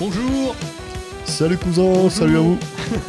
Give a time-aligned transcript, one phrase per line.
[0.00, 0.56] Bonjour
[1.26, 2.58] Salut cousin, salut à vous.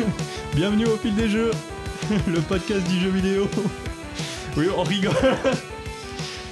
[0.55, 1.51] Bienvenue au fil des jeux,
[2.27, 3.47] le podcast du jeu vidéo.
[4.57, 5.13] Oui, on rigole.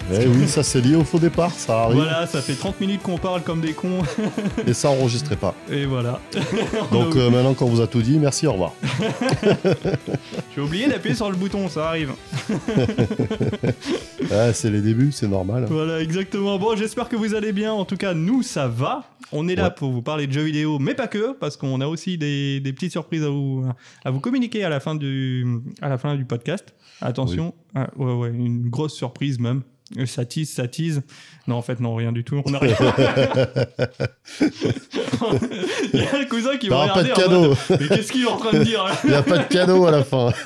[0.09, 1.97] Eh oui, ça c'est lié au faux départ, ça arrive.
[1.97, 4.03] Voilà, ça fait 30 minutes qu'on parle comme des cons.
[4.65, 5.53] Et ça enregistrait pas.
[5.69, 6.21] Et voilà.
[6.93, 8.71] Donc euh, maintenant qu'on vous a tout dit, merci, au revoir.
[10.55, 12.13] J'ai oublié d'appuyer sur le bouton, ça arrive.
[14.31, 15.65] Ah, c'est les débuts, c'est normal.
[15.69, 16.57] Voilà, exactement.
[16.57, 17.73] Bon, j'espère que vous allez bien.
[17.73, 19.03] En tout cas, nous, ça va.
[19.31, 19.73] On est là Ouais.
[19.75, 22.73] pour vous parler de jeux vidéo, mais pas que, parce qu'on a aussi des, des
[22.73, 23.63] petites surprises à vous,
[24.03, 25.45] à vous communiquer à la fin du,
[25.81, 26.73] à la fin du podcast.
[27.01, 29.61] Attention, Ah, ouais, ouais, une grosse surprise même.
[29.97, 31.01] Euh, Ça tease, ça tease.
[31.47, 32.41] Non, en fait, non, rien du tout.
[32.45, 32.75] On a rien.
[35.93, 37.41] Il y a un cousin qui va T'auras pas de cadeau.
[37.49, 39.43] mode, Mais qu'est-ce qu'il est en train de dire là Il n'y a pas de
[39.45, 40.31] cadeau à la fin.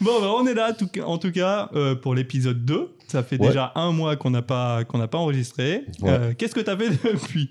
[0.00, 2.88] Bon, bah, on est là tout- en tout cas euh, pour l'épisode 2.
[3.08, 3.48] Ça fait Ouais.
[3.48, 5.84] déjà un mois qu'on n'a pas, qu'on n'a pas enregistré.
[6.00, 6.10] Ouais.
[6.10, 7.48] Euh, Qu'est-ce que tu as fait depuis?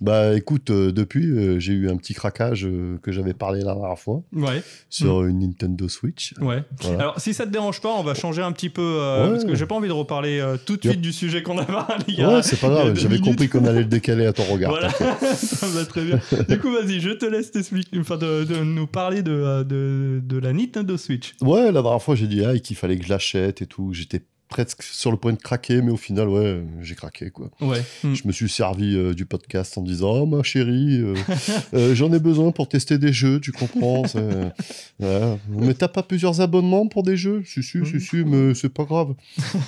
[0.00, 3.74] Bah écoute, euh, depuis, euh, j'ai eu un petit craquage euh, que j'avais parlé la
[3.74, 6.32] dernière fois Ouais, sur une Nintendo Switch.
[6.40, 6.64] ouais.
[6.80, 6.98] Voilà.
[7.00, 9.30] Alors, si ça te dérange pas, on va changer un petit peu Ouais.
[9.30, 10.92] parce que j'ai pas envie de reparler tout de Yep.
[10.92, 12.04] suite du sujet qu'on a parlé.
[12.18, 14.70] Ouais, c'est pas grave, j'avais compris qu'on allait le décaler à ton regard.
[14.70, 14.88] Voilà,
[15.36, 16.18] ça va très bien.
[16.48, 20.38] Du coup, vas-y, je te laisse t'expliquer, enfin, de, de nous parler de, de, de
[20.38, 21.34] la Nintendo Switch.
[21.42, 23.92] Ouais, la dernière fois, j'ai dit ah, qu'il fallait que je l'achète et tout.
[23.92, 27.50] J'étais presque sur le point de craquer, mais au final, ouais, j'ai craqué, quoi.
[27.60, 27.80] Ouais.
[28.04, 28.14] Mm.
[28.14, 31.14] Je me suis servi euh, du podcast en disant Oh ma chérie, euh,
[31.74, 34.50] euh, j'en ai besoin pour tester des jeux, tu comprends ouais.
[35.48, 37.42] Mais t'as pas plusieurs abonnements pour des jeux?
[37.46, 39.14] Si, si, si, si, mais c'est pas grave.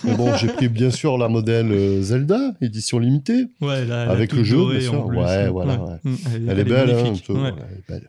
[0.04, 3.46] Mais bon, j'ai pris bien sûr la modèle Zelda, édition limitée.
[3.60, 5.06] Ouais, la Avec le jeu, bien sûr.
[5.06, 5.18] plus.
[5.18, 6.12] Ouais, voilà, ouais.
[6.48, 8.08] Elle, est belle, hein, voilà, elle est belle.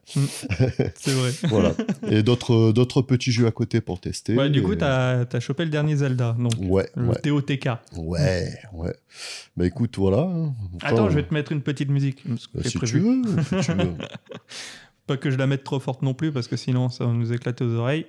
[0.96, 1.32] c'est vrai.
[1.54, 1.74] Voilà.
[2.10, 4.36] Et d'autres d'autres petits jeux à côté pour tester.
[4.36, 7.70] Ouais, du coup, t'as as chopé le dernier Zelda, donc Ouais, le ouais, TOTK.
[7.98, 8.96] ouais, ouais.
[9.58, 10.22] Bah écoute, voilà.
[10.22, 10.54] hein.
[10.82, 12.24] Attends, je vais te mettre une petite musique.
[12.30, 12.92] euh, j'ai si prévu.
[13.02, 13.94] tu veux, si tu veux.
[15.08, 17.34] Pas que je la mette trop forte non plus, parce que sinon, ça va nous
[17.34, 18.06] éclater aux oreilles.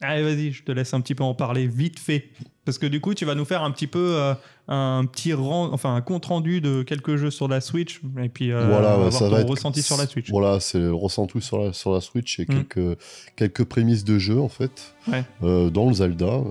[0.00, 2.30] Allez, vas-y, je te laisse un petit peu en parler vite fait.
[2.64, 4.32] Parce que du coup, tu vas nous faire un petit peu euh,
[4.68, 8.50] un petit rend, enfin un compte rendu de quelques jeux sur la Switch, et puis
[8.52, 10.30] euh, Voilà, on va ouais, voir ça ton va être- ressenti sur la Switch.
[10.30, 12.64] Voilà, c'est le ressenti sur la, sur la Switch et Mm.
[12.64, 12.98] quelques,
[13.36, 14.94] quelques prémices de jeu en fait.
[15.12, 15.22] Ouais.
[15.42, 16.24] Euh, dans le Zelda.
[16.24, 16.42] euh,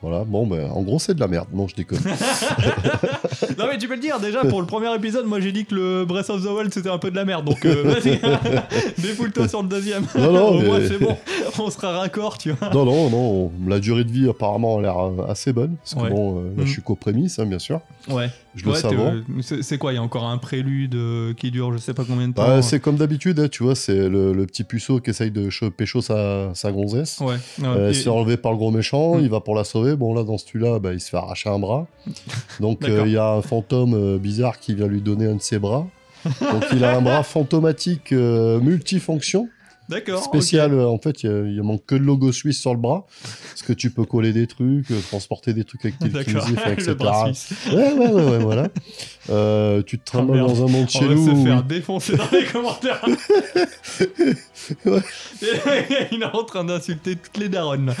[0.00, 1.48] voilà, bon, ben en gros, c'est de la merde.
[1.52, 1.98] Non, je déconne.
[3.58, 5.74] Non mais tu peux le dire déjà pour le premier épisode moi j'ai dit que
[5.74, 8.20] le Breath of the Wild c'était un peu de la merde donc vas-y
[8.98, 11.16] défoule-toi sur le deuxième Non, non, au moins c'est bon
[11.58, 13.52] on sera raccord tu vois non, non, non.
[13.66, 14.96] La durée de vie, apparemment, a l'air
[15.28, 15.76] assez bonne.
[15.76, 16.66] Parce que bon, euh, là, Mm.
[16.66, 17.80] je suis qu'aux prémices, hein, bien sûr.
[18.08, 19.12] ouais Je le sais avant.
[19.14, 19.22] euh,
[19.62, 22.28] c'est quoi il y a encore un prélude euh, qui dure je sais pas combien
[22.28, 25.10] de temps Bah, c'est comme d'habitude, hein, tu vois, c'est le, le petit puceau qui
[25.10, 27.20] essaye de cho- pécho sa, sa gonzesse.
[27.20, 27.36] ouais.
[27.62, 29.20] Euh, Et- c'est enlevé par le gros méchant, Mm.
[29.20, 29.96] il va pour la sauver.
[29.96, 31.86] Bon, là, dans celui-là, bah, il se fait arracher un bras.
[32.60, 35.42] Donc, euh, il y a un fantôme euh, bizarre qui vient lui donner un de
[35.42, 35.86] ses bras.
[36.24, 39.48] Donc, il a un bras fantomatique euh, multifonction,
[39.88, 40.72] d'accord spécial.
[40.72, 43.06] euh, En fait, il il manque que le logo suisse sur le bras.
[43.22, 46.96] Parce que tu peux coller des trucs, euh, transporter des trucs avec tes le etc.
[47.72, 48.68] Ouais, ouais, ouais, ouais, voilà.
[49.30, 50.48] Euh, tu te trimbales merde.
[50.48, 51.26] dans un monde on chez va nous.
[51.26, 53.04] se où- faire défoncer dans les commentaires
[54.84, 55.00] Ouais.
[56.12, 57.94] Il est en train d'insulter toutes les daronnes.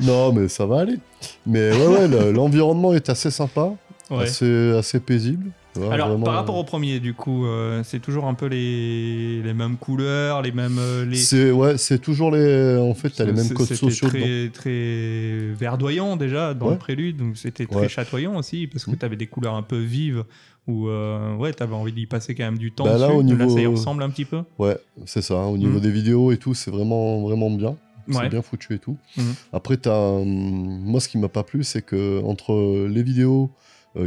[0.00, 0.98] Non, mais ça va aller.
[1.46, 3.72] Mais ouais, ouais, le- l'environnement est assez sympa,
[4.10, 4.24] ouais.
[4.24, 5.50] assez, assez paisible.
[5.80, 9.42] Tu Alors, vraiment, par rapport au premier, du coup, euh, c'est toujours un peu les,
[9.42, 10.78] les mêmes couleurs, les mêmes.
[10.78, 11.16] euh, les...
[11.16, 12.76] C'est ouais, c'est toujours les.
[12.78, 14.08] En fait, t'as les mêmes codes c'était sociaux.
[14.08, 14.18] dedans.
[14.20, 16.72] très, très verdoyant déjà dans Ouais.
[16.72, 17.88] le prélude, donc c'était très Ouais.
[17.88, 18.96] chatoyant aussi parce que Mm.
[18.96, 20.24] t'avais des couleurs un peu vives
[20.66, 22.84] où euh, ouais, t'avais envie d'y passer quand même du temps.
[22.84, 23.18] Bah là, dessus.
[23.18, 24.40] au niveau- ça y ressemble un petit peu.
[24.58, 25.36] Ouais, c'est ça.
[25.36, 25.80] Au niveau Mhm.
[25.80, 27.76] des vidéos et tout, c'est vraiment vraiment bien.
[28.08, 28.28] C'est Ouais.
[28.28, 28.96] bien foutu et tout.
[29.16, 29.34] Mhm.
[29.52, 33.50] Après, t'as, hum, moi, ce qui m'a pas plu, c'est que entre les vidéos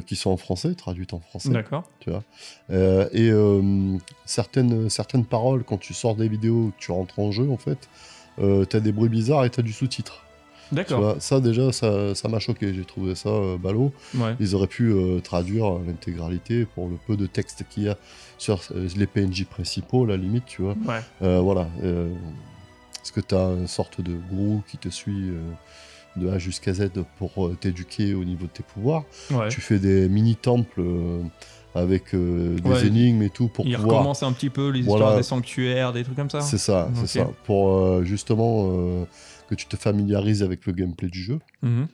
[0.06, 1.84] qui sont en français, traduites en français, D'accord.
[2.00, 2.24] tu vois,
[2.72, 7.32] euh, et euh, certaines certaines paroles quand tu sors des vidéos, que tu rentres en
[7.32, 7.90] jeu, en fait,
[8.40, 10.24] euh, t'as des bruits bizarres et t'as du sous-titre.
[10.70, 11.16] Tu D'accord.
[11.20, 12.74] ça déjà, ça ça m'a choqué.
[12.76, 13.91] J'ai trouvé ça euh, ballot.
[14.14, 14.36] Ouais.
[14.40, 17.97] Ils auraient pu euh, traduire l'intégralité pour le peu de texte qu'il y a
[18.38, 20.76] sur euh, les PNJ principaux, la limite, tu vois.
[20.85, 21.00] Ouais.
[21.24, 21.68] Euh, voilà.
[21.84, 22.14] euh,
[22.94, 25.42] parce que tu as une sorte de gourou qui te suit euh,
[26.20, 29.04] de A jusqu'à Z pour euh, t'éduquer au niveau de tes pouvoirs.
[29.32, 29.48] Ouais.
[29.50, 31.22] Tu fais des mini-temples euh,
[31.76, 32.86] avec euh, des Ouais.
[32.88, 33.96] énigmes et tout pour Il pouvoir.
[33.98, 35.06] recommence un petit peu les Voilà.
[35.06, 36.42] histoires des sanctuaires, des trucs comme ça.
[36.42, 37.30] C'est ça, c'est ça.
[37.46, 39.06] Pour euh, justement euh,
[39.48, 41.88] que tu te familiarises avec le gameplay du jeu Mhm.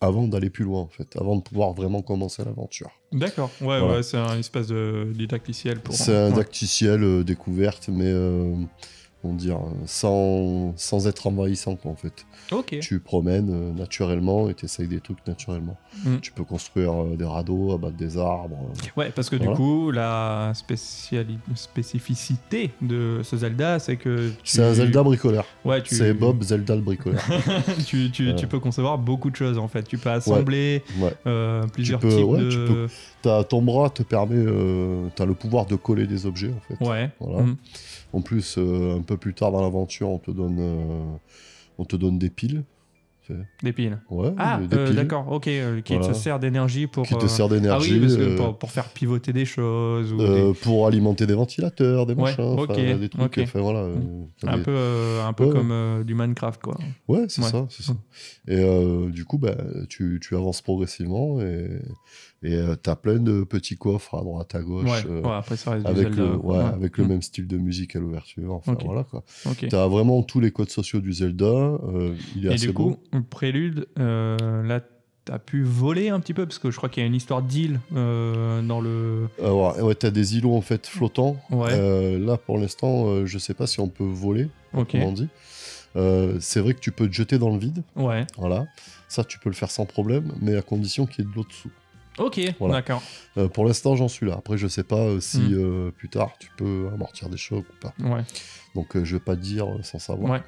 [0.00, 2.90] avant d'aller plus loin, en fait, avant de pouvoir vraiment commencer l'aventure.
[3.12, 3.50] D'accord.
[3.60, 3.86] Ouais, Voilà.
[3.96, 5.94] ouais, c'est un espèce de didacticiel pour.
[5.94, 6.36] C'est un ouais.
[6.36, 8.10] dacticiel euh, découverte, mais
[9.24, 12.26] euh, on dire, sans, sans être envahissant, quoi, en fait.
[12.52, 12.78] Ok.
[12.80, 15.76] Tu promènes euh, naturellement et tu essayes des trucs naturellement.
[16.04, 16.16] Mm.
[16.22, 18.58] Tu peux construire euh, des radeaux, abattre des arbres.
[18.96, 19.52] Ouais, parce que Voilà.
[19.52, 20.52] du coup, la
[21.54, 24.30] spécificité de ce Zelda, c'est que.
[24.30, 25.44] tu- C'est un Zelda bricoleur.
[25.64, 25.94] Ouais, tu...
[25.94, 27.22] C'est Bob Zelda le bricoleur.
[27.86, 29.82] tu, tu, tu peux concevoir beaucoup de choses en fait.
[29.84, 31.14] Tu peux assembler ouais.
[31.26, 32.50] euh, plusieurs peux- types ouais, de.
[32.50, 32.86] tu peux.
[33.22, 36.84] T'as- ton bras te permet, euh, t'as le pouvoir de coller des objets en fait.
[36.84, 37.10] Ouais.
[37.20, 37.42] Voilà.
[37.42, 37.56] Mm.
[38.12, 41.04] En plus, euh, un peu plus tard dans l'aventure, on te donne, euh,
[41.78, 42.64] on te donne des piles.
[43.62, 43.96] Des piles.
[44.10, 45.46] Ouais, Ah, euh, d'accord, ok.
[45.46, 46.08] euh, qui Voilà.
[46.08, 47.06] te sert d'énergie pour.
[47.06, 47.92] qui te sert Ah d'énergie.
[47.94, 50.12] oui, parce que pour, pour faire pivoter des choses.
[50.12, 53.22] Ou pour alimenter des ventilateurs, des machins, des trucs.
[53.22, 53.38] ok.
[53.44, 53.86] Enfin voilà.
[54.42, 54.76] un des- peu,
[55.24, 56.76] un peu Ouais, comme du Minecraft, quoi.
[57.06, 57.68] Ouais, c'est ça.
[58.48, 58.64] Et
[59.12, 59.54] du coup, bah,
[59.88, 61.68] tu, tu avances progressivement et
[62.42, 64.88] et euh, t'as plein de petits coffres à droite, à gauche.
[64.88, 66.22] Ouais, euh, ouais, après ça reste du Avec, Zelda.
[66.22, 67.08] le, ouais, avec le Mm.
[67.08, 68.52] même style de musique à l'ouverture.
[68.54, 69.22] Enfin, voilà quoi.
[69.46, 69.66] Ok.
[69.68, 71.44] T'as vraiment tous les codes sociaux du Zelda.
[71.46, 72.90] euh, il est Et assez du beau.
[73.12, 74.80] coup, prélude, euh, là,
[75.26, 77.42] t'as pu voler un petit peu parce que je crois qu'il y a une histoire
[77.42, 79.28] d'île euh, dans le.
[79.38, 81.36] Alors, ouais, t'as des îlots en fait flottants.
[81.50, 81.68] Ouais.
[81.72, 84.92] Euh, là, pour l'instant, euh, je sais pas si on peut voler, Ok.
[84.92, 85.28] comme on dit.
[85.96, 87.82] Euh, c'est vrai que tu peux te jeter dans le vide.
[87.96, 88.24] Ouais.
[88.38, 88.66] Voilà.
[89.08, 91.44] Ça, tu peux le faire sans problème, mais à condition qu'il y ait de l'eau
[91.44, 91.70] dessous.
[92.18, 92.40] Ok.
[92.58, 92.74] Voilà.
[92.76, 93.02] D'accord.
[93.38, 94.34] Euh, pour l'instant, j'en suis là.
[94.38, 95.54] Après, je sais pas euh, si Mm.
[95.54, 97.94] euh, plus tard tu peux amortir des chocs ou pas.
[98.00, 98.22] Ouais.
[98.74, 100.32] Donc, euh, je vais pas te dire sans savoir.
[100.32, 100.42] Ouais.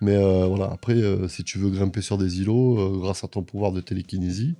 [0.00, 0.16] Mais
[0.46, 0.94] voilà, après,
[1.28, 4.54] si tu veux grimper sur des îlots, grâce à ton pouvoir de télékinésie,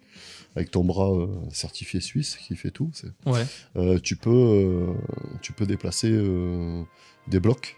[0.57, 1.13] avec ton bras
[1.53, 2.91] certifié suisse qui fait tout,
[3.25, 4.01] Ouais.
[4.03, 4.87] tu, peux,
[5.41, 6.11] tu peux déplacer
[7.29, 7.77] des blocs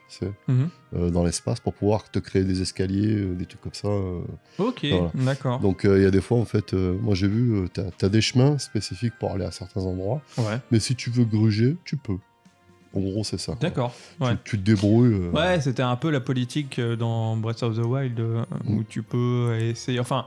[0.49, 0.69] Mhm.
[0.95, 3.89] euh, dans l'espace pour pouvoir te créer des escaliers, euh, des trucs comme ça.
[3.89, 4.21] euh.
[4.59, 4.85] Ok.
[4.91, 5.11] Voilà.
[5.15, 5.59] D'accord.
[5.61, 8.59] Donc il y a des fois, en fait, moi j'ai vu, tu as, des chemins
[8.59, 10.59] spécifiques pour aller à certains endroits, Ouais.
[10.71, 12.17] mais si tu veux gruger, tu peux.
[12.93, 13.55] En gros, c'est ça.
[13.61, 13.95] D'accord.
[14.19, 14.37] Tu- Ouais.
[14.45, 15.13] Tu, te débrouilles.
[15.13, 18.85] euh, Ouais, c'était un peu la politique dans Breath of the Wild euh, où Mm.
[18.89, 20.01] tu peux essayer.
[20.01, 20.27] Enfin,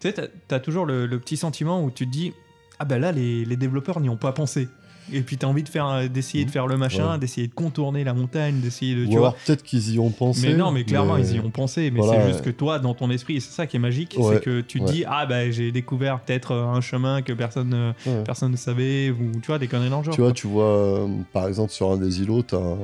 [0.00, 2.32] tu sais, t'as- t'as toujours le, le petit sentiment où tu te dis
[2.78, 4.66] Ah ben là, les, les développeurs n'y ont pas pensé.
[5.12, 7.18] Et puis t'as envie de faire, euh, d'essayer de faire le machin, Ouais.
[7.18, 9.02] d'essayer de contourner la montagne, d'essayer de.
[9.04, 9.36] Ou Tu alors vois.
[9.44, 10.48] peut-être qu'ils y ont pensé.
[10.48, 11.90] Mais non, mais clairement, ils y ont pensé.
[11.90, 14.34] Mais Voilà, c'est juste que toi, dans ton esprit, c'est ça qui est magique, Ouais,
[14.34, 14.92] c'est que tu te ouais.
[14.92, 19.32] dis Ah ben j'ai découvert peut-être euh, un chemin que personne, personne ne savait, ou
[19.40, 20.14] tu vois, des conneries dans le genre.
[20.14, 22.78] Tu vois, tu vois, euh, par exemple, sur un des îlots, t'as un,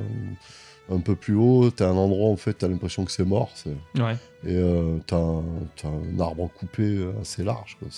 [0.90, 3.50] un peu plus haut, t'as un endroit, en fait, t'as l'impression que c'est mort.
[3.55, 3.70] c'est-
[4.00, 4.17] Ouais.
[4.46, 5.43] Et euh, t'as un,
[5.84, 7.88] un arbre coupé assez large, quoi.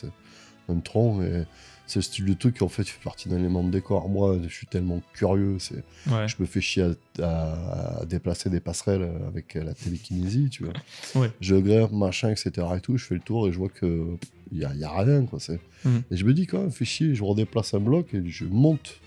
[0.68, 1.44] Un tronc, et
[1.86, 4.08] c'est le style de truc qui, en fait, fait partie d'un élément de décor.
[4.10, 6.28] Moi, je suis tellement curieux, c'est, Ouais.
[6.28, 10.74] je me fais chier à, à- à déplacer des passerelles avec la télékinésie, tu vois.
[11.14, 11.30] Ouais.
[11.40, 12.66] Je grimpe, machin, etc.
[12.76, 14.16] et tout, je fais le tour et je vois que
[14.52, 15.40] il y a, y a rien, quoi.
[15.40, 15.60] C'est...
[15.84, 16.02] Mhm.
[16.10, 19.00] Et je me dis, quand même, fais chier, je redéplace un bloc et je monte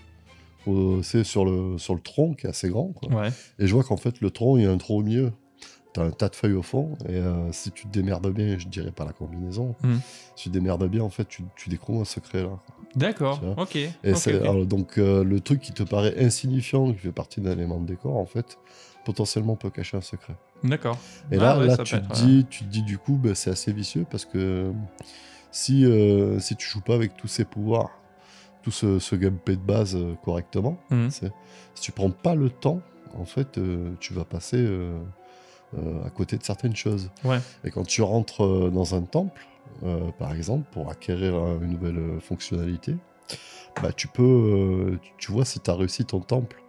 [0.66, 3.12] au- c'est sur le, sur le tronc qui est assez grand, quoi.
[3.12, 3.28] Ouais.
[3.60, 5.32] Et je vois qu'en fait, le tronc, il y a un trou au milieu.
[5.92, 8.66] T'as un tas de feuilles au fond, et euh, si tu te démerdes bien, je
[8.66, 10.00] dirais pas la combinaison, Mhm.
[10.36, 12.58] si tu te démerdes bien, en fait, tu, tu découvres un secret là.
[12.96, 13.40] D'accord.
[13.58, 13.76] Ok.
[13.76, 17.78] Et alors, donc, euh, le truc qui te paraît insignifiant, qui fait partie d'un élément
[17.78, 18.58] de décor, en fait,
[19.04, 20.34] potentiellement peut cacher un secret.
[20.64, 20.96] D'accord.
[21.30, 23.34] Et Ah là, ouais, là ça tu, te dis, tu te dis, du coup, bah,
[23.34, 24.72] c'est assez vicieux parce que
[25.50, 27.90] si, euh, si tu joues pas avec tous ces pouvoirs,
[28.62, 30.78] tout ce, ce gameplay de base euh, correctement,
[31.10, 31.32] c'est-
[31.74, 32.80] si tu prends pas le temps,
[33.14, 33.58] en fait,
[34.00, 34.56] tu vas passer
[36.06, 37.10] à côté de certaines choses.
[37.24, 37.38] Ouais.
[37.64, 39.46] Et quand tu rentres euh, dans un temple,
[39.84, 42.96] euh, par exemple, pour acquérir euh, une nouvelle euh, fonctionnalité,
[43.82, 46.62] bah, tu peux, euh, tu- tu vois si tu as réussi ton temple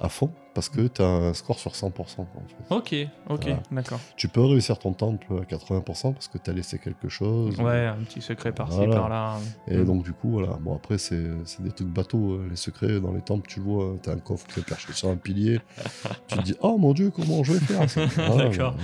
[0.00, 1.92] à fond, parce que tu as un score sur 100%.
[1.92, 3.04] quoi, en fait.
[3.04, 3.62] Ok, ok, Voilà.
[3.70, 4.00] d'accord.
[4.16, 7.60] Tu peux réussir ton temple à 80% parce que tu as laissé quelque chose.
[7.60, 8.94] Ouais, un petit secret par-ci, Voilà.
[8.96, 9.38] par-là.
[9.68, 9.84] Et Mm.
[9.84, 10.58] donc, du coup, voilà.
[10.62, 11.22] Bon, après, c'est
[11.60, 12.32] des trucs bateaux.
[12.36, 14.66] euh, Les secrets dans les temples, tu le vois, tu as un coffre qui est
[14.66, 15.60] perché sur un pilier.
[16.28, 18.74] tu te dis, oh mon dieu, comment je vais faire ça Voilà, D'accord.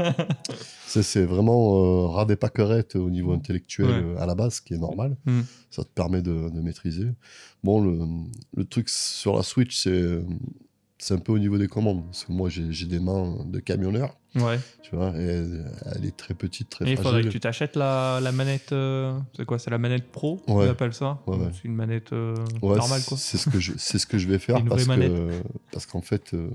[0.87, 3.93] C'est vraiment euh, ras des pâquerettes au niveau intellectuel Ouais.
[4.17, 5.15] euh, à la base, ce qui est normal.
[5.25, 5.39] Mm.
[5.69, 7.07] Ça te permet de, de maîtriser.
[7.63, 7.97] Bon, le,
[8.55, 10.19] le truc sur la Switch, c'est
[11.03, 12.05] c'est un peu au niveau des commandes.
[12.05, 14.59] Parce que moi, j'ai des mains de camionneur, Ouais.
[14.83, 15.23] tu vois, et
[15.95, 17.27] elle, est très petite, très Et il faudrait fragile.
[17.27, 18.71] que tu t'achètes la, la manette.
[18.71, 20.67] euh, c'est quoi C'est la manette pro Ouais.
[20.67, 21.47] On appelle ça Ouais, ouais.
[21.53, 23.17] C'est une manette euh, normale, quoi.
[23.17, 25.41] C'est ce que je, ce que je vais faire parce que
[25.71, 26.49] parce qu'en fait, euh,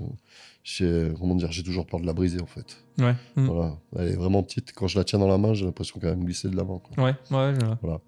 [0.63, 2.77] j'ai comment dire, j'ai toujours peur de la briser en fait.
[2.99, 3.15] Ouais.
[3.35, 3.45] Mm.
[3.47, 4.71] Voilà, elle est vraiment petite.
[4.73, 6.79] Quand je la tiens dans la main, j'ai l'impression qu'elle va me glisser de l'avant.
[6.79, 7.03] quoi.
[7.05, 8.01] Ouais, ouais, vois.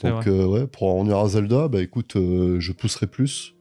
[0.00, 3.54] C'est Donc euh, ouais, pour en venir à Zelda, bah écoute, euh, je pousserai plus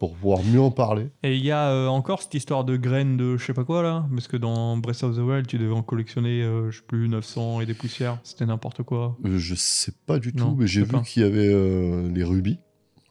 [0.00, 1.10] pour pouvoir mieux en parler.
[1.22, 3.82] Et il y a euh, encore cette histoire de graines de je sais pas quoi
[3.82, 6.84] là Parce que dans Breath of the Wild, tu devais en collectionner, euh, je sais
[6.88, 8.18] plus, 900 et des poussières.
[8.24, 9.16] C'était n'importe quoi.
[9.26, 12.24] Euh, je sais pas du Non, tout, mais j'ai vu qu'il y avait euh, les
[12.24, 12.58] rubis.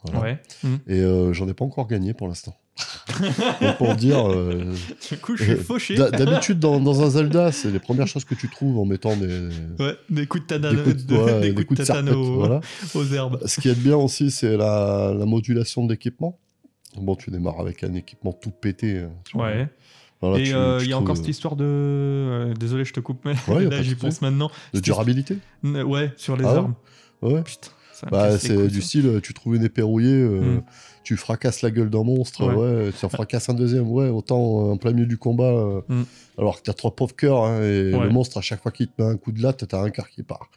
[0.03, 0.19] Voilà.
[0.21, 0.41] Ouais.
[0.63, 0.75] Mm.
[0.87, 2.55] Et euh, j'en ai pas encore gagné pour l'instant.
[3.77, 4.23] Pour dire.
[5.09, 5.95] Du coup, je suis fauché.
[5.95, 9.15] d'ha- D'habitude, dans, dans un Zelda, c'est les premières choses que tu trouves en mettant
[9.17, 12.13] des, Ouais, des coups de des tatane, coups de, de- ouais, des coups de serpette,
[12.13, 12.61] aux, voilà.
[12.95, 13.39] aux herbes.
[13.45, 16.39] Ce qui est bien aussi, c'est la, la modulation de l'équipement.
[16.97, 18.97] Bon, tu démarres avec un équipement tout pété.
[18.97, 19.07] euh.
[19.35, 19.67] Ouais.
[20.21, 21.63] Voilà, Et euh, il y a encore euh, cette histoire de.
[21.65, 24.51] euh, désolé, je te coupe, mais Ouais, là j'y pense maintenant.
[24.73, 26.75] De durabilité Ouais, sur les Ah armes.
[27.21, 27.41] Ouais.
[27.43, 27.69] Putain,
[28.11, 30.61] Bah, c'est du style, euh, tu trouves une épée rouillée, euh, Mm.
[31.03, 32.55] tu fracasses la gueule d'un monstre, Ouais.
[32.87, 32.91] ouais.
[32.97, 34.37] tu en fracasses un deuxième, ouais, autant
[34.67, 36.03] euh, en plein milieu du combat, euh, Mm.
[36.37, 38.03] alors que t'as trois pauvres cœurs, hein, et Ouais.
[38.03, 40.09] le monstre, à chaque fois qu'il te met un coup de latte, t'as un cœur
[40.09, 40.49] qui part.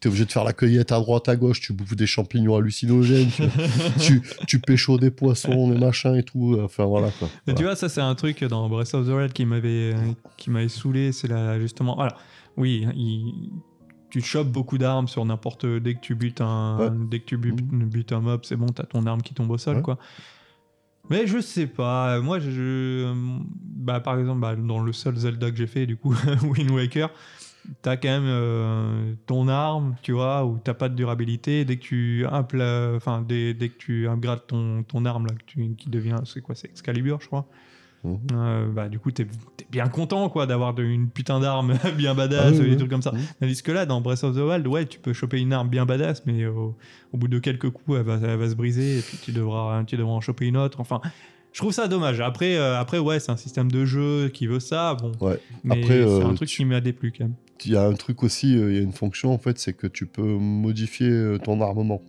[0.00, 3.28] T'es obligé de faire la cueillette à droite, à gauche, tu bouffes des champignons hallucinogènes,
[3.30, 3.42] tu,
[4.00, 7.28] tu, tu pécho des poissons, des machins et tout, enfin voilà quoi.
[7.46, 7.56] Voilà.
[7.58, 11.12] tu vois, ça c'est un truc dans Breath of the Wild qui m'avait euh, saoulé,
[11.12, 11.98] c'est là justement.
[12.00, 12.16] Alors,
[12.56, 13.50] oui, il-
[14.12, 16.90] tu chopes beaucoup d'armes sur n'importe dès que tu butes un Ouais.
[17.10, 19.58] dès que tu butes, butes un mob, c'est bon, t'as ton arme qui tombe au
[19.58, 19.82] sol Ouais.
[19.82, 19.98] quoi.
[21.10, 23.12] Mais je sais pas, moi je, je-
[23.76, 26.14] bah par exemple bah, dans le seul Zelda que j'ai fait du coup
[26.44, 27.10] Wind Waker,
[27.82, 31.64] t'as quand même euh, ton arme, tu vois, où t'as pas de durabilité.
[31.64, 35.74] Dès que tu enfin dès, dès que tu upgrades ton, ton arme là, que tu-
[35.74, 37.46] qui devient, c'est quoi, c'est Excalibur, je crois.
[38.04, 38.18] Mhm.
[38.34, 39.26] Euh, bah du coup t'es es
[39.72, 42.76] bien content quoi d'avoir une putain d'arme bien badass, Ah oui, des oui.
[42.76, 43.12] trucs comme ça.
[43.40, 45.86] Tandis que là dans Breath of the Wild, ouais, tu peux choper une arme bien
[45.86, 46.76] badass, mais au,
[47.12, 49.82] au bout de quelques coups, elle va, elle va se briser et puis tu devras,
[49.84, 50.78] tu devras en choper une autre.
[50.80, 51.00] Enfin.
[51.54, 52.18] Je trouve ça dommage.
[52.22, 54.94] Après, euh, après ouais, c'est un système de jeu qui veut ça.
[54.94, 55.38] Bon, Ouais.
[55.64, 57.34] mais Après, c'est euh, un truc tu- qui m'a déplu quand même.
[57.66, 59.74] Il y a un truc aussi, euh, il y a une fonction en fait, c'est
[59.74, 62.00] que tu peux modifier euh, ton armement.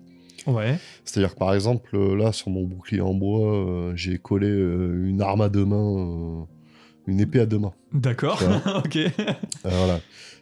[0.47, 0.77] Ouais.
[1.03, 5.09] C'est-à-dire que par exemple, euh, là, sur mon bouclier en bois, euh, j'ai collé euh,
[5.09, 6.43] une arme à deux mains, euh,
[7.07, 7.73] une épée à deux mains.
[7.93, 8.41] D'accord.
[8.85, 8.95] Ok.
[8.97, 9.09] Euh,
[9.63, 9.99] voilà.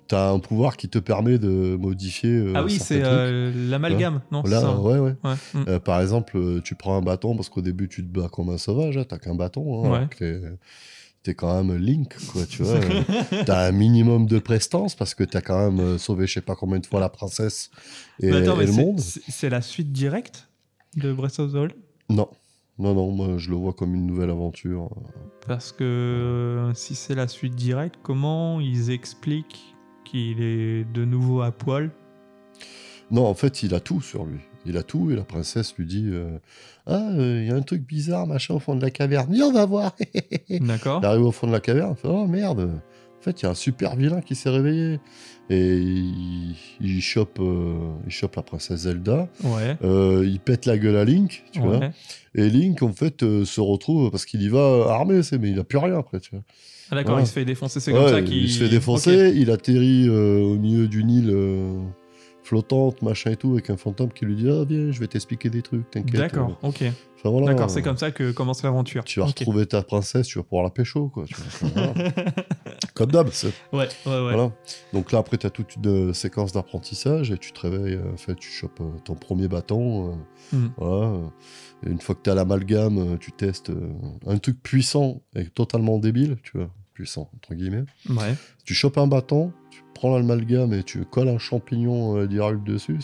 [0.07, 2.29] Tu as un pouvoir qui te permet de modifier.
[2.31, 5.15] euh, ah oui, c'est euh, l'amalgame, non Là, ça ouais, ouais.
[5.23, 5.33] Ouais.
[5.53, 5.65] Mm.
[5.69, 8.57] Euh, par exemple, tu prends un bâton parce qu'au début, tu te bats comme un
[8.57, 9.85] sauvage, hein, t'as qu'un bâton.
[9.85, 10.07] Hein, Ouais.
[11.23, 12.79] t'es- quand même Link, quoi, tu vois.
[13.45, 16.79] t'as un minimum de prestance parce que t'as quand même sauvé je sais pas combien
[16.79, 17.69] de fois la princesse
[18.19, 18.99] et, Mais attends, mais le monde.
[18.99, 20.49] c'est la suite directe
[20.97, 21.73] de Breath of the Wild?
[22.09, 22.27] Non.
[22.81, 24.89] Non, non, moi je le vois comme une nouvelle aventure.
[25.45, 31.41] Parce que euh, si c'est la suite directe, comment ils expliquent qu'il est de nouveau
[31.41, 31.91] à poil?
[33.11, 34.39] Non, en fait, il a tout sur lui.
[34.65, 36.39] Il a tout et la princesse lui dit euh,
[36.87, 39.31] Ah, il y a un truc bizarre, machin, au fond de la caverne.
[39.31, 39.95] Viens, on va voir.
[40.49, 42.81] D'accord Il arrive au fond de la caverne, il fait Oh merde
[43.19, 44.99] En fait, il y a un super vilain qui s'est réveillé.
[45.53, 47.73] Et il, il chope, euh,
[48.05, 49.27] il chope la princesse Zelda.
[49.43, 49.75] Ouais.
[49.83, 51.77] Euh, il pète la gueule à Link, tu vois.
[51.79, 51.91] ouais.
[52.35, 55.63] Et Link, en fait, euh, se retrouve parce qu'il y va armé, mais il a
[55.65, 56.43] plus rien après, tu vois.
[56.89, 57.23] Ah d'accord, Ouais.
[57.23, 60.39] il se fait défoncer, c'est comme ça qu'il Il se fait défoncer, il atterrit euh,
[60.41, 61.79] au milieu d'une île euh,
[62.43, 65.49] flottante, machin et tout, avec un fantôme qui lui dit Ah, viens, je vais t'expliquer
[65.49, 66.15] des trucs, t'inquiète.
[66.19, 66.83] D'accord, ok.
[67.17, 67.47] Enfin, voilà.
[67.47, 69.03] D'accord, c'est comme ça que commence l'aventure.
[69.03, 71.25] Tu vas retrouver ta princesse, tu vas pouvoir la pécho, quoi.
[71.61, 71.93] voilà.
[72.95, 74.19] Comme d'hab, Ouais, ouais, ouais.
[74.21, 74.51] Voilà.
[74.93, 78.13] Donc là, après, tu as toute une euh, séquence d'apprentissage et tu te réveilles, euh,
[78.13, 80.11] en fait, tu chopes euh, ton premier bâton.
[80.11, 80.15] euh,
[80.53, 80.67] Mm.
[80.77, 80.95] voilà.
[81.07, 81.27] euh,
[81.85, 83.71] et une fois que tu as l'amalgame, tu testes
[84.27, 87.85] un truc puissant et totalement débile, tu vois, puissant, entre guillemets.
[88.09, 88.35] Ouais.
[88.65, 89.53] Tu chopes un bâton,
[90.01, 92.97] prends l'amalgame et tu colles un champignon euh, d'Hyrule dessus.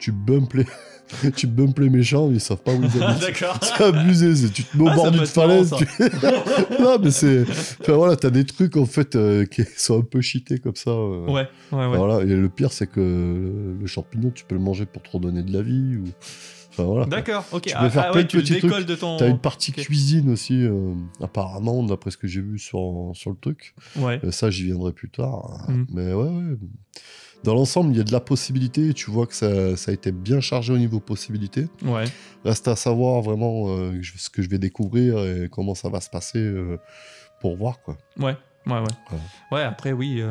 [0.00, 0.66] Tu bumpes les...
[1.36, 3.20] tu bumpes les méchants, ils savent pas où ils habitent.
[3.22, 3.60] D'accord.
[3.62, 5.72] C'est abusé, tu te mets au Ah, bord d'une falaise.
[5.78, 5.86] tu-
[6.82, 7.42] non, mais c'est.
[7.80, 10.90] Enfin voilà, t'as des trucs en fait euh, qui sont un peu cheatés comme ça.
[10.90, 11.26] euh.
[11.26, 11.96] Ouais, ouais, Enfin, ouais.
[11.96, 12.24] voilà.
[12.24, 13.00] Et le pire, c'est que
[13.80, 15.96] le champignon, tu peux le manger pour te redonner de la vie.
[15.96, 16.04] Ou...
[16.76, 17.06] Enfin voilà.
[17.06, 17.62] D'accord, ok.
[17.62, 18.86] Tu peux ah, faire ah plein ouais, de tu petits décolles trucs.
[18.86, 19.16] de ton.
[19.16, 20.92] T'as une partie cuisine aussi, euh,
[21.22, 23.74] apparemment, d'après ce que j'ai vu sur, sur le truc.
[23.96, 24.20] Ouais.
[24.22, 25.64] Euh, ça, j'y viendrai plus tard.
[25.68, 25.84] Mm.
[25.90, 26.56] Mais ouais, ouais.
[27.44, 28.92] Dans l'ensemble, il y a de la possibilité.
[28.92, 31.66] Tu vois que ça, ça a été bien chargé au niveau possibilité.
[31.82, 32.04] Ouais.
[32.44, 36.10] Reste à savoir vraiment euh, ce que je vais découvrir et comment ça va se
[36.10, 36.52] passer
[37.40, 37.96] pour voir quoi.
[38.18, 38.80] Ouais, ouais, ouais.
[38.80, 39.18] Ouais.
[39.52, 40.22] Ouais, après, oui.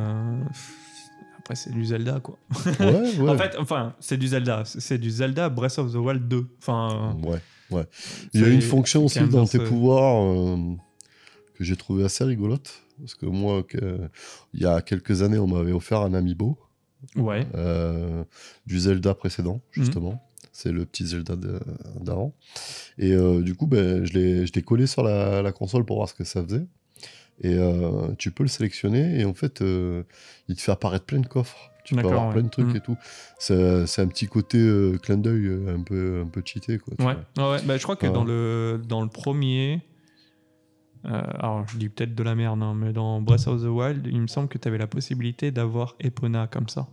[1.45, 2.37] Euh, Après, c'est du Zelda, quoi.
[2.79, 3.29] Ouais, ouais.
[3.29, 4.63] En fait, enfin, c'est du Zelda.
[4.65, 6.47] C'est du Zelda Breath of the Wild 2.
[6.59, 7.39] Enfin, ouais,
[7.71, 7.85] ouais.
[8.33, 10.57] Il y a une fonction aussi dans tes pouvoirs euh,
[11.55, 12.81] que j'ai trouvé assez rigolote.
[12.99, 13.63] Parce que moi,
[14.53, 16.57] il y a quelques années, on m'avait offert un amiibo
[17.15, 17.45] ouais.
[17.55, 18.23] euh,
[18.65, 20.21] du Zelda précédent, justement.
[20.51, 21.35] C'est le petit Zelda
[21.99, 22.33] d'avant.
[22.97, 25.97] Et euh, du coup, ben, je l'ai je l'ai collé sur la, la console pour
[25.97, 26.65] voir ce que ça faisait.
[27.41, 30.03] Et euh, tu peux le sélectionner et en fait, euh,
[30.47, 31.71] il te fait apparaître plein de coffres.
[31.83, 32.33] Tu peux avoir ouais.
[32.33, 32.77] plein de trucs Mm.
[32.77, 32.97] et tout.
[33.37, 36.79] C'est un petit côté euh, clin d'œil un peu, un peu cheaté.
[36.79, 37.61] Quoi, Ouais, ouais.
[37.65, 39.81] Bah, je crois que dans, le, dans le premier,
[41.05, 44.07] euh, alors je dis peut-être de la merde, hein, mais dans Breath of the Wild,
[44.11, 46.87] il me semble que tu avais la possibilité d'avoir Epona comme ça.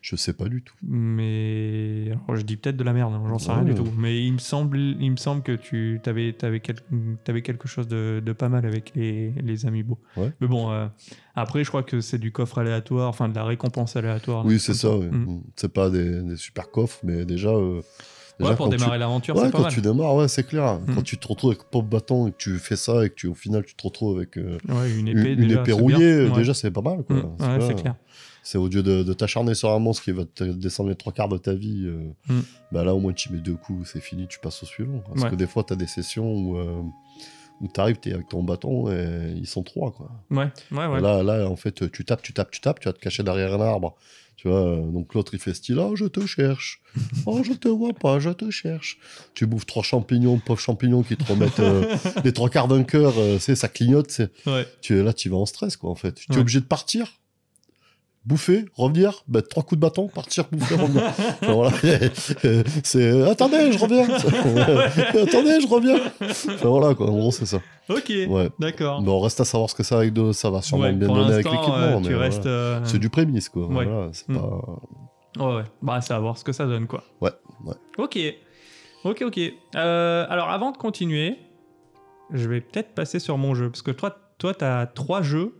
[0.00, 0.74] Je sais pas du tout.
[0.82, 3.54] Mais alors, je dis peut-être de la merde, hein, j'en sais Ouais.
[3.56, 3.86] rien du tout.
[3.96, 6.32] Mais il me semble, il me semble que tu avais,
[7.42, 9.98] quelque chose de, de pas mal avec les, les amiibo.
[10.16, 10.32] Ouais.
[10.40, 10.88] Mais bon, euh,
[11.36, 14.44] après, je crois que c'est du coffre aléatoire, enfin de la récompense aléatoire.
[14.44, 14.88] Oui, un c'est ça.
[14.88, 15.34] comme oui.
[15.36, 15.40] Mm.
[15.56, 17.50] C'est pas des, des super coffres, mais déjà.
[17.50, 17.80] euh,
[18.42, 19.72] déjà, Ouais, pour tu- démarrer l'aventure, Ouais, c'est pas quand mal.
[19.72, 20.78] tu démarres, ouais, c'est clair.
[20.94, 23.26] Quand tu te retrouves avec Pop Bâton et que tu fais ça et que tu,
[23.28, 26.28] au final tu te retrouves avec euh, Ouais, une épée, une déjà, épée rouillée.
[26.28, 26.30] Ouais.
[26.36, 27.02] déjà c'est pas mal.
[27.04, 27.16] quoi.
[27.16, 27.94] Mm, C'est ouais, pas- c'est clair.
[28.44, 31.12] C'est au lieu de, de t'acharner sur un monstre qui va te descendre les trois
[31.12, 32.40] quarts de ta vie, euh, Mm.
[32.72, 35.00] bah là au moins tu mets deux coups, c'est fini, tu passes au suivant.
[35.14, 36.82] Parce que des fois t'as des sessions où, euh,
[37.60, 39.92] où t'arrives, t'es avec ton bâton et ils sont trois.
[39.92, 40.10] Quoi.
[40.32, 41.00] Ouais, ouais, ouais.
[41.00, 43.54] Là, là, en fait, tu tapes, tu tapes, tu tapes, tu vas te cacher derrière
[43.54, 43.94] un arbre.
[44.42, 46.80] Tu vois, euh, donc l'autre il fait style, oh je te cherche,
[47.26, 48.98] oh je te vois pas, je te cherche.
[49.34, 53.20] Tu bouffes trois champignons, pauvres champignons qui te remettent euh, les trois quarts d'un cœur,
[53.20, 54.66] euh, c'est ça clignote, c'est Ouais.
[54.80, 56.14] tu es là, tu vas en stress, quoi, en fait.
[56.16, 56.40] Tu es Ouais.
[56.40, 57.20] obligé de partir,
[58.24, 61.02] bouffer, revenir, mettre trois coups de bâton, partir, bouffer, revenir.
[61.42, 61.70] Enfin, voilà.
[62.84, 64.04] c'est attendez, je reviens.
[65.22, 65.98] attendez, je reviens.
[66.20, 67.08] Enfin, voilà, quoi.
[67.10, 67.60] En gros, c'est ça.
[67.88, 68.48] Ok, Ouais.
[68.58, 69.02] d'accord.
[69.02, 71.08] Bon, on reste à savoir ce que ça avec de, ça va sûrement Ouais, bien
[71.08, 72.24] donner avec l'équipement, euh, mais tu voilà.
[72.26, 72.46] restes.
[72.46, 73.66] euh, C'est du prémisse, quoi.
[73.66, 73.84] Ouais.
[73.84, 74.36] Voilà, c'est Mm.
[74.38, 75.44] pas.
[75.44, 75.64] Ouais, ouais.
[75.82, 77.02] Bah, c'est à voir ce que ça donne, quoi.
[77.20, 77.30] Ouais,
[77.64, 77.74] ouais.
[77.98, 78.18] Ok.
[79.04, 79.40] Ok, ok.
[79.74, 81.38] Euh, alors, avant de continuer,
[82.32, 83.68] je vais peut-être passer sur mon jeu.
[83.68, 85.54] Parce que toi, toi, t'as trois jeux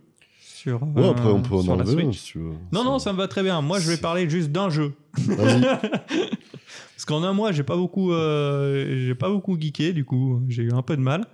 [0.63, 0.81] sur.
[0.81, 2.53] Ouais, euh, après, on peut en sur la un, si tu veux.
[2.71, 3.61] Non, non, ça me va très bien.
[3.61, 4.93] Moi, je vais parler juste d'un jeu.
[5.27, 10.63] Parce qu'en un mois, j'ai pas beaucoup, euh, j'ai pas beaucoup geeké, du coup, j'ai
[10.63, 11.25] eu un peu de mal.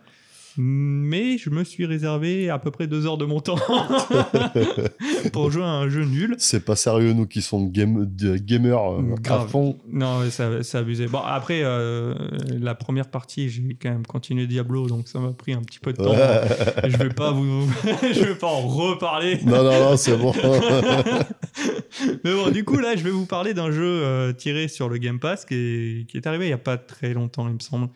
[0.62, 3.56] Mais je me suis réservé à peu près deux heures de mon temps
[5.32, 6.36] pour jouer à un jeu nul.
[6.38, 8.06] c'est pas sérieux, nous qui sommes game,
[8.44, 9.50] gamers euh, à Grave.
[9.50, 9.78] fond.
[9.90, 11.08] Non, mais ça- c'est abusé.
[11.08, 12.14] Bon, après, euh,
[12.60, 15.94] la première partie, j'ai quand même continué Diablo, donc ça m'a pris un petit peu
[15.94, 16.12] de temps.
[16.12, 16.90] Ouais.
[16.90, 17.72] Je vais pas vous,
[18.14, 19.40] je vais pas en reparler.
[19.46, 20.34] non, non, non, c'est bon.
[22.26, 24.98] Mais bon, du coup, là, je vais vous parler d'un jeu euh, tiré sur le
[24.98, 27.60] Game Pass qui est, qui est arrivé il y a pas très longtemps, il me
[27.60, 27.88] semble,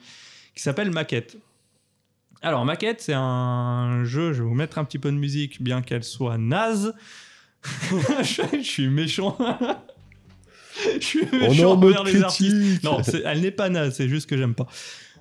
[0.55, 1.37] qui s'appelle Maquette.
[2.43, 5.81] Alors, Maquette, c'est un jeu, je vais vous mettre un petit peu de musique, bien
[5.81, 6.93] qu'elle soit naze.
[8.21, 9.37] je, suis méchant.
[10.99, 12.83] je suis est méchant envers les artistes.
[12.83, 14.67] Non, elle n'est pas naze, c'est juste que j'aime pas.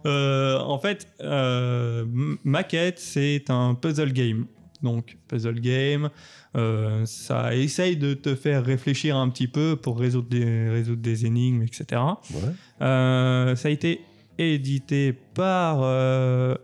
[0.04, 2.04] Euh, en fait, euh,
[2.42, 4.46] Maquette, c'est un puzzle game.
[4.82, 6.10] Donc, puzzle game,
[6.56, 11.24] euh, ça essaye de te faire réfléchir un petit peu pour résoudre des, résoudre des
[11.24, 12.02] énigmes, etc.
[12.34, 12.40] Ouais.
[12.80, 14.00] Ça a été
[14.38, 16.54] édité par euh,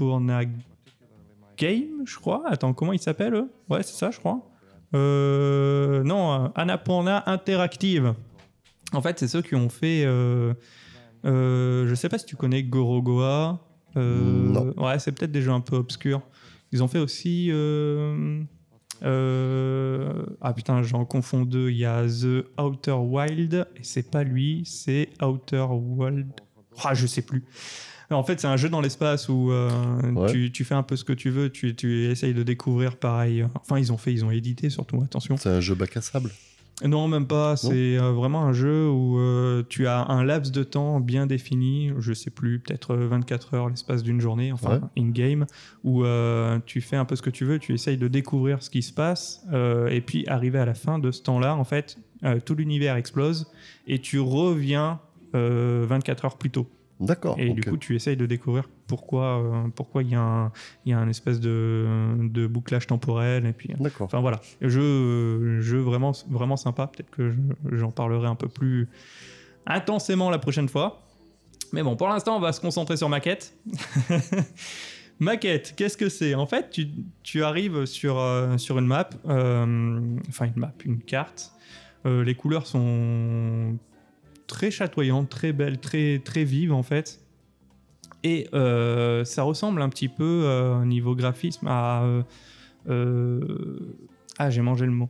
[0.00, 0.42] Annapurna
[1.56, 2.42] Game, je crois.
[2.46, 3.50] Attends, comment ils s'appellent eux?
[3.68, 4.40] Ouais, c'est ça, je crois.
[4.94, 8.14] Euh, non, Annapurna Interactive.
[8.92, 10.04] En fait, c'est ceux qui ont fait.
[10.04, 10.54] euh,
[11.26, 13.60] euh, je sais pas si tu connais Gorogoa.
[13.96, 14.72] Euh, Non.
[14.82, 16.22] Ouais, c'est peut-être des jeux un peu obscurs.
[16.72, 17.48] Ils ont fait aussi.
[17.50, 18.42] euh,
[19.02, 21.70] euh, ah putain, j'en confonds deux.
[21.70, 26.30] Il y a The Outer Wild et c'est pas lui, c'est Outer Wild.
[26.84, 27.44] Ah, je sais plus.
[28.10, 29.70] En fait, c'est un jeu dans l'espace où euh,
[30.12, 30.32] Ouais.
[30.32, 33.46] tu, tu fais un peu ce que tu veux, tu, tu essayes de découvrir pareil.
[33.54, 35.36] Enfin, ils ont fait, ils ont édité surtout, attention.
[35.36, 36.30] C'est un jeu bac à sable.
[36.82, 37.56] Non, même pas.
[37.56, 41.92] C'est euh, vraiment un jeu où euh, tu as un laps de temps bien défini,
[41.98, 45.44] je sais plus, peut-être euh, 24 heures l'espace d'une journée, enfin in-game,
[45.84, 48.70] où euh, tu fais un peu ce que tu veux, tu essayes de découvrir ce
[48.70, 49.44] qui se passe,
[49.90, 51.98] et puis arrivé à la fin de ce temps-là, en fait,
[52.46, 53.46] tout l'univers explose,
[53.86, 55.00] et tu reviens
[55.34, 56.66] euh, 24 heures plus tôt.
[57.00, 57.36] D'accord.
[57.38, 60.52] Et du coup, tu essayes de découvrir pourquoi euh, pourquoi il y a un,
[60.84, 61.86] il y a un espèce de,
[62.20, 64.04] de bouclage temporel, et puis D'accord.
[64.06, 66.86] Enfin voilà, jeu, jeu vraiment, vraiment sympa.
[66.88, 68.88] Peut-être que je- j'en parlerai un peu plus
[69.66, 71.02] intensément la prochaine fois.
[71.72, 73.54] Mais bon, pour l'instant, on va se concentrer sur Maquette.
[75.20, 76.34] Maquette, qu'est-ce que c'est?
[76.34, 76.88] En fait, tu,
[77.22, 81.52] tu arrives sur, euh, sur une map, euh, enfin une map, une carte.
[82.06, 83.76] Euh, les couleurs sont
[84.50, 87.20] très chatoyantes, très belles, très, très vives en fait.
[88.22, 92.02] Et euh, ça ressemble un petit peu euh, au niveau graphisme à.
[92.02, 92.22] euh,
[92.88, 93.96] euh,
[94.38, 95.08] ah, j'ai mangé le mot.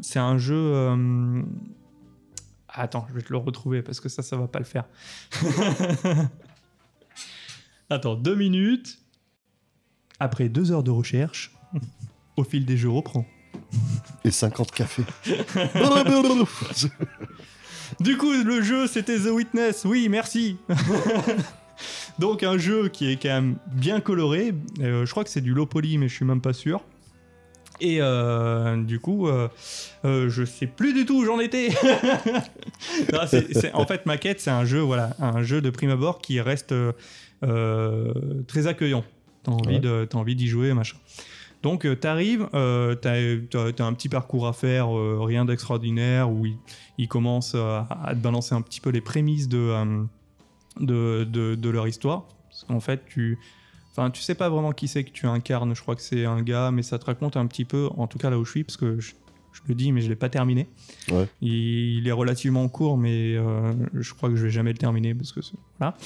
[0.00, 0.72] C'est un jeu.
[2.68, 4.84] Attends, je vais te le retrouver parce que ça, ça va pas le faire.
[7.90, 8.98] Attends, deux minutes.
[10.18, 11.54] Après deux heures de recherche,
[12.36, 13.26] au fil des jeux reprend.
[14.24, 15.04] Et 50 cafés.
[18.00, 19.84] Du coup, le jeu, c'était The Witness.
[19.84, 20.56] Oui, merci.
[22.18, 24.52] Donc, un jeu qui est quand même bien coloré.
[24.80, 26.80] Euh, je crois que c'est du low poly, mais je suis même pas sûr.
[27.80, 29.48] Et euh, du coup, euh,
[30.04, 31.70] je sais plus du tout où j'en étais.
[33.12, 36.20] Non, c'est- c'est- en fait, Maquette, c'est un jeu, voilà, un jeu de prime abord
[36.20, 36.74] qui reste
[37.40, 39.04] très accueillant.
[39.42, 39.80] T'as envie Ouais.
[39.80, 40.96] de, t'as envie d'y jouer, machin.
[41.62, 42.56] Donc, tu arrives, tu
[43.08, 46.56] as, un petit parcours à faire, euh, rien d'extraordinaire, où il,
[46.98, 50.04] il commence à, te balancer un petit peu les prémices de, euh,
[50.80, 52.26] de, de, de leur histoire.
[52.48, 53.38] Parce qu'en fait, tu,
[53.92, 55.74] enfin, tu sais pas vraiment qui c'est que tu incarnes.
[55.74, 58.18] Je crois que c'est un gars, mais ça te raconte un petit peu, en tout
[58.18, 59.12] cas là où je suis, parce que je,
[59.52, 60.68] je le dis, mais je l'ai pas terminé.
[61.10, 61.26] Ouais.
[61.40, 61.52] Il,
[61.98, 65.32] il est relativement court, mais euh, je crois que je vais jamais le terminer parce
[65.32, 65.96] que c'est- voilà.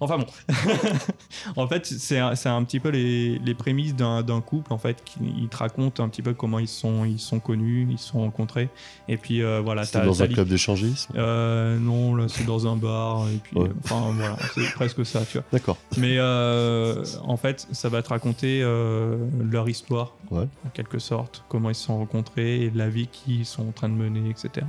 [0.00, 0.26] Enfin bon.
[1.56, 5.02] en fait, c'est un, c'est un petit peu les, les prémices d'un couple en fait
[5.04, 8.08] qui il te raconte un petit peu comment ils sont ils sont connus, ils se
[8.08, 8.68] sont rencontrés
[9.08, 9.86] et puis euh, voilà.
[9.86, 11.12] T'as- dans un club d'échangisme.
[11.16, 13.70] euh, non, là c'est dans un bar et puis Ouais.
[13.84, 15.46] enfin voilà, c'est presque ça, tu vois.
[15.52, 15.78] D'accord.
[15.98, 19.16] Mais euh, en fait, ça va te raconter euh,
[19.50, 20.48] leur histoire, Ouais.
[20.66, 23.88] en quelque sorte, comment ils se sont rencontrés et la vie qu'ils sont en train
[23.88, 24.64] de mener, etc.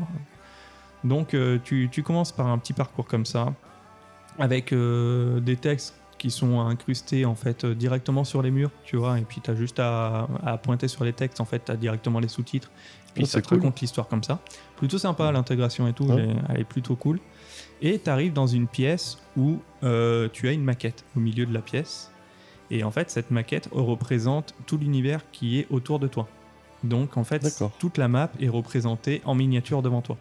[1.03, 3.53] Donc, euh, tu, tu commences par un petit parcours comme ça,
[4.39, 8.95] avec euh, des textes qui sont incrustés en fait euh, directement sur les murs, tu
[8.95, 11.71] vois, et puis tu as juste à, à pointer sur les textes, en fait, tu
[11.71, 12.71] as directement les sous-titres,
[13.13, 13.57] puis Ah, ça te cool.
[13.59, 14.39] raconte l'histoire comme ça.
[14.77, 16.21] Plutôt sympa l'intégration et tout, Ouais.
[16.23, 17.19] elle, est, elle est plutôt cool.
[17.81, 21.53] Et tu arrives dans une pièce où euh, tu as une maquette au milieu de
[21.53, 22.09] la pièce.
[22.71, 26.27] Et en fait, cette maquette représente tout l'univers qui est autour de toi.
[26.83, 30.17] Donc en fait, toute la map est représentée en miniature devant toi.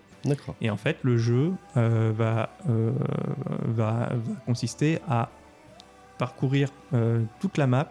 [0.61, 2.93] Et en fait, le jeu euh, va, euh,
[3.67, 5.29] va, va consister à
[6.19, 7.91] parcourir euh, toute la map.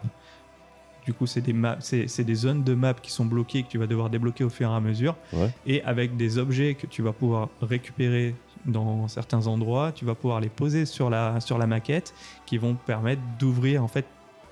[1.04, 3.88] Du coup, c'est des, c'est des zones de map qui sont bloquées que tu vas
[3.88, 5.16] devoir débloquer au fur et à mesure.
[5.32, 5.50] Ouais.
[5.66, 10.40] Et avec des objets que tu vas pouvoir récupérer dans certains endroits, tu vas pouvoir
[10.40, 12.14] les poser sur la, sur la maquette
[12.46, 14.06] qui vont permettre d'ouvrir en fait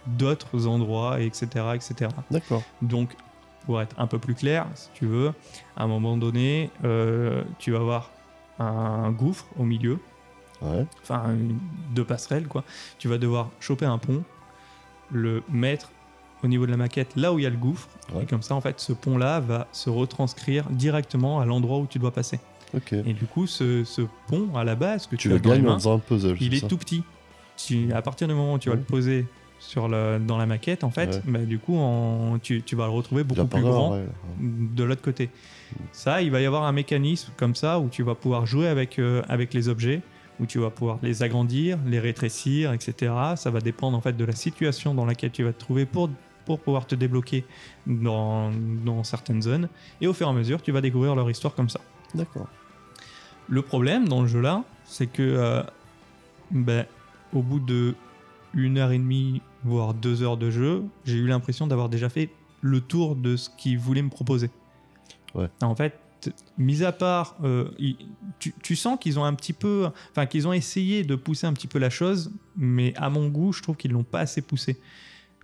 [0.07, 1.47] d'autres endroits, etc.
[1.75, 2.11] etc.
[2.31, 2.63] D'accord.
[2.83, 3.15] Donc,
[3.67, 5.33] pour être un peu plus clair, si tu veux,
[5.77, 8.11] à un moment donné, euh, tu vas avoir
[8.59, 9.99] un gouffre au milieu,
[10.63, 10.87] Ouais.
[11.03, 11.59] enfin une-
[11.95, 12.65] deux passerelles, quoi.
[12.99, 14.23] Tu vas devoir choper un pont,
[15.11, 15.91] le mettre
[16.43, 18.23] au niveau de la maquette là où il y a le gouffre, Ouais.
[18.23, 21.99] et comme ça, en fait, ce pont-là va se retranscrire directement à l'endroit où tu
[21.99, 22.41] dois passer.
[22.93, 25.69] Et du coup, ce, ce pont, à la base, que tu, Tu as le gagnes
[25.69, 26.37] en faisant un puzzle.
[26.41, 27.03] il est tout petit.
[27.57, 29.27] Tu- à partir du moment où tu vas le poser
[29.61, 31.23] sur le, dans la maquette, en fait, Ouais.
[31.33, 34.05] bah, du coup, en- tu, tu vas le retrouver beaucoup plus grand ouais.
[34.41, 35.31] de l'autre côté.
[35.93, 38.99] Ça, il va y avoir un mécanisme comme ça où tu vas pouvoir jouer avec,
[38.99, 40.01] euh, avec les objets,
[40.41, 43.13] où tu vas pouvoir les agrandir, les rétrécir, etc.
[43.37, 46.11] Ça va dépendre en fait de la situation dans laquelle tu vas te trouver pour,
[46.47, 47.45] pour pouvoir te débloquer
[47.87, 48.51] dans,
[48.85, 49.69] dans certaines zones.
[50.01, 51.81] Et au fur et à mesure, tu vas découvrir leur histoire comme ça.
[52.15, 52.49] D'accord.
[53.49, 55.63] Le problème dans le jeu là, c'est que euh,
[56.51, 56.87] ben,
[57.35, 57.95] au bout de
[58.55, 62.31] une heure et demie, voire deux heures de jeu, j'ai eu l'impression d'avoir déjà fait
[62.61, 64.51] le tour de ce qu'ils voulaient me proposer.
[65.35, 65.49] Ouais.
[65.63, 65.99] En fait,
[66.59, 67.71] mis à part, euh,
[68.39, 71.69] tu sens qu'ils ont un petit peu, enfin qu'ils ont essayé de pousser un petit
[71.69, 74.79] peu la chose, mais à mon goût, je trouve qu'ils l'ont pas assez poussé.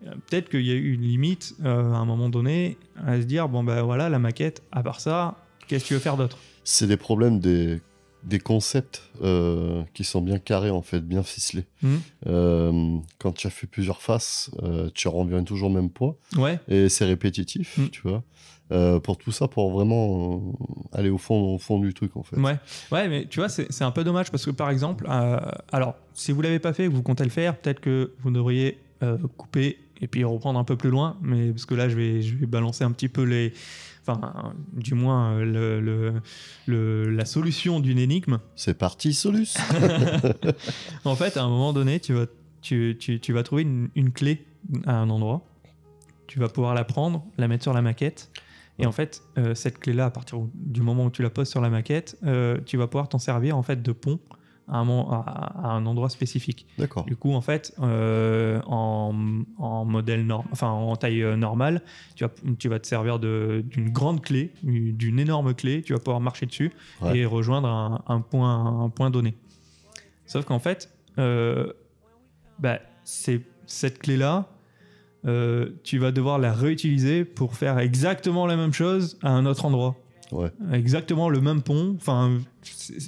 [0.04, 3.26] Euh, Peut-être qu'il y a eu une limite euh, à un moment donné à se
[3.26, 4.62] dire bon ben voilà la maquette.
[4.70, 5.36] À part ça,
[5.68, 6.36] qu'est-ce que tu veux faire d'autre?
[6.64, 7.80] C'est des problèmes des,
[8.26, 11.64] des concepts euh, qui sont bien carrés, en fait, bien ficelés.
[11.82, 12.00] Mhm.
[12.26, 16.16] Euh, quand tu as fait plusieurs faces, euh, tu reviens toujours au même point.
[16.36, 16.58] Ouais.
[16.68, 17.88] Et c'est répétitif, Mm.
[17.90, 18.22] tu vois.
[18.72, 20.42] Euh, pour tout ça, pour vraiment
[20.92, 22.36] aller au fond, au fond du truc, en fait.
[22.36, 22.56] Ouais,
[22.90, 25.06] ouais, mais tu vois, c'est un peu dommage parce que par exemple,
[25.70, 28.32] alors si vous l'avez pas fait, et que vous comptez le faire, peut-être que vous
[28.32, 28.80] devriez
[29.36, 32.34] couper et puis reprendre un peu plus loin, mais parce que là, je vais, je
[32.36, 33.52] vais balancer un petit peu les,
[34.06, 36.14] enfin, du moins le, le-
[36.66, 38.38] le- la solution d'une énigme.
[38.54, 39.54] C'est parti, Solus
[41.04, 42.26] En fait, à un moment donné, tu vas,
[42.62, 44.44] tu, tu- tu vas trouver une, une clé
[44.86, 45.46] à un endroit.
[46.26, 48.30] Tu vas pouvoir la prendre, la mettre sur la maquette.
[48.78, 51.60] Et en fait, euh, cette clé-là, à partir du moment où tu la poses sur
[51.62, 54.18] la maquette, euh, tu vas pouvoir t'en servir en fait de pont
[54.68, 56.66] à un, à- endroit spécifique.
[56.78, 57.04] D'accord.
[57.04, 59.14] Du coup, en fait, euh, en,
[59.58, 61.82] en modèle norm, enfin en taille euh, normale,
[62.14, 65.82] tu vas, tu vas te servir d'une grande clé, d'une énorme clé.
[65.82, 67.18] Tu vas pouvoir marcher dessus Ouais.
[67.18, 69.34] et rejoindre un, un point, un point donné.
[70.26, 71.72] Sauf qu'en fait, euh,
[72.58, 74.46] bah, c'est cette clé-là,
[75.26, 79.64] euh, tu vas devoir la réutiliser pour faire exactement la même chose à un autre
[79.64, 79.96] endroit.
[80.32, 80.50] Ouais.
[80.72, 82.38] Exactement le même pont, enfin,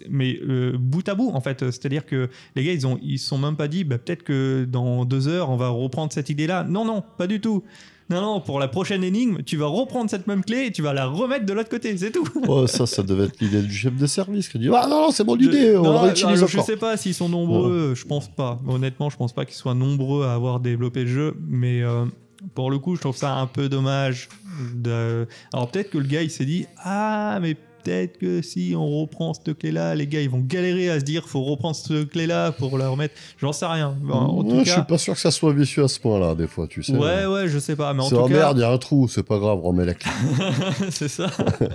[0.09, 1.61] mais euh, bout à bout en fait.
[1.71, 4.65] C'est-à-dire que les gars, ils ont, ils se sont même pas dit, bah, peut-être que
[4.71, 6.65] dans deux heures, on va reprendre cette idée-là.
[6.65, 7.63] Non, non, pas du tout.
[8.11, 10.95] Non, non, pour la prochaine énigme, tu vas reprendre cette même clé et tu vas
[10.95, 12.25] la remettre de l'autre côté, c'est tout.
[12.49, 15.11] Oh, ça, ça devait être l'idée du chef de service qui dit Ah non, non,
[15.11, 18.29] c'est mon idée, Je- on non, non, Je sais pas s'ils sont nombreux, je pense
[18.29, 18.59] pas.
[18.67, 22.07] Honnêtement, je pense pas qu'ils soient nombreux à avoir développé le jeu, mais euh,
[22.55, 24.29] pour le coup, je trouve ça un peu dommage.
[24.74, 25.29] De...
[25.53, 27.57] Alors peut-être que le gars, il s'est dit Ah, mais
[27.88, 31.27] peut-être que si on reprend cette clé-là, les gars, ils vont galérer à se dire
[31.27, 33.14] faut reprendre cette clé-là pour la remettre.
[33.38, 33.96] J'en sais rien.
[34.01, 36.46] Bon, en tout Je suis pas sûr que ça soit vicieux à ce point-là, des
[36.46, 36.92] fois, tu sais.
[36.92, 38.79] ouais, ouais, je sais pas, mais en tout oh cas, merde, il y a un
[38.79, 40.11] trou, c'est pas grave, remets la clé.
[40.90, 41.31] c'est ça.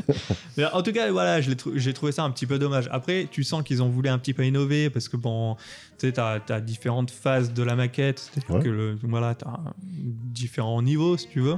[0.58, 2.88] Mais en tout cas, voilà, trou- j'ai trouvé ça un petit peu dommage.
[2.92, 5.56] Après, tu sens qu'ils ont voulu un petit peu innover parce que bon,
[5.98, 8.62] tu sais, t'as as différentes phases de la maquette, Ouais.
[8.62, 11.58] que le, voilà, t'as différents niveaux si tu veux.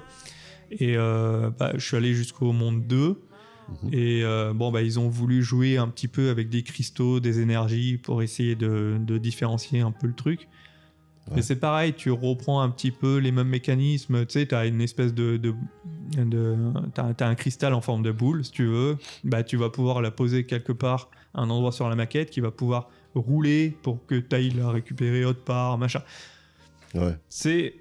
[0.71, 3.21] Et euh, bah, je suis allé jusqu'au monde 2.
[3.91, 7.39] Et euh, bon, bah, ils ont voulu jouer un petit peu avec des cristaux, des
[7.39, 10.47] énergies pour essayer de, de différencier un peu le truc.
[11.27, 11.37] Ouais.
[11.37, 14.25] Mais c'est pareil, tu reprends un petit peu les mêmes mécanismes.
[14.25, 15.37] Tu sais, tu as une espèce de.
[15.37, 15.55] de,
[16.17, 16.55] de
[16.93, 18.97] t'as, t'as un cristal en forme de boule, si tu veux.
[19.23, 22.41] Bah, tu vas pouvoir la poser quelque part, à un endroit sur la maquette, qui
[22.41, 26.01] va pouvoir rouler pour que tu ailles la récupérer autre part, machin.
[26.93, 27.17] Ouais.
[27.27, 27.73] C'est.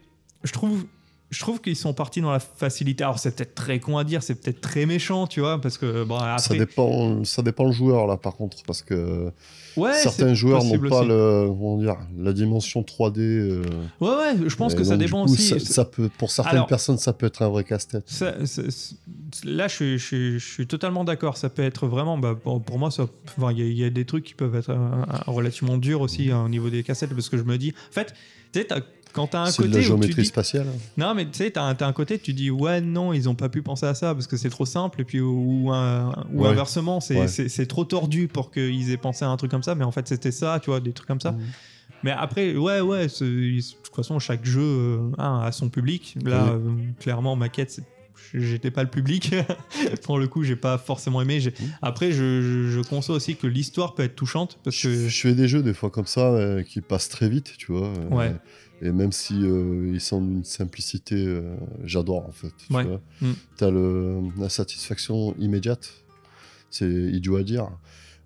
[0.42, 0.86] Je trouve.
[1.34, 3.02] Je trouve qu'ils sont partis dans la facilité.
[3.04, 6.04] Alors, c'est peut-être très con à dire, c'est peut-être très méchant, tu vois, parce que.
[6.04, 9.30] Bon, après, Ça, dépend, ça dépend le joueur, là, par contre, parce que
[9.76, 13.18] ouais, certains joueurs n'ont pas le, comment dire, la dimension 3D.
[13.20, 13.62] euh,
[14.00, 15.48] Ouais, ouais, je pense et que ça donc, dépend coup, aussi.
[15.48, 18.04] Ça, ça peut, pour certaines Alors- personnes, ça peut être un vrai casse-tête.
[19.44, 21.36] Là, je, suis- je suis- je suis totalement d'accord.
[21.36, 23.06] Ça peut être vraiment, bah, pour, moi, ça-
[23.38, 25.76] enfin, il y, a- il y a des trucs qui peuvent être euh, euh, relativement
[25.76, 28.14] durs aussi hein, au niveau des cassettes, parce que je me dis, en fait,
[28.52, 28.68] tu sais,
[29.14, 30.66] quand t'as un C'est de côté la géométrie dis, spatiale.
[30.96, 33.48] non, mais tu sais, t'as t'as un côté, tu dis, ouais, non, ils ont pas
[33.48, 36.48] pu penser à ça parce que c'est trop simple, et puis ou, un- ou Ouais.
[36.50, 37.28] inversement, c'est Ouais.
[37.28, 39.92] c'est- c'est trop tordu pour qu'ils aient pensé à un truc comme ça, mais en
[39.92, 41.32] fait, c'était ça, tu vois, des trucs comme ça.
[41.32, 41.40] Mhm.
[42.02, 46.16] Mais après, ouais, ouais, c'est- de toute façon, chaque jeu euh, a son public.
[46.22, 46.58] Là, euh,
[47.00, 47.84] clairement, maquette, c'est-
[48.34, 49.34] j'étais pas le public.
[50.02, 51.40] Pour le coup, j'ai pas forcément aimé.
[51.40, 51.68] J'ai- Mhm.
[51.82, 55.08] Après, je, je, je conçois aussi que l'histoire peut être touchante parce Je, que.
[55.08, 57.86] je fais des jeux des fois comme ça euh, qui passent très vite, tu vois.
[57.88, 58.34] euh, Ouais.
[58.84, 62.52] Et même si euh, ils sont d'une simplicité, euh, j'adore en fait.
[62.68, 62.84] Tu Ouais.
[62.84, 63.00] vois.
[63.22, 63.32] Mm.
[63.62, 65.90] Le la satisfaction immédiate,
[66.70, 67.68] c'est idiot à dire.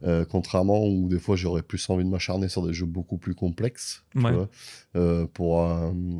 [0.04, 3.34] Euh, contrairement où des fois j'aurais plus envie de m'acharner sur des jeux beaucoup plus
[3.34, 4.32] complexes, tu Ouais.
[4.32, 5.60] vois, pour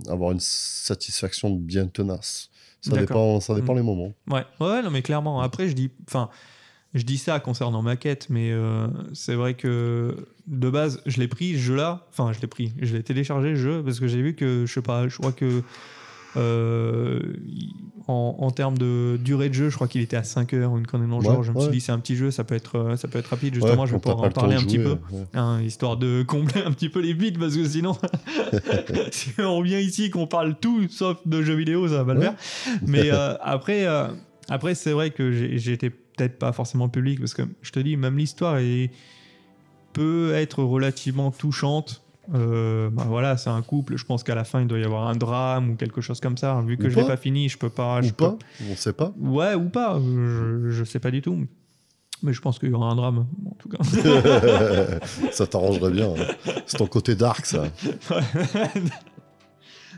[0.09, 2.49] avoir une satisfaction bien tenace.
[2.81, 3.77] Ça dépend, ça dépend Mm.
[3.79, 4.13] les moments.
[4.31, 5.41] Ouais, ouais, non, mais clairement.
[5.41, 5.91] Après, je dis.
[6.07, 6.29] Enfin.
[6.99, 10.15] Je dis ça concernant maquette, mais euh, c'est vrai que
[10.47, 12.07] de base, je l'ai pris ce jeu-là.
[12.11, 12.73] Enfin, je l'ai pris.
[12.83, 15.63] Je l'ai téléchargé jeu parce que j'ai vu que, je sais pas, je crois que
[16.37, 17.21] euh,
[18.07, 20.79] en, en termes de durée de jeu, je crois qu'il était à 5 heures ou
[20.79, 21.43] une connerie dans le Ouais, genre.
[21.43, 21.63] Je me ouais.
[21.63, 23.55] suis dit, c'est un petit jeu, ça peut être, euh, ça peut être rapide.
[23.55, 24.97] Justement, Ouais, je vais pouvoir en parler un petit peu.
[25.35, 27.97] hein, histoire de combler un petit peu les vides parce que sinon,
[29.11, 32.21] si on vient ici qu'on parle tout sauf de jeux vidéo, ça va pas le
[32.21, 32.35] faire.
[32.87, 34.09] Mais euh, après, euh,
[34.49, 38.19] après c'est vrai que j'étais peut-être pas forcément public parce que je te dis, même
[38.19, 38.91] l'histoire est
[39.93, 42.03] peut être relativement touchante.
[42.35, 43.97] Euh, bah voilà, c'est un couple.
[43.97, 46.37] Je pense qu'à la fin, il doit y avoir un drame ou quelque chose comme
[46.37, 46.61] ça.
[46.61, 47.17] Vu que Ou je l'ai pas.
[47.17, 48.03] fini, je peux pas.
[48.03, 48.39] je Ou peux- pas,
[48.71, 49.13] on sait pas.
[49.19, 49.99] Ouais, ou pas.
[49.99, 51.47] Je, je sais pas du tout.
[52.23, 53.79] Mais je pense qu'il y aura un drame, en tout cas.
[55.33, 56.11] ça t'arrangerait bien.
[56.11, 56.53] hein.
[56.67, 57.65] C'est ton côté dark, ça.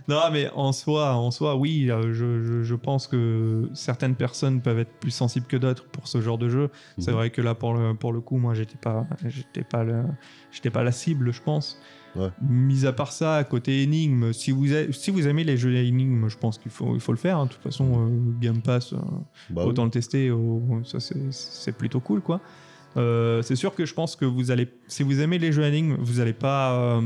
[0.08, 4.60] non, mais en soi, en soi, oui, euh, je, je- je pense que certaines personnes
[4.60, 6.70] peuvent être plus sensibles que d'autres pour ce genre de jeu.
[6.98, 7.16] C'est Mhm.
[7.16, 10.04] vrai que là, pour le, pour le coup, moi, j'étais pas, j'étais pas, le-
[10.52, 11.80] j'étais pas la cible, je pense.
[12.16, 12.28] Ouais.
[12.42, 16.28] Mis à part ça, côté énigme, si vous, a- si vous aimez les jeux énigmes,
[16.28, 17.38] je pense qu'il faut, il faut le faire.
[17.38, 17.44] hein.
[17.46, 18.96] De toute façon, euh, Game Pass, euh,
[19.50, 19.70] Bah oui.
[19.70, 22.40] autant le tester, au- ça c'est- c'est plutôt cool quoi.
[22.96, 25.96] Euh, c'est sûr que je pense que vous allez, si vous aimez les jeux énigmes,
[26.00, 27.00] vous allez pas,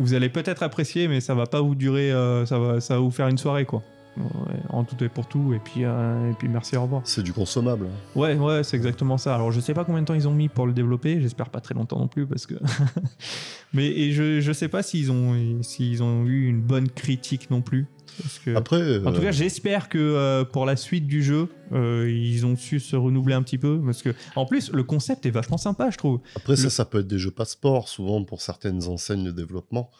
[0.00, 3.00] vous allez peut-être apprécier, mais ça va pas vous durer, euh, ça va, ça va
[3.00, 3.82] vous faire une soirée quoi.
[4.18, 7.02] Ouais, en tout et pour tout, et puis, euh, et puis merci, au revoir.
[7.04, 7.84] C'est du consommable.
[7.84, 8.18] hein.
[8.18, 9.34] Ouais, ouais, c'est exactement ça.
[9.34, 11.60] Alors je sais pas combien de temps ils ont mis pour le développer, j'espère pas
[11.60, 12.54] très longtemps non plus parce que.
[13.74, 17.60] mais et je, je sais pas s'ils ont, s'ils ont eu une bonne critique non
[17.60, 17.86] plus.
[18.22, 18.54] Parce que...
[18.54, 22.46] Après, En tout euh, cas, j'espère que euh, pour la suite du jeu, euh, ils
[22.46, 23.80] ont su se renouveler un petit peu.
[23.84, 26.20] Parce que, en plus, le concept est vachement sympa, je trouve.
[26.36, 29.90] Après, Le- ça, ça peut être des jeux passeport, souvent pour certaines enseignes de développement.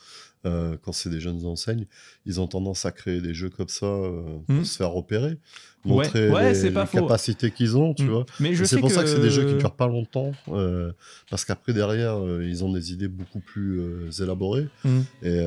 [0.47, 1.87] Euh, quand c'est des jeunes enseignes,
[2.25, 4.65] ils ont tendance à créer des jeux comme ça euh, pour Hmm.
[4.65, 5.37] se faire repérer,
[5.85, 8.09] Ouais, montrer ouais, les, capacités qu'ils ont, tu Mm.
[8.11, 8.27] vois.
[8.41, 10.93] Mais C'est pour ça que c'est des jeux qui durent pas longtemps, euh,
[11.31, 13.81] parce qu'après, derrière, ils ont des idées beaucoup plus
[14.21, 15.01] élaborées, Mm.
[15.23, 15.41] et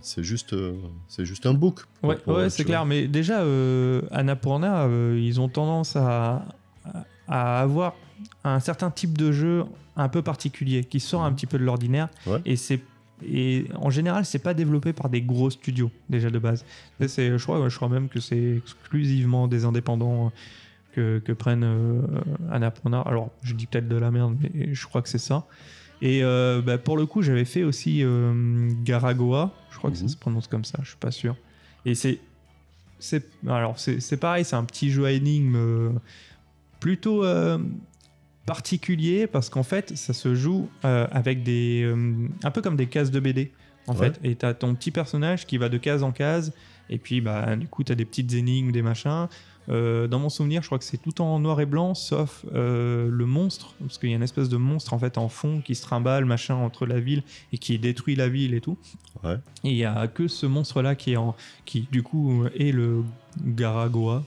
[0.00, 0.54] c'est juste,
[1.08, 1.80] c'est juste un book.
[2.02, 2.16] Ouais,
[2.50, 2.84] c'est clair.
[2.86, 3.42] Mais déjà,
[4.10, 6.44] Annapurna, ils ont tendance à,
[7.28, 7.94] à avoir
[8.44, 9.64] un certain type de jeu
[9.96, 12.08] un peu particulier qui sort un petit peu de l'ordinaire.
[12.44, 12.80] Et c'est
[13.26, 16.64] et en général, c'est pas développé par des gros studios déjà de base.
[17.06, 20.32] C'est, je crois, je crois même que c'est exclusivement des indépendants
[20.92, 22.00] que, que prennent euh,
[22.50, 23.00] Annapurna.
[23.02, 25.46] Alors, je dis peut-être de la merde, mais je crois que c'est ça.
[26.02, 29.52] Et euh, bah, pour le coup, j'avais fait aussi euh, Garagoa.
[29.70, 30.08] Je crois que ça Mhm.
[30.08, 30.78] se prononce comme ça.
[30.82, 31.36] Je suis pas sûr.
[31.84, 32.18] Et c'est
[32.98, 35.90] c'est alors c'est pareil, c'est un petit jeu à énigmes euh,
[36.80, 37.58] plutôt euh,
[38.54, 41.82] particulier parce qu'en fait, ça se joue euh, avec des.
[41.84, 43.52] euh, un peu comme des cases de BD,
[43.86, 44.10] en Ouais.
[44.10, 44.20] fait.
[44.24, 46.52] Et tu as ton petit personnage qui va de case en case.
[46.88, 49.28] Et puis, bah, du coup, tu as des petites énigmes, des machins.
[49.68, 53.08] Euh, dans mon souvenir, je crois que c'est tout en noir et blanc, sauf euh,
[53.08, 55.76] le monstre, parce qu'il y a une espèce de monstre en fait en fond qui
[55.76, 58.76] se trimballe machin entre la ville et qui détruit la ville et tout.
[59.22, 59.36] Ouais.
[59.62, 61.36] Et il y a que ce monstre-là qui est en,
[61.66, 63.04] qui du coup est le
[63.44, 64.24] Garagoa.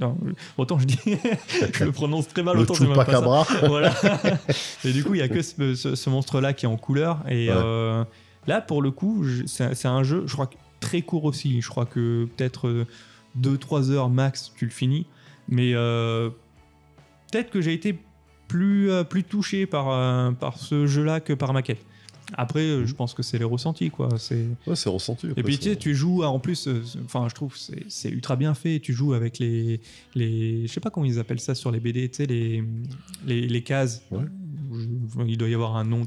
[0.00, 0.16] Non,
[0.58, 0.98] autant je dis,
[1.72, 3.20] je le prononce très mal, autant c'est même pas ça.
[3.68, 3.92] Voilà.
[4.84, 7.20] et du coup, il y a que ce, ce- ce monstre-là qui est en couleur.
[7.28, 7.54] Et Ouais.
[7.56, 8.04] euh,
[8.46, 11.60] là, pour le coup, je- c'est un jeu, je crois très court aussi.
[11.60, 12.86] Je crois que peut-être
[13.40, 15.06] 2-3 heures max, tu le finis.
[15.48, 16.30] Mais euh,
[17.30, 17.98] peut-être que j'ai été
[18.48, 21.84] plus, euh, plus touché par, euh, par ce jeu-là que par ma quête.
[22.36, 24.08] Après, euh, je pense que c'est les ressentis, quoi.
[24.18, 25.28] C'est Ouais, c'est ressenti.
[25.36, 28.08] et puis tu sais, tu joues en plus, euh, enfin je trouve que c'est- c'est
[28.10, 28.80] ultra bien fait.
[28.80, 29.80] Tu joues avec les,
[30.14, 32.64] les, je sais pas comment ils appellent ça sur les BD, tu sais les,
[33.26, 34.02] les, les cases.
[34.10, 34.24] Ouais.
[35.26, 36.02] Il doit y avoir un nom,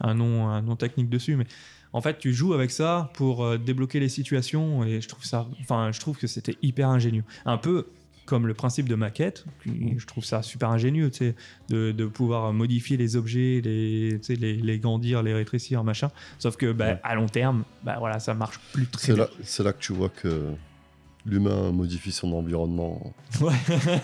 [0.00, 1.46] un nom, un nom technique dessus, mais
[1.92, 5.46] en fait tu joues avec ça pour euh, débloquer les situations et je trouve ça,
[5.60, 7.24] enfin je trouve que c'était hyper ingénieux.
[7.44, 7.86] Un peu
[8.28, 11.34] comme le principe de maquette, je trouve ça super ingénieux, tu sais,
[11.70, 16.10] de, de pouvoir modifier les objets, les, tu sais, les, les grandir, les rétrécir, machin.
[16.38, 17.00] Sauf que bah, Ouais.
[17.04, 19.26] à long terme, bah, voilà, ça marche plus très bien.
[19.42, 20.42] c'est là que tu vois que
[21.26, 23.12] l'humain modifie son environnement.
[23.40, 23.52] Ouais.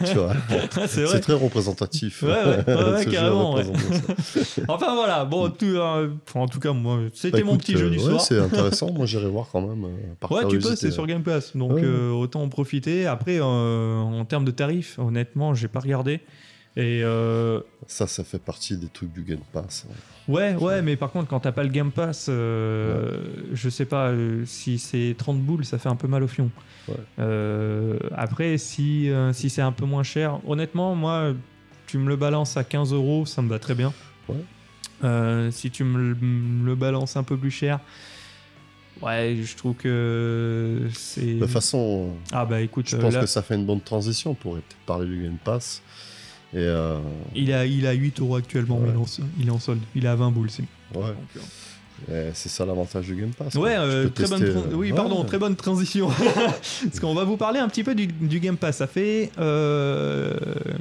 [0.06, 0.34] Tu vois,
[0.86, 2.22] c'est très représentatif.
[2.22, 3.56] Ouais, ouais, ouais, carrément.
[4.68, 7.86] Enfin voilà, bon, tout, euh, enfin, en tout cas, moi, c'était Bah, mon petit jeu
[7.86, 8.20] euh, du soir.
[8.20, 8.92] C'est intéressant.
[8.92, 9.84] Moi, j'irai voir quand même.
[9.84, 13.06] euh, par Ouais, tu peux, c'est sur Game Pass, donc euh, autant en profiter.
[13.06, 16.20] Après, en termes de tarifs, honnêtement, j'ai pas regardé.
[16.76, 19.86] Et euh, Ça, ça fait partie des trucs du Game Pass.
[19.88, 19.94] hein.
[20.32, 24.08] ouais, ouais, mais par contre, quand t'as pas le Game Pass, euh, je sais pas
[24.08, 26.50] euh, si c'est 30 boules, ça fait un peu mal au fion.
[26.88, 27.98] Ouais.
[28.12, 31.32] Après, si, si c'est un peu moins cher, honnêtement, moi,
[31.86, 33.92] tu me le balances à 15 euros, ça me va très bien.
[35.50, 36.14] Si tu me
[36.64, 37.78] le, balances un peu plus cher,
[39.00, 41.34] ouais, je trouve que c'est.
[41.34, 44.32] De toute façon, Ah bah écoute, je pense là, que ça fait une bonne transition.
[44.32, 45.80] On pourrait peut-être parler du Game Pass.
[46.54, 46.98] Et euh,
[47.34, 48.86] il, a, il a 8 euros actuellement, Ouais.
[48.86, 49.80] mais il, est en, sol- il est en solde.
[49.94, 50.50] Il est à 20 boules.
[50.50, 50.62] c'est-
[50.96, 51.04] ouais,
[52.10, 53.54] euh, c'est ça l'avantage du Game Pass.
[53.54, 54.96] Ouais, euh, peux très bonne tester, oui, ouais.
[54.96, 56.08] pardon, très bonne transition.
[56.84, 58.76] Parce qu'on va vous parler un petit peu du, du Game Pass.
[58.78, 59.30] Ça fait.
[59.38, 60.36] euh,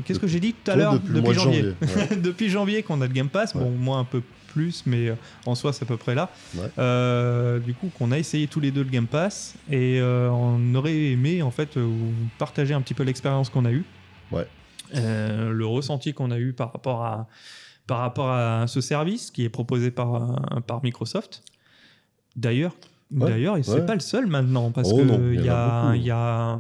[0.06, 1.64] Qu'est-ce que j'ai dit tout à l'heure depuis janvier.
[1.82, 2.16] ouais.
[2.22, 3.54] Depuis janvier qu'on a le Game Pass.
[3.56, 3.70] Bon, Ouais.
[3.80, 4.22] moi un peu
[4.54, 5.12] plus, mais
[5.48, 6.30] en soi, c'est à peu près là.
[6.56, 6.62] Ouais.
[6.78, 9.56] Euh, du coup, qu'on a essayé tous les deux le Game Pass.
[9.72, 13.86] Et on aurait aimé, en fait, vous partager un petit peu l'expérience qu'on a eue.
[14.32, 14.46] Ouais.
[14.96, 17.28] Euh, le ressenti qu'on a eu par rapport à
[17.88, 21.44] par rapport à ce service qui est proposé par, euh, par Microsoft.
[22.36, 22.76] D'ailleurs,
[23.12, 25.50] Ouais, d'ailleurs, c'est pas le seul maintenant parce Oh que non, il il y y,
[25.50, 26.60] a il y a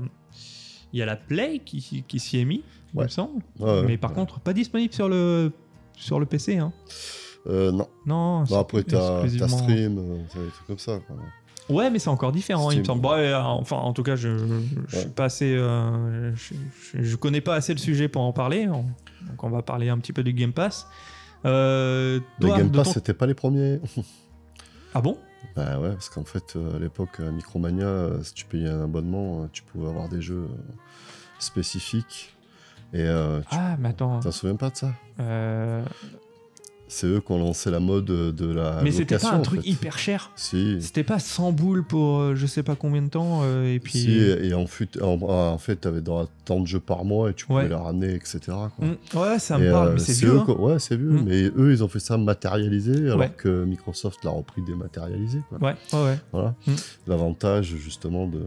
[0.91, 2.61] il y a la Play qui, qui s'y est mis,
[2.93, 3.41] il me semble.
[3.87, 5.51] Mais par contre, pas disponible sur le
[5.95, 6.57] sur le PC.
[6.57, 6.71] Hein.
[7.47, 7.87] Euh, non.
[8.05, 8.43] Non.
[8.43, 10.99] Bah, après, t'as Stream, t'as des trucs comme ça.
[11.07, 11.15] quoi.
[11.69, 13.01] Ouais, mais c'est encore différent, il me semble.
[13.01, 14.45] Bon, ouais, enfin, en tout cas, je, je,
[14.87, 15.11] je suis Ouais.
[15.13, 16.33] pas assez, euh,
[16.93, 18.67] je, connais pas assez le sujet pour en parler.
[18.67, 18.83] On-
[19.27, 20.85] donc, on va parler un petit peu du Game Pass.
[21.45, 23.79] Euh, Game Pass, ton- c'était pas les premiers.
[24.93, 25.17] Ah bon?
[25.55, 28.83] Bah ouais, parce qu'en fait, euh, à l'époque, à Micromania, euh, si tu payais un
[28.83, 30.73] abonnement, euh, tu pouvais avoir des jeux euh,
[31.39, 32.35] spécifiques.
[32.93, 34.19] Et euh, tu Ah, mais attends.
[34.19, 34.91] t'en souviens pas de ça?
[35.19, 35.83] Euh,
[36.95, 39.67] C'est eux qui ont lancé la mode de la mais c'était pas un truc fait.
[39.69, 40.29] hyper cher.
[40.35, 40.77] Si.
[40.79, 43.39] C'était pas 100 boules pour euh, je sais pas combien de temps.
[43.43, 43.93] euh, et puis.
[43.99, 47.33] Si, et en, fut- en, en fait, t'avais à tant de jeux par mois et
[47.33, 47.69] tu pouvais Ouais.
[47.69, 48.39] les ramener, etc.
[48.45, 48.69] quoi.
[48.79, 50.33] Mm, Ouais, ça me Et, parle, euh, mais c'est vieux.
[50.35, 50.55] eux hein.
[50.59, 51.09] Ouais, c'est vieux.
[51.09, 51.23] Mm.
[51.25, 53.31] Mais eux, ils ont fait ça matérialisé, alors Ouais.
[53.35, 55.39] que Microsoft l'a repris dématérialisé.
[55.49, 55.57] Quoi.
[55.59, 56.19] Ouais, ouais, ouais.
[56.31, 56.53] Voilà.
[56.67, 56.71] Mm.
[57.07, 58.43] L'avantage, justement, de.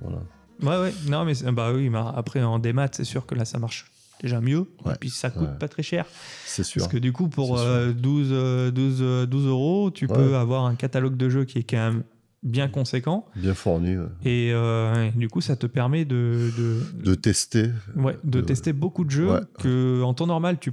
[0.00, 0.18] Voilà.
[0.62, 0.94] Ouais, ouais.
[1.08, 3.90] Non, mais bah oui, après en démat, c'est sûr que là, ça marche
[4.22, 4.66] déjà mieux.
[4.84, 4.92] Ouais.
[4.94, 5.58] Et puis ça coûte Ouais.
[5.58, 6.06] pas très cher.
[6.44, 6.80] C'est sûr.
[6.82, 7.70] Parce que du coup, pour C'est sûr.
[7.72, 10.14] euh, 12, euh, 12, euh, 12 euros, tu Ouais.
[10.14, 12.02] peux avoir un catalogue de jeux qui est quand même
[12.42, 13.26] bien conséquent.
[13.36, 13.96] Bien fourni.
[13.96, 14.06] ouais.
[14.24, 17.64] Et euh, du coup, ça te permet de, de, De tester.
[17.96, 20.72] ouais, de de- tester beaucoup de jeux que en temps normal, tu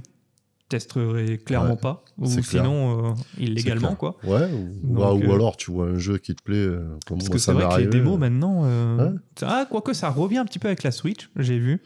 [0.68, 1.76] testerais clairement Ouais.
[1.76, 2.04] pas.
[2.18, 2.44] Ou clair.
[2.44, 4.16] sinon, euh, illégalement, quoi.
[4.24, 7.18] Ouais, ou, Donc, ou euh, alors tu vois un jeu qui te plaît, euh, comme
[7.18, 8.62] Parce moi que c'est vrai que les démos maintenant.
[8.64, 9.18] euh, Ouais.
[9.42, 11.82] Ah, quoique ça revient un petit peu avec la Switch, j'ai vu.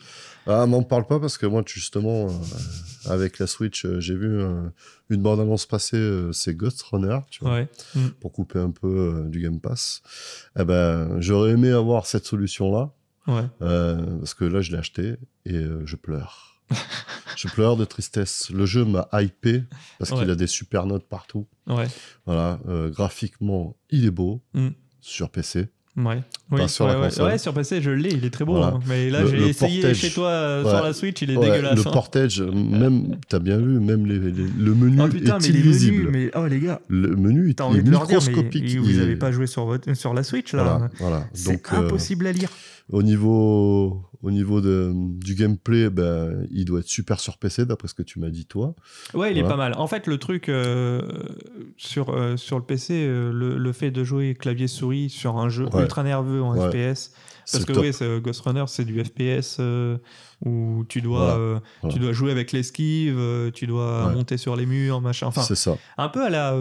[0.46, 4.40] Ah, m'en parle pas parce que moi, justement, euh, avec la Switch, euh, j'ai vu
[4.40, 4.68] euh,
[5.10, 7.68] une bande-annonce passer, c'est Ghost Runner, tu vois, Ouais.
[8.20, 10.02] pour couper un peu du Game Pass.
[10.58, 12.90] Eh ben, j'aurais aimé avoir cette solution-là,
[13.26, 13.44] Ouais.
[13.58, 15.14] parce que là, je l'ai acheté
[15.44, 16.62] et je pleure.
[17.36, 18.50] je pleure de tristesse.
[18.50, 19.64] Le jeu m'a hypé
[19.98, 20.18] parce Ouais.
[20.20, 21.46] qu'il a des super notes partout.
[22.26, 22.58] Voilà,
[22.90, 24.68] graphiquement, il est beau Mm.
[25.00, 25.68] sur PC.
[25.96, 26.22] Ouais.
[26.52, 27.20] Oui, sur ouais, la ouais.
[27.22, 28.54] Ouais, sur PC, je l'ai, il est très beau.
[28.54, 28.74] Voilà.
[28.76, 28.80] hein.
[28.88, 29.96] Mais là, j'ai essayé portage.
[29.98, 31.74] chez toi euh, sur la Switch, il est dégueulasse.
[31.74, 31.90] le hein.
[31.92, 35.58] portage, même, t'as bien vu, même les, les- le menu Oh putain, est mais les
[35.60, 35.96] illisible.
[36.04, 38.76] menus, mais oh les gars, Le menu est, leur dire, mais microscopique.
[38.78, 41.26] vous il avez est- pas joué sur, votre, sur la Switch là Voilà, voilà.
[41.34, 42.50] C'est euh, impossible à lire.
[42.92, 47.88] Au niveau, au niveau de, du gameplay, ben, il doit être super sur PC, d'après
[47.88, 48.74] ce que tu m'as dit, toi.
[49.14, 49.74] Ouais, il est pas mal.
[49.76, 51.02] En fait, le truc euh,
[51.76, 55.66] sur, euh, sur le PC, euh, le, le fait de jouer clavier-souris sur un jeu
[55.72, 55.82] Ouais.
[55.82, 56.68] ultra nerveux en Ouais.
[56.68, 57.12] FPS,
[57.52, 57.84] parce que top.
[57.84, 59.98] oui, Ghost Runner, c'est du FPS euh,
[60.44, 61.34] où tu dois, Voilà.
[61.36, 61.94] euh, Voilà.
[61.94, 64.14] tu dois jouer avec l'esquive, euh, tu dois Ouais.
[64.14, 65.26] monter sur les murs, machin.
[65.28, 65.76] Enfin, c'est ça.
[65.96, 66.56] un peu à la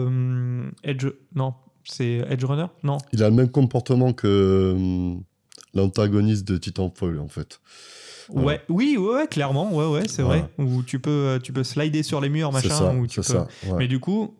[0.84, 1.06] Edge.
[1.34, 1.54] Non,
[1.84, 2.66] c'est Edge Runner?
[2.84, 2.98] Non.
[3.12, 5.16] Il a le même comportement que
[5.74, 7.60] l'antagoniste de Titanfall, en fait.
[8.28, 8.46] Voilà.
[8.46, 10.42] Ouais, oui, ouais, ouais, clairement, ouais, ouais, c'est Voilà.
[10.56, 10.64] vrai.
[10.64, 12.68] Où tu peux, euh, tu peux slider sur les murs, machin.
[12.70, 12.92] ça.
[12.94, 13.48] où tu C'est peux- ça.
[13.66, 13.78] ouais.
[13.78, 14.36] Mais du coup,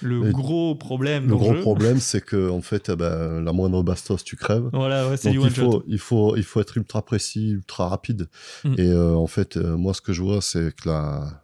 [0.00, 3.52] le Et gros problème Le gros jeu, problème, c'est que en fait, eh ben, la
[3.52, 4.68] moindre bastos, tu crèves.
[4.72, 8.28] voilà, ouais, c'est il faut, il, faut, il faut être ultra précis, ultra rapide.
[8.64, 8.74] Mm.
[8.78, 11.42] Et euh, en fait, euh, moi, ce que je vois, c'est que la...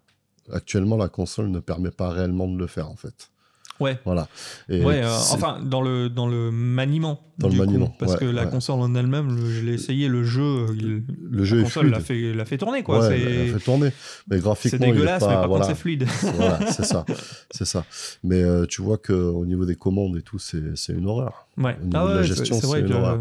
[0.53, 3.31] actuellement, la console ne permet pas réellement de le faire, en fait.
[3.79, 3.99] Ouais.
[4.05, 4.29] Voilà.
[4.69, 7.21] Et Ouais, euh, enfin, dans le, dans le maniement.
[7.41, 8.51] Dans le coup, maniement, parce ouais, que la ouais.
[8.51, 12.01] console en elle-même, le- je l'ai essayé, le jeu, il, le jeu la console l'a
[12.01, 13.01] fait, l'a fait tourner, quoi.
[13.01, 13.91] Ouais, c'est, fait tourner.
[14.29, 15.65] Mais c'est graphiquement, il est dégueulasse, mais pas, par voilà.
[15.65, 16.07] contre, c'est fluide.
[16.37, 17.05] voilà, c'est ça,
[17.51, 17.85] c'est ça.
[18.23, 21.47] Mais euh, tu vois que au niveau des commandes et tout, c'est c'est une horreur.
[21.57, 21.77] Ouais.
[21.81, 23.21] Au niveau Ah de la gestion, c'est, c'est c'est une horreur.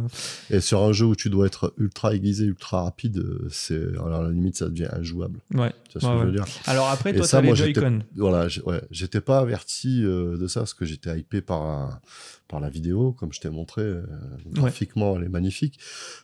[0.49, 4.24] Et sur un jeu où tu dois être ultra aiguisé, ultra rapide, c'est alors à
[4.24, 5.39] la limite ça devient injouable.
[5.53, 5.72] Ouais.
[5.89, 7.99] Tu vois ce que je veux dire Alors après, toi, t'as les Joy-Con.
[8.15, 8.47] Voilà,
[8.91, 11.99] j'étais pas averti euh, de ça parce que j'étais hypé par un-
[12.50, 13.82] par la vidéo, comme je t'ai montré.
[13.84, 14.04] euh,
[14.47, 15.80] graphiquement, elle est magnifique.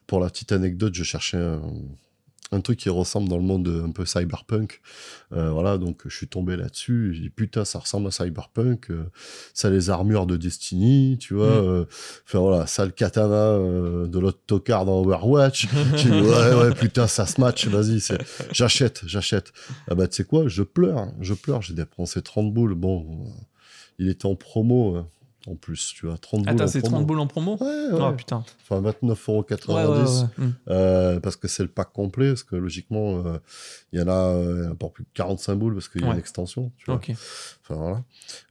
[0.08, 1.62] Pour la petite anecdote, je cherchais un,
[2.52, 4.82] un truc qui ressemble dans le monde un peu cyberpunk.
[5.34, 7.14] Euh, voilà, donc je suis tombé là-dessus.
[7.14, 8.90] J'ai dit putain, ça ressemble à cyberpunk.
[8.92, 9.06] euh,
[9.54, 11.62] ça a les armures de Destiny, tu vois.
[11.62, 11.66] Mm.
[11.66, 11.86] euh,
[12.28, 13.58] Enfin voilà, ça a le katana
[14.08, 15.68] de l'autre tocard dans Overwatch.
[15.98, 18.00] Dit ouais, ouais, putain, ça se match, vas-y,
[18.52, 19.52] j'achète, j'achète.
[19.90, 21.62] Ah bah tu sais quoi, je pleure, je pleure.
[21.64, 22.76] J'ai dépensé 30 boules.
[22.76, 23.26] Bon,
[24.00, 25.06] il était en promo.
[25.48, 26.50] En plus, tu vois, 30 boules.
[26.50, 26.96] Attends, en c'est promo.
[26.98, 28.00] 30 boules en promo Ouais, ouais.
[28.02, 28.44] Oh putain.
[28.70, 29.74] Enfin, 29,90€.
[29.74, 30.28] Ouais, ouais.
[30.46, 30.52] Hmm.
[30.70, 33.38] Euh, parce que c'est le pack complet, parce que logiquement, euh,
[33.94, 36.18] il y en a euh, pour plus de 45 boules, parce qu'il y a une
[36.18, 36.96] extension, tu vois.
[37.68, 38.04] Enfin, voilà.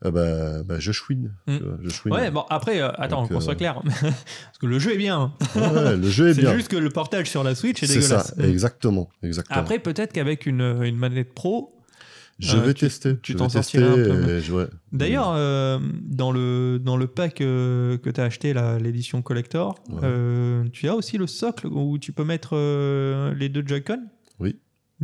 [0.05, 1.35] Euh, ben, ben, je chouine.
[1.47, 1.57] Mm.
[1.59, 2.15] vois, Je chouine.
[2.15, 3.81] Ouais, bon, après, euh, attends, qu'on soit clair.
[4.01, 5.33] Parce que le jeu est bien.
[5.55, 6.55] Ouais, le jeu est C'est bien.
[6.55, 8.51] juste que le portage sur la Switch est, C'est ça, dégueulasse.
[8.53, 9.09] exactement.
[9.23, 9.59] exactement.
[9.61, 11.74] Après, peut-être qu'avec une, une manette pro.
[12.39, 13.17] Je euh, vais tu- tester.
[13.23, 14.41] tu je t'en vais sortirais un peu.
[14.41, 14.67] je- ouais.
[14.93, 20.01] D'ailleurs, euh, dans, le, dans le pack euh, que tu as acheté, l'édition collector, Ouais.
[20.05, 24.01] euh, tu as aussi le socle où tu peux mettre euh, les deux Joy-Con?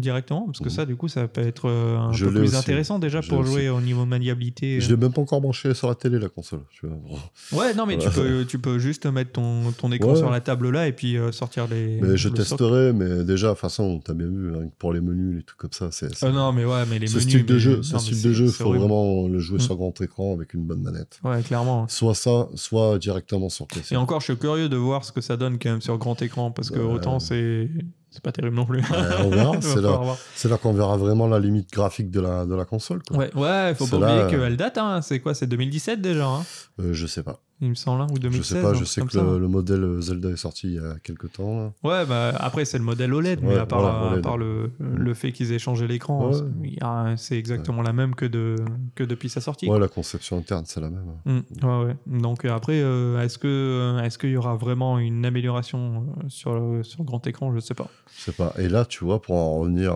[0.00, 0.46] Directement.
[0.46, 0.70] Parce que Mhm.
[0.70, 2.56] ça, du coup, ça peut être euh, un Je peu plus aussi.
[2.56, 4.80] intéressant déjà Je pour jouer au niveau maniabilité.
[4.80, 6.60] Je l'ai même pas encore branché sur la télé, la console.
[6.70, 7.60] Tu vois.
[7.60, 10.16] Ouais, non, mais tu peux, tu peux juste mettre ton, ton écran Ouais.
[10.16, 11.98] sur la table là et puis euh, sortir les.
[12.00, 12.48] Mais je le socle.
[12.58, 15.58] testerai, mais déjà, de toute façon, t'as bien vu, hein, pour les menus, les trucs
[15.58, 16.22] comme ça, c'est.
[16.24, 17.28] Euh, non, mais ouais, mais les ce menus.
[17.28, 18.84] style de jeu, non, ce style de jeu, c'est faut horrible.
[18.84, 19.60] vraiment le jouer Mm.
[19.60, 21.20] sur grand écran avec une bonne manette.
[21.24, 21.86] Ouais, clairement.
[21.88, 23.94] Soit ça, soit directement sur PC.
[23.94, 26.20] Et encore, je suis curieux de voir ce que ça donne quand même sur grand
[26.22, 26.94] écran parce que Ouais.
[26.94, 27.68] autant c'est
[28.10, 28.82] c'est pas terrible non plus.
[29.20, 30.58] on verra, c'est là.
[30.58, 33.02] qu'on verra vraiment la limite graphique de la, de la console.
[33.08, 33.16] Quoi.
[33.18, 34.78] Ouais, ouais, faut pas oublier euh, qu'elle date.
[34.78, 35.00] Hein.
[35.02, 36.44] C'est quoi C'est 2017 déjà, hein,
[36.80, 37.40] Euh, je sais pas.
[37.62, 38.42] Il me semble, hein, ou 2016.
[38.42, 39.22] je sais pas, je sais que ça.
[39.22, 41.56] le, le modèle Zelda est sorti il y a quelques temps.
[41.58, 41.72] là.
[41.82, 44.22] Ouais, bah après c'est le modèle OLED, mais Ouais, à part, voilà, à OLED.
[44.22, 47.14] part le, le fait qu'ils aient changé l'écran, Ouais.
[47.16, 48.56] c'est- exactement la même que, de,
[48.94, 49.68] que depuis sa sortie.
[49.68, 51.12] Ouais, la conception interne, c'est la même.
[51.24, 51.96] Mm, ouais, ouais.
[52.06, 56.54] Donc euh, après, euh, est-ce que euh, est-ce qu'il y aura vraiment une amélioration sur
[56.54, 57.54] le, sur le grand écran?
[57.54, 57.88] Je sais pas.
[58.16, 58.52] Je sais pas.
[58.58, 59.94] Et là, tu vois, pour en revenir,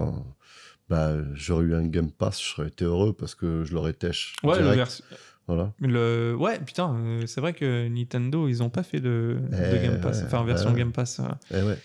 [0.88, 4.34] bah, j'aurais eu un Game Pass, je serais été heureux parce que je l'aurais têche.
[4.42, 5.02] Ouais, le direct.
[5.46, 5.72] Voilà.
[5.78, 9.82] le- ouais, putain, euh, c'est vrai que Nintendo, ils ont pas fait de, de Eh,
[9.82, 10.78] Game Pass, ouais, enfin version ouais.
[10.78, 11.20] Game Pass.
[11.52, 11.76] Eh ouais.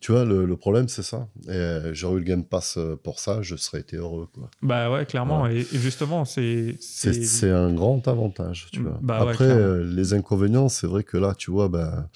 [0.00, 1.26] Tu vois, le, le problème, c'est ça.
[1.48, 4.28] Euh, j'aurais eu le Game Pass euh, pour ça, je serais été heureux.
[4.32, 4.48] Quoi.
[4.62, 5.48] Bah ouais, clairement.
[5.48, 8.98] Et, et justement, c'est C'est, un grand avantage, tu vois.
[9.02, 12.08] Bah Après, les inconvénients, c'est vrai que là, tu vois, bah,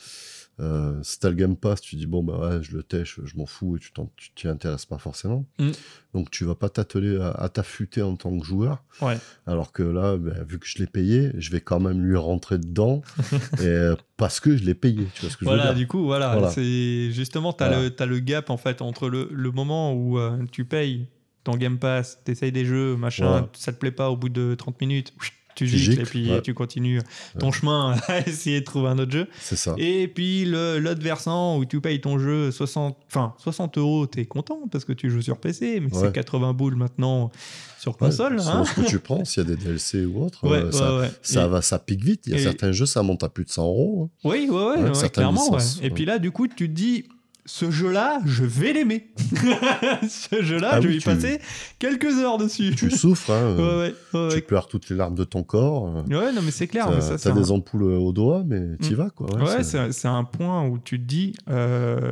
[0.61, 3.37] euh, si t'as le Game Pass, tu dis, bon, bah ouais, je le tèche, je
[3.37, 3.91] m'en fous, et tu
[4.35, 5.45] t'y intéresses pas forcément.
[5.59, 5.71] Mm.
[6.15, 8.85] Donc, tu vas pas t'atteler à, à t'affûter en tant que joueur.
[9.03, 9.17] Ouais.
[9.47, 12.59] Alors que là, bah, vu que je l'ai payé, je vais quand même lui rentrer
[12.59, 13.03] dedans,
[13.61, 15.79] et, euh, parce que je l'ai payé, tu vois ce que je Voilà, veux dire.
[15.79, 16.51] du coup, voilà, Voilà.
[16.51, 17.83] c'est justement, tu as, Voilà.
[17.83, 21.09] le, t'as le gap en fait entre le, le moment où euh, tu payes
[21.43, 24.81] ton Game Pass, t'essayes des jeux, machin, ça te plaît pas au bout de 30
[24.81, 25.13] minutes,
[25.55, 26.43] tu gicles et puis ouais.
[26.43, 27.01] tu continues
[27.39, 29.27] ton chemin à essayer de trouver un autre jeu.
[29.41, 29.75] C'est ça.
[29.79, 34.25] Et puis le- l'autre versant où tu payes ton jeu 60, enfin 60 euros, t'es
[34.25, 36.07] content parce que tu joues sur PC, mais Ouais.
[36.07, 37.31] c'est 80 boules maintenant
[37.79, 38.41] sur console.
[38.41, 38.65] hein.
[38.65, 41.11] ce que tu prends, s'il y a des DLC ou autre, euh, ça, ouais.
[41.23, 42.23] ça Et- va, ça pique vite.
[42.27, 44.11] Il y a certains jeux, ça monte à plus de 100 euros.
[44.25, 44.29] hein.
[44.29, 45.43] Oui, ouais, ouais, clairement.
[45.57, 47.05] licences, Et puis là, du coup, tu te dis,
[47.47, 49.13] ce jeu-là, je vais l'aimer.
[50.09, 51.41] ce jeu-là, Ah je oui, vais y passer
[51.79, 52.75] quelques heures dessus.
[52.77, 54.41] Tu souffres, hein, ouais, euh, tu ouais.
[54.43, 55.87] pleures toutes les larmes de ton corps.
[55.89, 56.87] euh, Ouais, non, mais c'est clair.
[56.89, 58.97] T'as ça, un- des ampoules au doigt, mais t'y Mm.
[58.97, 59.27] vas, quoi.
[59.43, 62.11] Ouais, c'est- un point où tu te dis, euh,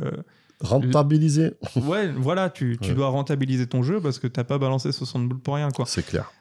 [0.61, 5.27] Rentabiliser, ouais, voilà, tu, tu dois rentabiliser ton jeu parce que t'as pas balancé 60
[5.27, 5.85] boules pour rien, quoi.
[5.85, 6.31] c'est clair.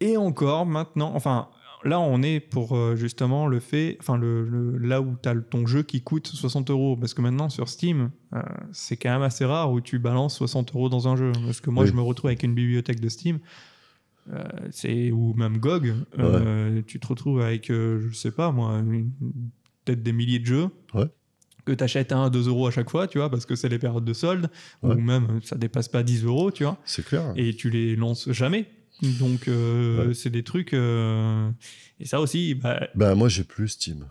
[0.00, 1.48] Et encore maintenant, enfin,
[1.84, 5.34] là on est pour euh, justement le fait, enfin, le, le- là où tu as
[5.36, 6.96] ton jeu qui coûte 60 euros.
[6.96, 8.40] Parce que maintenant sur Steam, euh,
[8.72, 11.32] c'est quand même assez rare où tu balances 60 euros dans un jeu.
[11.44, 11.90] Parce que moi Oui.
[11.90, 13.38] je me retrouve avec une bibliothèque de Steam.
[14.32, 18.80] euh, c'est ou même GOG, euh, tu te retrouves avec, je sais pas moi,
[19.84, 21.10] peut-être des milliers de jeux Ouais.
[21.66, 23.68] que tu achètes à 1, 2 euros à chaque fois, tu vois, parce que c'est
[23.68, 24.48] les périodes de solde,
[24.82, 24.94] Ouais.
[24.94, 27.34] ou même ça dépasse pas 10 euros, tu vois C'est clair.
[27.36, 28.66] et tu les lances jamais.
[29.02, 30.14] Donc, euh, Ouais.
[30.14, 30.72] c'est des trucs.
[30.72, 31.50] euh,
[32.00, 32.88] Et ça aussi, bah...
[32.94, 34.04] Ben, moi, j'ai plus Steam.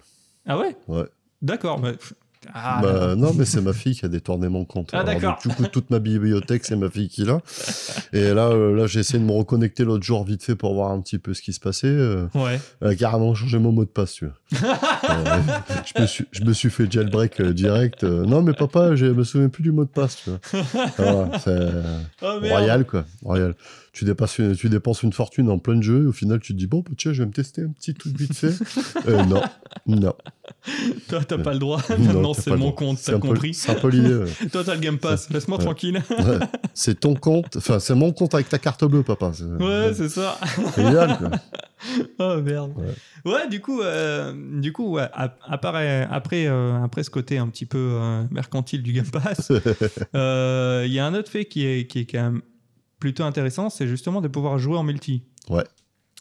[0.45, 0.75] ah ouais?
[0.87, 1.05] Ouais.
[1.41, 1.79] D'accord.
[1.79, 1.91] bah,
[2.53, 4.89] Ah, Bah, non, mais c'est ma fille qui a détourné mon compte.
[4.93, 7.39] Ah, Alors, Du coup, toute ma bibliothèque, c'est ma fille qui l'a.
[8.11, 10.91] Et là, euh, là j'ai essayé de me reconnecter l'autre jour vite fait pour voir
[10.91, 11.87] un petit peu ce qui se passait.
[12.35, 12.59] ouais.
[12.81, 14.35] Elle a carrément changé mon mot de passe, tu vois.
[15.09, 15.41] Euh,
[15.95, 18.03] je, me suis, je me suis fait jailbreak direct.
[18.03, 21.29] non, mais papa, je me souviens plus du mot de passe, tu vois.
[21.43, 21.69] C'est
[22.21, 23.05] Oh, royal, quoi.
[23.21, 23.55] Royal.
[23.93, 26.57] Tu, dépasses tu dépenses une fortune en plein de jeux, et au final, tu te
[26.57, 28.53] dis, bon, bah, tiens, je vais me tester un petit truc vite fait.
[29.07, 29.41] Euh, non,
[29.85, 30.13] non.
[31.09, 31.79] Toi, t'as pas le droit.
[31.99, 33.53] Non, c'est mon compte, t'as compris.
[33.53, 34.15] C'est un peu l'idée.
[34.15, 34.25] ouais.
[34.51, 35.29] Toi, t'as le Game Pass.
[35.29, 35.63] Laisse-moi Ouais.
[35.65, 36.01] tranquille.
[36.09, 36.39] Ouais.
[36.73, 39.31] C'est ton compte, enfin, c'est mon compte avec ta carte bleue, papa.
[39.59, 40.39] Ouais, c'est ça.
[40.77, 41.31] idéal, quoi.
[42.19, 42.71] Oh merde.
[43.25, 43.47] Ouais.
[43.49, 47.65] Du coup, euh, du coup, ouais, ap- apparaît- après, euh, après ce côté un petit
[47.65, 49.51] peu euh, mercantile du Game Pass,
[50.15, 52.41] euh, il y a un autre fait qui est, qui est quand même
[53.03, 55.23] plutôt intéressant, c'est justement de pouvoir jouer en multi.
[55.49, 55.65] Ouais.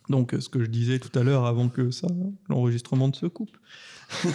[0.09, 2.09] Donc, euh, ce que je disais tout à l'heure avant que ça,
[2.49, 3.57] l'enregistrement de se coupe.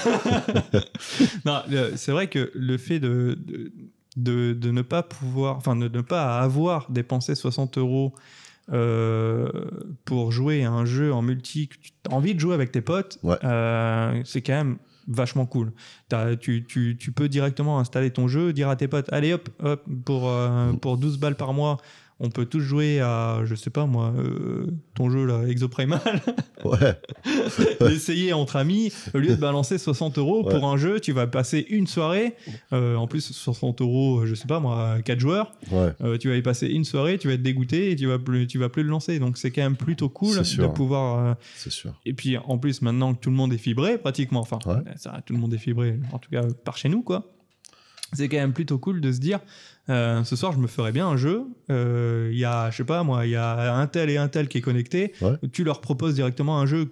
[1.97, 3.71] c'est vrai que le fait de, de,
[4.15, 8.13] de- de ne pas pouvoir, enfin, de ne pas avoir dépensé 60 euros
[8.71, 9.49] euh,
[10.05, 12.81] pour jouer à un jeu en multi, que tu as envie de jouer avec tes
[12.81, 13.35] potes, Ouais.
[13.43, 14.77] euh, c'est quand même
[15.09, 15.71] vachement cool.
[16.41, 19.83] Tu, tu- tu peux directement installer ton jeu, dire à tes potes, allez hop, hop
[20.05, 21.77] pour, euh, pour 12 balles par mois,
[22.19, 26.01] on peut tous jouer à, je sais pas moi, euh, ton jeu là, Exoprimal,
[26.65, 26.99] Ouais.
[27.81, 30.53] l'essayer entre amis, au lieu de balancer 60 euros Ouais.
[30.53, 32.35] pour un jeu, tu vas passer une soirée,
[32.73, 35.91] euh, en plus 60 euros, je sais pas moi, 4 joueurs, Ouais.
[36.01, 38.47] euh, tu vas y passer une soirée, tu vas être dégoûté et tu vas plus,
[38.47, 39.19] tu vas plus le lancer.
[39.19, 41.35] Donc c'est quand même plutôt cool de pouvoir.
[41.55, 41.93] C'est sûr.
[42.05, 44.81] Et puis en plus maintenant que tout le monde est fibré pratiquement, enfin Ouais.
[44.97, 47.31] ça, tout le monde est fibré, en tout cas par chez nous quoi.
[48.13, 49.39] C'est quand même plutôt cool de se dire,
[49.89, 51.43] euh, ce soir je me ferais bien un jeu.
[51.69, 54.27] euh, Il y a, je sais pas moi, il y a un tel et un
[54.27, 55.13] tel qui est connecté.
[55.21, 55.33] Ouais.
[55.51, 56.91] Tu leur proposes directement un jeu.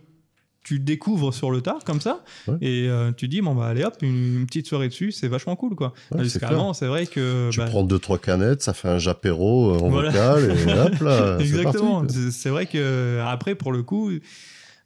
[0.64, 2.56] Tu découvres sur le tard comme ça Ouais.
[2.60, 5.56] et euh, tu dis bon bah allez hop une, une petite soirée dessus c'est vachement
[5.56, 5.93] cool quoi.
[6.12, 9.89] Ouais, c'est vrai que Tu bah, prends deux trois canettes, ça fait un japéro en
[9.89, 10.10] Voilà.
[10.10, 11.38] vocal et hop là.
[11.39, 12.04] Exactement.
[12.32, 14.10] C'est vrai que après, pour le coup,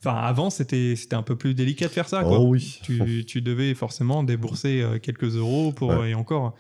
[0.03, 2.24] enfin avant, c'était c'était un peu plus délicat de faire ça.
[2.24, 2.39] Quoi.
[2.39, 2.80] Oh oui.
[2.84, 6.10] Tu, tu devais forcément débourser quelques euros pour Ouais.
[6.10, 6.55] et encore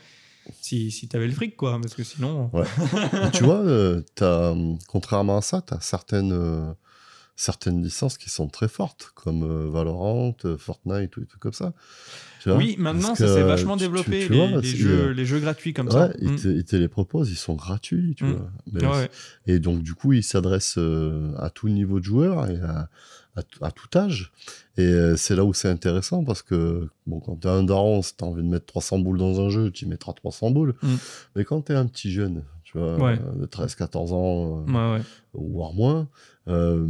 [0.61, 2.51] si, si tu avais le fric, quoi, parce que sinon.
[2.53, 6.71] Et tu vois, euh, t'as, hum, contrairement à ça, tu as certaines, euh,
[7.35, 11.53] certaines licences qui sont très fortes, comme euh, Valorant, euh, Fortnite ou des trucs comme
[11.53, 11.73] ça.
[12.41, 12.57] Tu vois?
[12.57, 15.25] Oui, maintenant Parce ça s'est vachement tu- développé tu les, vois, les c'est- jeux, les
[15.25, 16.11] jeux gratuits comme ouais, ça.
[16.21, 16.35] ils, Mm.
[16.37, 18.31] te, ils te les proposent, ils sont gratuits, tu Mm.
[18.33, 18.51] vois.
[18.71, 19.09] Mais- Ouais, ouais.
[19.47, 22.89] Et donc, du coup, ils s'adressent euh, à tout niveau de joueur et à,
[23.39, 24.31] à, tout- à tout âge.
[24.77, 28.15] Et euh, c'est là où c'est intéressant parce que, bon, quand t'es un daron, si
[28.15, 30.75] t'as envie de mettre 300 boules dans un jeu, tu y mettras 300 boules.
[30.83, 30.95] Mm.
[31.35, 33.19] Mais quand t'es un petit jeune, tu vois, Ouais.
[33.19, 35.03] euh, de 13-14 ans, euh, Ouais, ouais.
[35.33, 36.07] voire moins,
[36.47, 36.87] euh,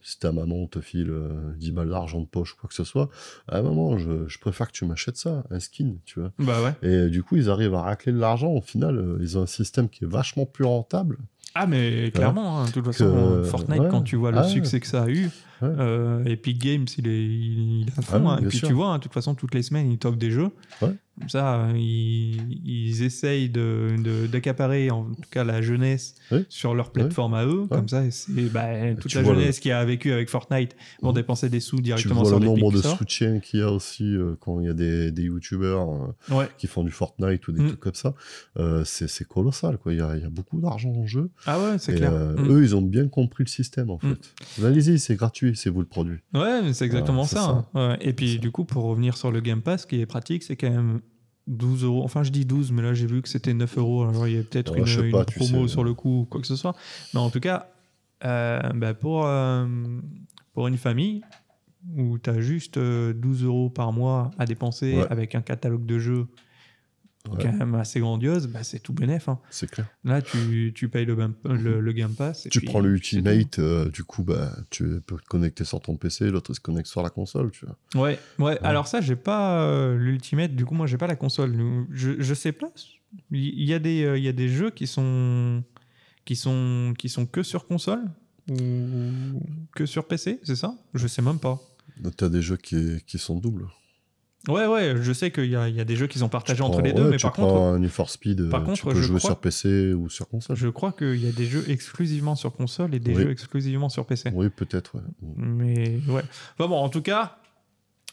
[0.00, 2.84] si ta maman te file euh, 10 balles d'argent de poche ou quoi que ce
[2.84, 3.10] soit,
[3.46, 6.32] à un moment, je, je préfère que tu m'achètes ça, un skin, tu vois.
[6.38, 6.74] Bah.
[6.82, 8.50] Et du coup, ils arrivent à racler de l'argent.
[8.52, 11.18] Au final, ils ont un système qui est vachachement plus rentable.
[11.54, 14.80] Ah, mais clairement, hein, de toute façon, Que- Fortnite, quand tu vois le Ah succès
[14.80, 15.28] que ça a eu,
[15.62, 15.68] Ouais.
[15.78, 18.28] euh, Epic Games, il est, il, il est à fond.
[18.28, 18.38] hein.
[18.42, 18.68] Et puis sûr.
[18.68, 20.50] tu vois, hein, de toute façon, toutes les semaines, ils t'offrent des jeux.
[20.82, 20.94] Ouais.
[21.18, 26.44] Comme ça, ils, ils essayent de, de- d'accaparer en tout cas la jeunesse Oui.
[26.48, 27.66] sur leur plateforme à eux.
[27.68, 30.76] Comme ça, c'est bah, toute Tu la vois le- jeunesse qui a vécu avec Fortnite
[31.02, 31.14] vont Mhm.
[31.16, 33.72] dépenser des sous Tu directement vois sur le les nombre de soutiens qu'il y a
[33.72, 35.88] aussi euh, quand il y a des, des youtubeurs
[36.30, 36.48] euh, Ouais.
[36.56, 37.66] qui font du Fortnite ou des Mm.
[37.66, 38.14] trucs comme ça.
[38.58, 39.92] Euh, c'est colossal, quoi.
[39.92, 41.30] Il y a, il y a beaucoup d'argent en jeu.
[41.46, 42.12] Ah ouais, c'est clair.
[42.12, 42.50] euh, Mm.
[42.52, 44.14] Eux, ils ont bien compris le système, en Mm.
[44.54, 44.64] fait.
[44.64, 46.18] Allez-y, c'est gratuit, c'est vous le produit.
[46.34, 47.66] Ouais, mais c'est exactement c'est ça.
[47.74, 47.90] hein.
[47.90, 47.98] Ouais.
[48.00, 50.56] Et puis, du coup, pour revenir sur le Game Pass, ce qui est pratique, c'est
[50.56, 51.00] quand même
[51.46, 52.02] 12 euros.
[52.04, 54.02] Enfin, je dis 12, mais là, j'ai vu que c'était 9 euros.
[54.04, 55.72] Alors, il y a peut-être Ouais, une, promo sais.
[55.72, 56.74] sur le coup ou quoi que ce soit.
[57.14, 57.68] Mais en tout cas,
[58.24, 59.66] euh, bah, pour, euh,
[60.52, 61.22] pour une famille
[61.96, 65.06] où tu as juste euh, 12 euros par mois à dépenser Ouais.
[65.10, 66.26] avec un catalogue de jeux
[67.32, 69.28] Ouais, quand même assez grandiose, bah, c'est tout bénef.
[69.28, 69.38] hein.
[69.50, 69.86] c'est clair.
[70.04, 72.46] Là, tu, tu payes le, le, le Game Pass.
[72.46, 72.90] et Tu puis prends le.
[72.90, 76.88] Ultimate, euh, du coup, bah, tu peux te connecter sur ton PC, l'autre se connecte
[76.88, 78.02] sur la console, tu vois.
[78.02, 78.58] Ouais, ouais.
[78.62, 80.54] Alors ça, j'ai pas euh, l'Ultimate.
[80.54, 81.54] Du coup, moi, j'ai pas la console.
[81.90, 82.70] Je, je sais pas.
[83.30, 85.62] Il y a des, euh, il y a des jeux qui sont,
[86.24, 88.04] qui sont, qui sont que sur console
[88.50, 89.40] ou
[89.74, 90.74] que sur PC, c'est ça?
[90.94, 91.60] Je sais même pas.
[92.16, 93.66] Tu as des jeux qui, qui sont doubles.
[94.46, 94.94] Ouais, ouais.
[95.02, 96.78] Je sais qu'il y a, il y a des jeux qu'ils ont partagés Tu entre
[96.78, 98.66] prends- les deux, ouais, mais tu par contre, un Need for Speed, euh, par tu
[98.66, 100.56] contre, peux je jouer crois- sur PC ou sur console.
[100.56, 103.22] je crois qu'il y a des jeux exclusivement sur console et des Oui.
[103.24, 104.30] jeux exclusivement sur PC.
[104.32, 105.02] Oui, peut-être, ouais.
[105.36, 106.22] Mais ouais.
[106.56, 107.36] Enfin bon, en tout cas,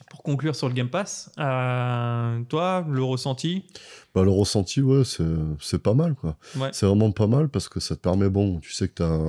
[0.09, 3.63] pour conclure sur le Game Pass, euh, toi, le ressenti?
[4.13, 5.23] Bah, le ressenti, ouais, c'est
[5.61, 6.37] c'est pas mal, quoi.
[6.57, 6.69] Ouais.
[6.73, 9.19] C'est vraiment pas mal parce que ça te permet, bon, tu sais que t'as.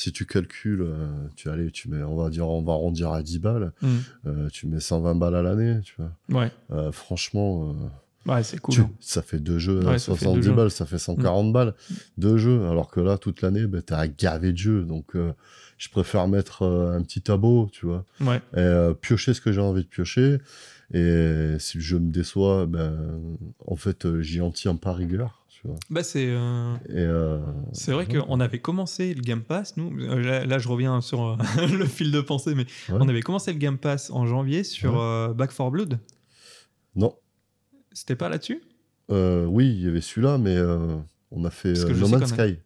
[0.00, 3.20] Si tu calcules, euh, tu allez, tu mets, on va dire, on va arrondir à
[3.20, 3.86] 10 balles, Mm.
[4.28, 6.40] euh, tu mets 120 balles à l'année, tu vois.
[6.40, 6.52] Ouais.
[6.70, 7.74] Euh, franchement,
[8.26, 8.74] euh, Ouais, c'est cool.
[8.76, 10.52] tu- ça fait deux jeux Ouais, à ça fait 70 deux jeux.
[10.52, 10.56] Mm.
[10.56, 11.74] balles, ça fait 140 balles,
[12.16, 15.16] deux jeux, alors que là, toute l'année, bah, t'as gavé de jeux, donc
[15.78, 18.40] je préfère mettre un petit tableau, tu vois, Ouais.
[18.56, 20.38] et piocher ce que j'ai envie de piocher,
[20.94, 22.96] et si le jeu me déçoit, ben,
[23.66, 25.76] en fait, j'y en tiens pas rigueur, tu vois.
[25.90, 27.40] Bah, c'est euh, euh,
[27.72, 29.96] c'est vrai qu'on avait commencé le Game Pass, nous.
[29.96, 31.36] Là, là, je reviens sur euh,
[31.78, 32.98] le fil de pensée, mais Ouais.
[33.00, 35.34] on avait commencé le Game Pass en janvier sur Ouais.
[35.34, 35.98] Back 4 Blood.
[36.96, 37.14] Non,
[37.92, 38.62] C'était pas là-dessus?
[39.10, 40.56] Oui, il y avait celui-là, mais
[41.30, 42.58] on a fait No Man's Sky.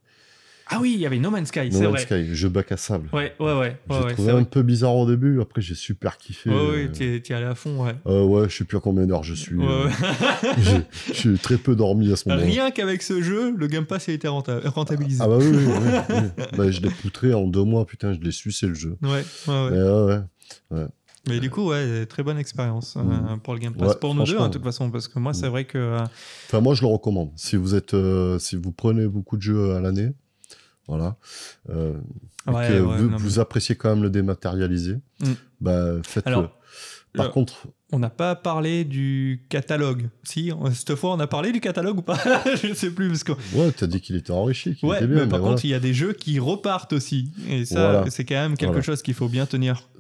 [0.69, 2.23] Ah oui, il y avait No Man's Sky, No c'est Man's vrai.
[2.25, 3.09] Sky, jeu bac à sable.
[3.13, 3.77] Ouais, ouais, ouais.
[3.91, 4.45] J'ai ouais, trouvé un vrai.
[4.45, 6.51] peu bizarre au début, après j'ai super kiffé.
[6.51, 7.95] Ouais, euh, ouais, t'y es- t'y es allé à fond, ouais.
[8.07, 9.57] euh, ouais, je sais plus à combien d'heures je suis.
[9.57, 9.93] Ouais, euh, ouais.
[10.59, 12.47] j'ai- J'ai très peu dormi à ce moment-là.
[12.47, 15.21] Rien qu'avec ce jeu, le Game Pass a été renta- rentabilisé.
[15.23, 15.91] Ah bah oui, oui, oui,
[16.39, 16.45] oui.
[16.57, 18.97] Bah, je l'ai poutré en deux mois, putain, je l'ai sucé le jeu.
[19.03, 20.21] Ouais, ouais, ouais.
[20.71, 20.87] Mais ouais.
[21.29, 23.03] Mais du coup, ouais, très bonne expérience euh,
[23.37, 23.41] Mm.
[23.45, 23.95] pour le Game Pass.
[23.97, 25.51] Pour nous deux, hein, de toute façon, parce que moi, c'est Mm.
[25.51, 25.79] vrai que.
[25.79, 25.99] euh,
[26.49, 27.31] Enfin, moi, je le recommande.
[27.37, 30.11] Si vous êtes, euh, si vous prenez beaucoup de jeux à l'année,
[30.97, 31.17] voilà,
[31.71, 31.95] euh,
[32.47, 35.33] et Ouais, que ouais, vous, non, mais- vous appréciez quand même le dématérialisé, Mm.
[35.61, 36.33] bah faites-le.
[36.33, 36.59] Alors,
[37.15, 40.09] Par euh, contre, On n'a pas parlé du catalogue.
[40.23, 42.19] Si, cette fois, on a parlé du catalogue ou pas
[42.63, 43.09] Je ne sais plus.
[43.09, 43.33] Parce que...
[43.55, 45.79] ouais, t'as dit qu'il était enrichi, Ouais, était bien, mais par contre, il y a
[45.79, 47.31] des jeux qui repartent aussi.
[47.51, 48.11] Et ça, Voilà.
[48.11, 48.83] c'est quand même quelque Voilà.
[48.83, 49.91] chose qu'il faut bien tenir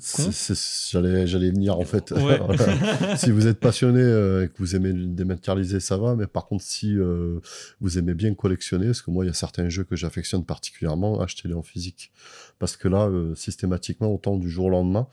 [0.90, 2.12] J'allais, venir en fait.
[2.12, 2.40] Ouais.
[3.16, 6.16] Si vous êtes passionné euh, et que vous aimez dématérialiser, ça va.
[6.16, 7.40] Mais par contre, si euh,
[7.80, 11.20] vous aimez bien collectionner, parce que moi, il y a certains jeux que j'affectionne particulièrement,
[11.20, 12.10] achetez-les en physique.
[12.58, 15.08] Parce que là, euh, systématiquement, autant du jour au lendemain,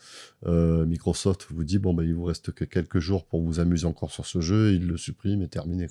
[0.45, 3.85] euh, Microsoft vous dit bon, ben, il vous reste que quelques jours pour vous amuser
[3.85, 5.87] encore sur ce jeu, il le supprime et terminé.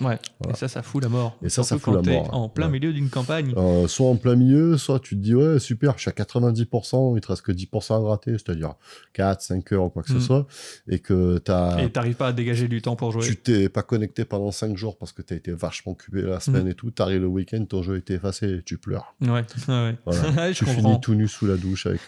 [0.00, 0.54] Ouais, Voilà.
[0.54, 1.36] et ça, ça fout la mort.
[1.42, 2.36] Et ça, ça fout quand la mort, hein.
[2.36, 2.72] En plein Ouais.
[2.72, 3.52] milieu d'une campagne.
[3.56, 7.16] Euh, soit en plein milieu, soit tu te dis ouais super, je suis à 90%,
[7.16, 8.74] il te reste que 10% à gratter, c'est-à-dire
[9.12, 10.20] 4, 5 heures ou quoi que Mm.
[10.20, 10.46] ce soit,
[10.88, 13.22] et que t'as, Et t'arrives pas à dégager du temps pour jouer.
[13.26, 16.64] tu t'es pas connecté pendant 5 jours parce que t'as été vachement occupé la semaine
[16.64, 16.68] Mm.
[16.70, 19.14] et tout, t'arrives le week-end, ton jeu a été effacé, et tu pleures.
[19.20, 19.30] Ouais,
[19.68, 19.96] ouais.
[20.04, 20.52] Voilà.
[20.52, 20.80] je tu comprends.
[20.82, 22.00] finis tout nu sous la douche avec.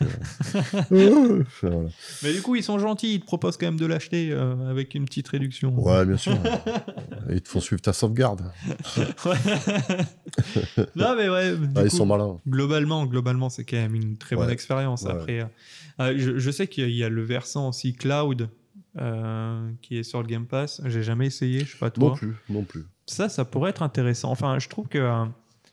[0.93, 1.77] euh, voilà.
[2.23, 3.15] Mais du coup, ils sont gentils.
[3.15, 5.75] Ils te proposent quand même de l'acheter euh, avec une petite réduction.
[5.79, 6.37] Ouais, bien sûr.
[7.31, 8.51] ils te font suivre ta sauvegarde.
[10.97, 11.57] Non, mais ouais.
[11.57, 12.41] du Ah, ils sont malins.
[12.49, 14.53] Globalement, globalement, c'est quand même une très bonne Ouais.
[14.53, 15.03] expérience.
[15.03, 15.11] Ouais.
[15.13, 15.45] Après, euh,
[16.01, 18.49] euh, je, je sais qu'il y a le versant aussi cloud
[19.01, 20.81] euh, qui est sur le Game Pass.
[20.87, 22.11] J'ai jamais essayé, je sais pas toi.
[22.11, 22.85] Non plus, non plus.
[23.07, 24.31] Ça, ça pourrait être intéressant.
[24.31, 24.99] Enfin, je trouve que.
[24.99, 25.25] euh,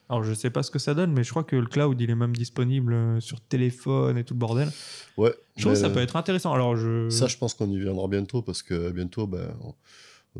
[0.08, 2.10] alors, je sais pas ce que ça donne, mais je crois que le cloud, il
[2.10, 4.68] est même disponible sur téléphone et tout le bordel.
[5.16, 5.32] Ouais.
[5.56, 6.52] Je trouve que ça peut être intéressant.
[6.52, 7.08] Alors, je.
[7.08, 9.74] Ça, je pense qu'on y viendra bientôt parce que bientôt, ben, on-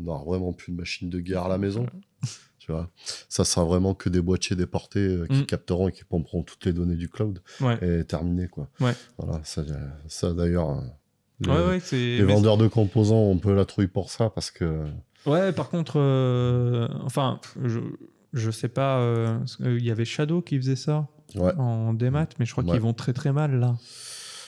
[0.01, 1.85] on aura vraiment plus de machine de guerre à la maison.
[2.59, 2.89] Tu vois,
[3.27, 5.45] ça sera vraiment que des boîtiers déportés euh, qui Mm.
[5.45, 8.69] capteront et qui pomperont toutes les données du cloud Ouais, et terminé quoi.
[8.79, 8.93] Ouais.
[9.17, 13.87] Voilà, ça, euh, ça d'ailleurs, euh, les, ouais, vendeurs de composants, on peut la trouille
[13.87, 14.85] pour ça parce que
[15.25, 17.79] Ouais, par contre, euh, enfin, je,
[18.31, 21.07] je sais pas, euh, il y avait Shadow qui faisait ça
[21.57, 23.75] en démat, mais je crois qu'ils vont très très mal là.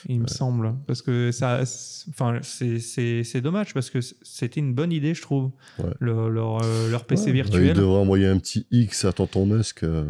[0.07, 0.75] Il me semble.
[0.87, 1.65] Parce que ça.
[1.65, 5.51] c'est- Enfin, c'est- dommage parce que c'était une bonne idée, je trouve.
[5.79, 5.89] Ouais.
[5.99, 7.67] Leur, euh, leur PC Ouais, virtuel.
[7.67, 9.83] Il devrait envoyer un petit X à tonton Musk.
[9.83, 10.03] euh,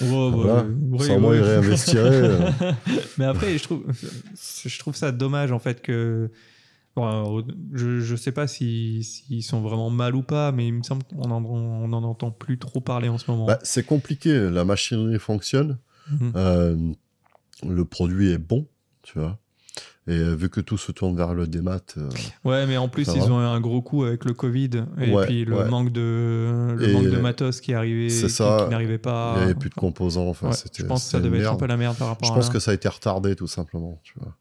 [0.00, 0.66] Ouais, bah, voilà.
[1.06, 1.36] Sans moi, ouais.
[1.38, 2.10] il réinvestirait.
[2.10, 2.50] euh.
[3.18, 3.84] Mais après, je trouve,
[4.66, 6.30] je trouve ça dommage en fait que.
[6.96, 7.42] bon, euh,
[7.72, 11.02] je, je sais pas si- s'ils sont vraiment mal ou pas, mais il me semble
[11.04, 13.46] qu'on en, on en entend plus trop parler en ce moment.
[13.46, 14.50] Bah, c'est compliqué.
[14.50, 15.78] La machinerie fonctionne.
[16.36, 16.76] Euh,
[17.66, 18.66] le produit est bon,
[19.02, 19.38] tu vois.
[20.08, 22.08] Et euh, vu que tout se tourne vers le démat, euh,
[22.44, 23.26] Ouais, mais en plus, ils va.
[23.30, 25.68] ont eu un gros coup avec le Covid et Ouais, puis le ouais.
[25.68, 28.62] manque de le Et manque de matos qui arrivait, c'est qui, ça.
[28.64, 29.34] qui n'arrivait pas.
[29.36, 30.26] il n'y avait plus de composants.
[30.28, 32.26] Enfin, Ouais, c'était, je pense que ça devait être un peu la merde par rapport
[32.26, 32.34] Je à.
[32.34, 34.00] pense que ça a été retardé, tout simplement.
[34.02, 34.34] Tu vois.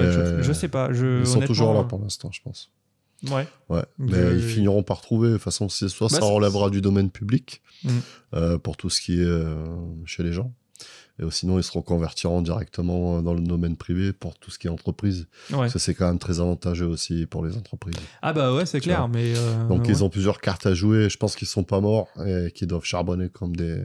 [0.00, 0.90] Et, je, je sais pas.
[0.92, 2.70] Je, Ils sont toujours là pour l'instant, je pense.
[3.30, 3.46] Ouais.
[3.98, 5.28] Mais ils finiront par trouver.
[5.28, 7.88] De toute façon, soit Bah, ça relèvera du domaine public Mm.
[8.34, 9.54] euh, pour tout ce qui est euh,
[10.06, 10.54] chez les gens,
[11.20, 14.70] et sinon ils se reconvertiront directement dans le domaine privé pour tout ce qui est
[14.70, 15.26] entreprise.
[15.52, 15.68] Ouais.
[15.68, 17.94] Ça c'est quand même très avantageux aussi pour les entreprises.
[18.22, 19.08] Ah bah ouais, c'est clair, vois.
[19.08, 19.32] mais.
[19.36, 19.88] euh, Donc ouais.
[19.90, 21.08] ils ont plusieurs cartes à jouer.
[21.08, 23.82] Je pense qu'ils sont pas morts et qu'ils doivent charbonner comme des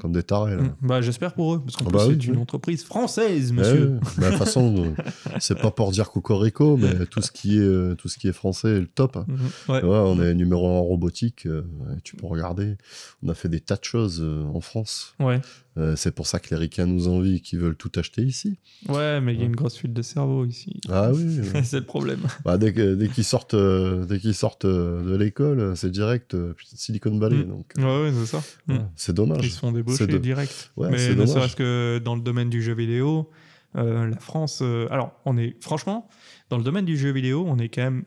[0.00, 0.56] comme des tarés.
[0.56, 0.62] Là.
[0.62, 0.76] Mm.
[0.80, 2.38] Bah j'espère pour eux, parce qu'en Ah bah c'est oui, une oui.
[2.42, 3.98] entreprise française, Ouais, monsieur.
[4.16, 5.02] Bah, De toute façon, euh,
[5.38, 8.32] c'est pas pour dire cocorico, mais tout ce qui est euh, tout ce qui est
[8.32, 9.16] français est le top.
[9.16, 9.26] hein.
[9.28, 9.38] Mhm.
[9.74, 9.80] Ouais.
[9.84, 11.46] On est numéro un en robotique.
[11.46, 11.62] euh,
[12.04, 12.76] tu peux regarder.
[13.22, 15.14] On a fait des tas de choses euh, en France.
[15.20, 15.40] Ouais.
[15.80, 18.58] Euh, c'est pour ça que les ricains nous envient, qu'ils veulent tout acheter ici.
[18.88, 20.78] Ouais, mais il y a une grosse fuite de cerveau ici.
[20.88, 21.40] Ah oui.
[21.64, 22.20] c'est le problème.
[22.44, 26.36] bah, dès que- dès qu'ils sortent, euh, dès qu'ils sortent euh, de l'école, c'est direct
[26.62, 27.44] Silicon Valley.
[27.44, 27.48] Mm.
[27.48, 28.42] Donc, Ouais, ouais, c'est ça.
[28.66, 28.78] Mm.
[28.94, 29.44] c'est dommage.
[29.46, 30.72] Ils se font débaucher de- direct.
[30.76, 33.30] Mais c'est ne serait-ce que dans le domaine du jeu vidéo,
[33.74, 34.62] la France.
[34.90, 36.08] alors, on est franchement
[36.50, 38.04] dans le domaine du jeu vidéo, on est quand même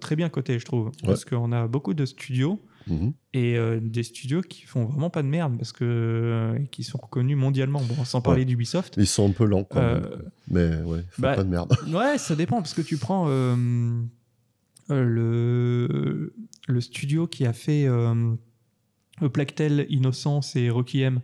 [0.00, 3.12] très bien coté, je trouve, parce qu'on a beaucoup de studios Mhm.
[3.32, 6.98] et euh, des studios qui font vraiment pas de merde parce que euh, qui sont
[7.02, 7.80] reconnus mondialement.
[7.82, 8.94] Bon, sans parler d'Ubisoft.
[8.96, 10.30] Ils sont un peu lents quand Euh, même.
[10.48, 11.74] Mais ouais, faut bah, pas de merde.
[11.92, 13.26] Ouais, ça dépend parce que tu prends
[14.88, 16.32] le,
[16.68, 17.86] le studio qui a fait
[19.32, 21.20] Plectel, Innocence et Requiem.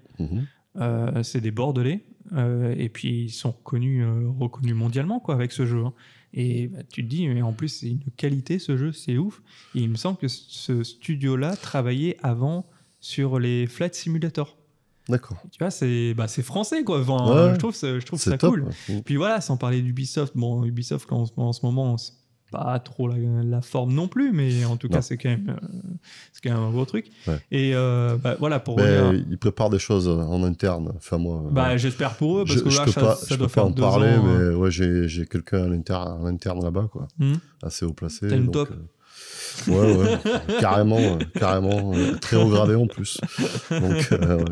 [0.77, 2.05] Euh, c'est des Bordelais.
[2.33, 5.85] euh, et puis ils sont reconnus, euh, reconnus mondialement quoi, avec ce jeu.
[5.85, 5.93] hein.
[6.35, 9.43] Et bah, tu te dis, mais en plus, c'est une qualité ce jeu, c'est ouf.
[9.75, 12.67] Et il me semble que ce studio-là travaillait avant
[13.01, 14.57] sur les Flight Simulator.
[15.09, 15.37] D'accord.
[15.51, 17.01] Tu vois, c'est bah, français quoi.
[17.01, 17.55] Enfin, Ouais.
[17.55, 18.55] je trouve, ça- je trouve ça top.
[18.55, 19.03] cool.
[19.05, 21.97] Puis voilà, sans parler d'Ubisoft, bon, Ubisoft en, en ce moment,
[22.53, 24.95] pas trop la, la forme non plus, mais en tout Non.
[24.99, 25.67] cas, c'est quand, même, euh,
[26.45, 27.07] quand même un beau truc.
[27.27, 27.41] Ouais.
[27.51, 30.93] Et euh, bah, voilà, pour revenir- ils préparent des choses en interne.
[30.97, 31.43] Enfin, moi.
[31.51, 31.79] bah, ouais.
[31.79, 33.53] j'espère pour eux, parce je, que je là, peux ça, pas, ça je doit peux
[33.53, 34.23] pas faire en deux parler, ans.
[34.23, 37.09] mais euh, ouais, j'ai quelqu'un à l'interne, à l'interne là-bas, quoi.
[37.19, 37.35] hmm.
[37.63, 38.29] Assez haut placé.
[38.29, 38.71] T'as une donc, top.
[38.71, 38.77] euh,
[39.69, 40.19] Ouais, ouais,
[40.61, 43.19] carrément, euh, carrément, euh, très haut gradé en plus.
[43.71, 44.45] Donc, euh, ouais.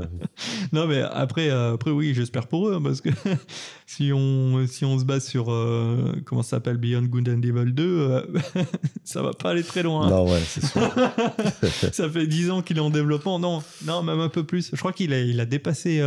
[0.73, 3.09] Non, mais après, euh, après oui, j'espère pour eux, hein, parce que
[3.87, 7.73] si, on, si on se base sur, euh, comment ça s'appelle, Beyond Good and Evil
[7.73, 8.23] 2, euh,
[9.05, 10.07] ça va pas aller très loin.
[10.07, 10.11] hein.
[10.11, 10.81] Non, ouais, c'est sûr.
[11.93, 13.39] ça fait 10 ans qu'il est en développement.
[13.39, 14.71] Non, non, même un peu plus.
[14.73, 16.01] Je crois qu'il a, il a dépassé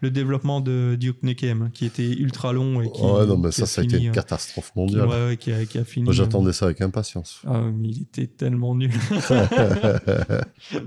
[0.00, 3.02] le développement de Duke Nukem, qui était ultra long et qui.
[3.02, 5.06] ouais, non, mais qui ça, ça a été une catastrophe qui, mondiale.
[5.08, 6.04] ouais, ouais, qui a, qui a fini.
[6.04, 7.40] Moi, j'attendais ça avec impatience.
[7.46, 8.90] ah, mais il était tellement nul.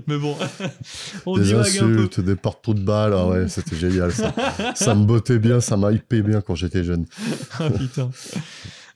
[0.06, 0.36] mais bon,
[1.26, 4.34] on des insultes, des partout de balles, ah ouais, c'était génial ça.
[4.74, 7.06] ça me bottait bien, ça m'a hypé bien quand j'étais jeune.
[7.58, 8.10] Ah putain.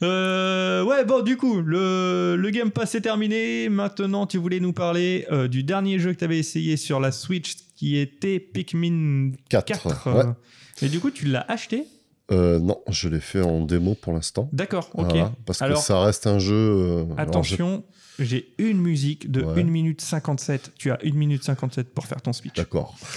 [0.03, 3.69] Euh, ouais, bon, du coup, le, le Game Pass est terminé.
[3.69, 7.13] Maintenant, tu voulais nous parler euh, du dernier jeu que tu avais essayé sur la
[7.13, 9.65] Switch qui était Pikmin 4.
[9.65, 9.87] 4.
[10.13, 10.25] ouais.
[10.25, 10.33] euh,
[10.83, 11.85] Et du coup, tu l'as acheté?
[12.33, 14.49] Euh, non, je l'ai fait en démo pour l'instant.
[14.53, 15.11] D'accord, ok.
[15.11, 17.07] Voilà, parce que ça reste un jeu.
[17.17, 17.85] Attention,
[18.19, 19.61] j'ai une musique de Ouais.
[19.63, 20.73] 1 minute 57.
[20.79, 22.55] Tu as 1 minute 57 pour faire ton speech.
[22.55, 22.97] D'accord,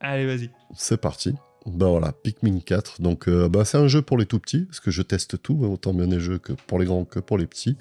[0.00, 0.50] Allez, vas-y.
[0.74, 1.34] c'est parti.
[1.64, 3.00] Ben voilà, Pikmin 4.
[3.00, 5.62] Donc, euh, ben, c'est un jeu pour les tout petits, parce que je teste tout,
[5.64, 7.76] autant bien les jeux que pour les grands que pour les petits.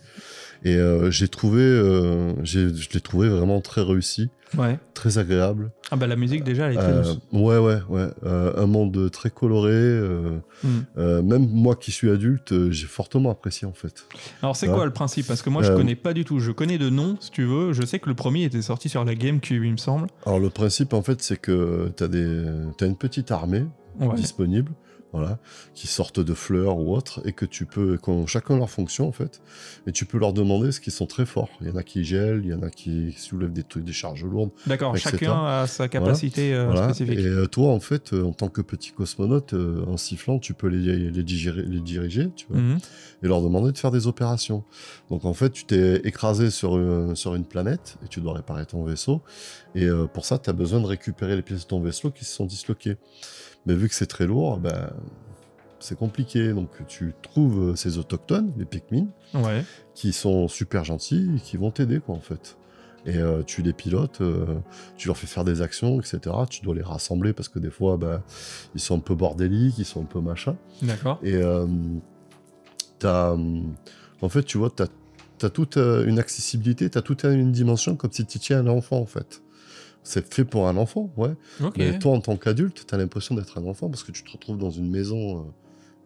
[0.63, 4.77] Et euh, j'ai trouvé, euh, je l'ai trouvé vraiment très réussi, Ouais.
[4.93, 5.71] très agréable.
[5.89, 7.19] Ah bah la musique déjà, elle est très Euh, douce.
[7.31, 8.07] ouais, ouais, ouais.
[8.23, 9.71] Un monde très coloré.
[10.63, 11.21] Hmm.
[11.23, 14.05] même moi qui suis adulte, j'ai fortement apprécié en fait.
[14.43, 15.25] Alors c'est quoi le principe?
[15.27, 16.39] Parce que moi je connais pas du tout.
[16.39, 17.73] Je connais de nom, si tu veux.
[17.73, 20.07] Je sais que le premier était sorti sur la GameCube, il me semble.
[20.25, 23.65] Alors le principe en fait, c'est que tu as, une petite armée
[23.99, 24.15] Ouais.
[24.15, 24.71] disponible.
[25.13, 25.39] Voilà,
[25.73, 29.09] qui sortent de fleurs ou autres, et que tu peux, qui ont chacun leur fonction
[29.09, 29.41] en fait,
[29.85, 31.49] et tu peux leur demander ce qu'ils sont très forts.
[31.59, 33.91] Il y en a qui gèlent, il y en a qui soulèvent des trucs, des
[33.91, 34.51] charges lourdes.
[34.67, 36.85] D'accord, chacun a sa capacité euh, Voilà.
[36.93, 37.19] spécifique.
[37.19, 40.67] Et euh, toi, en fait, euh, en tant que petit cosmonaute, en sifflant, tu peux
[40.67, 42.77] les, les, digérer- les diriger, tu vois, Mhm.
[43.23, 44.63] et leur demander de faire des opérations.
[45.09, 48.65] Donc en fait, tu t'es écrasé sur, une- sur une planète et tu dois réparer
[48.65, 49.21] ton vaisseau.
[49.75, 52.33] Et pour ça, tu as besoin de récupérer les pièces de ton vaisseau qui se
[52.33, 52.95] sont disloquées.
[53.65, 54.89] Mais vu que c'est très lourd, ben,
[55.79, 56.53] c'est compliqué.
[56.53, 59.63] Donc tu trouves euh, ces autochtones, les Pikmin, Ouais.
[59.95, 62.57] qui sont super gentils et qui vont t'aider, quoi, en fait.
[63.07, 64.45] Et euh, tu les pilotes, euh,
[64.95, 66.19] tu leur fais faire des actions, etc.
[66.49, 68.21] Tu dois les rassembler parce que des fois, ben,
[68.75, 70.55] ils sont un peu bordéliques, ils sont un peu machin.
[70.83, 71.19] D'accord.
[71.23, 71.65] Et euh,
[73.03, 74.83] en fait, tu vois, tu
[75.45, 78.67] as, toute euh, une accessibilité, tu as toute une dimension comme si tu tiens un
[78.67, 79.41] enfant, en fait.
[80.03, 81.35] C'est fait pour un enfant, ouais.
[81.61, 81.77] Ok.
[81.77, 84.31] Mais toi, en tant qu'adulte, tu as l'impression d'être un enfant parce que tu te
[84.31, 85.53] retrouves dans une maison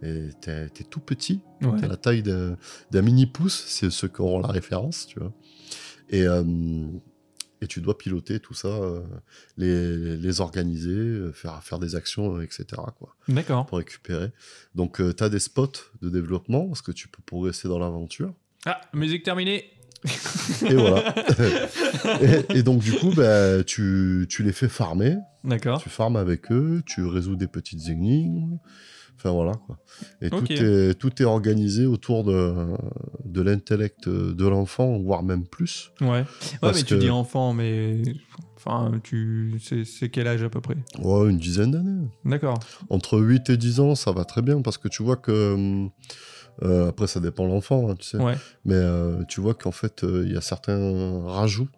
[0.03, 1.41] euh, et tu es, tout petit.
[1.61, 1.79] Ouais.
[1.79, 2.57] Tu la taille d'un
[2.91, 5.33] d'un mini-pouce, c'est ceux qui auront la référence, tu vois.
[6.09, 6.43] Et, euh,
[7.61, 9.01] et tu dois piloter tout ça, euh,
[9.57, 12.65] les, les organiser, faire, faire des actions, etc.
[13.29, 13.65] D'accord.
[13.65, 14.31] pour récupérer.
[14.75, 15.71] Donc, tu as des spots
[16.01, 18.33] de développement parce que tu peux progresser dans l'aventure?
[18.65, 19.71] Ah, musique terminée.
[20.69, 21.13] Et voilà.
[22.51, 25.15] et, et donc, du coup, bah, tu, tu les fais farmer.
[25.43, 25.81] D'accord.
[25.81, 28.57] Tu farmes avec eux, tu résous des petites énigmes.
[29.17, 29.53] Enfin, voilà.
[29.53, 29.77] Quoi.
[30.21, 32.53] Et tout, est, tout est organisé autour de,
[33.23, 35.91] de l'intellect de l'enfant, voire même plus.
[36.01, 36.07] Ouais.
[36.09, 36.25] Ouais,
[36.61, 38.01] Parce mais tu que- dis enfant, mais.
[38.57, 39.53] Enfin, tu.
[39.63, 40.75] C'est c'est quel âge à peu près?
[40.99, 42.07] Ouais, une dizaine d'années.
[42.25, 42.59] D'accord.
[42.89, 45.85] Entre 8 et 10 ans, ça va très bien parce que tu vois que.
[46.63, 48.17] Euh, après, ça dépend de l'enfant, hein, tu sais.
[48.17, 48.35] Ouais.
[48.63, 51.69] Mais euh, tu vois qu'en fait, euh, il y a certains rajouts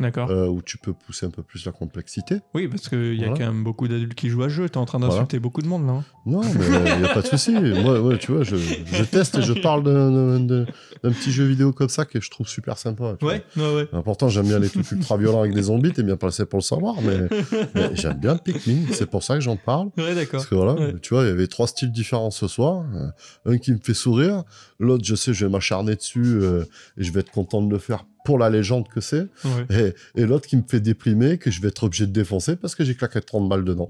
[0.00, 0.30] D'accord.
[0.30, 2.36] euh, où tu peux pousser un peu plus la complexité.
[2.54, 3.44] Oui, parce qu'il y a voilà.
[3.46, 4.68] quand même beaucoup d'adultes qui jouent à ce jeu.
[4.68, 5.92] T'es en train d'insulter beaucoup de monde là.
[5.92, 6.04] hein.
[6.26, 7.52] Non, mais il n'y a pas de souci.
[7.52, 10.66] Moi, ouais, tu vois, je, je teste et je parle d'un-
[11.02, 13.16] petit jeu vidéo comme ça que je trouve super sympa.
[13.22, 13.88] Ouais, ouais, ouais.
[13.90, 14.02] vois.
[14.02, 16.64] Pourtant, j'aime bien les trucs ultra violents avec des zombies, t'es bien placé pour le
[16.64, 17.28] savoir, mais,
[17.74, 19.88] mais j'aime bien Pikmin, c'est pour ça que j'en parle.
[19.96, 20.32] Ouais, d'accord.
[20.40, 20.94] Parce que voilà, Ouais.
[21.00, 22.84] tu vois, il y avait trois styles différents ce soir.
[22.94, 23.08] Euh,
[23.52, 24.42] Un qui me fait sourire,
[24.78, 26.64] l'autre, je sais, je vais m'acharner dessus euh,
[26.98, 29.26] et je vais être content de le faire pour la légende que c'est.
[29.42, 29.94] Ouais.
[30.14, 32.74] Et, et l'autre qui me fait déprimer, que je vais être obligé de défoncer parce
[32.74, 33.88] que j'ai claqué 30 balles dedans.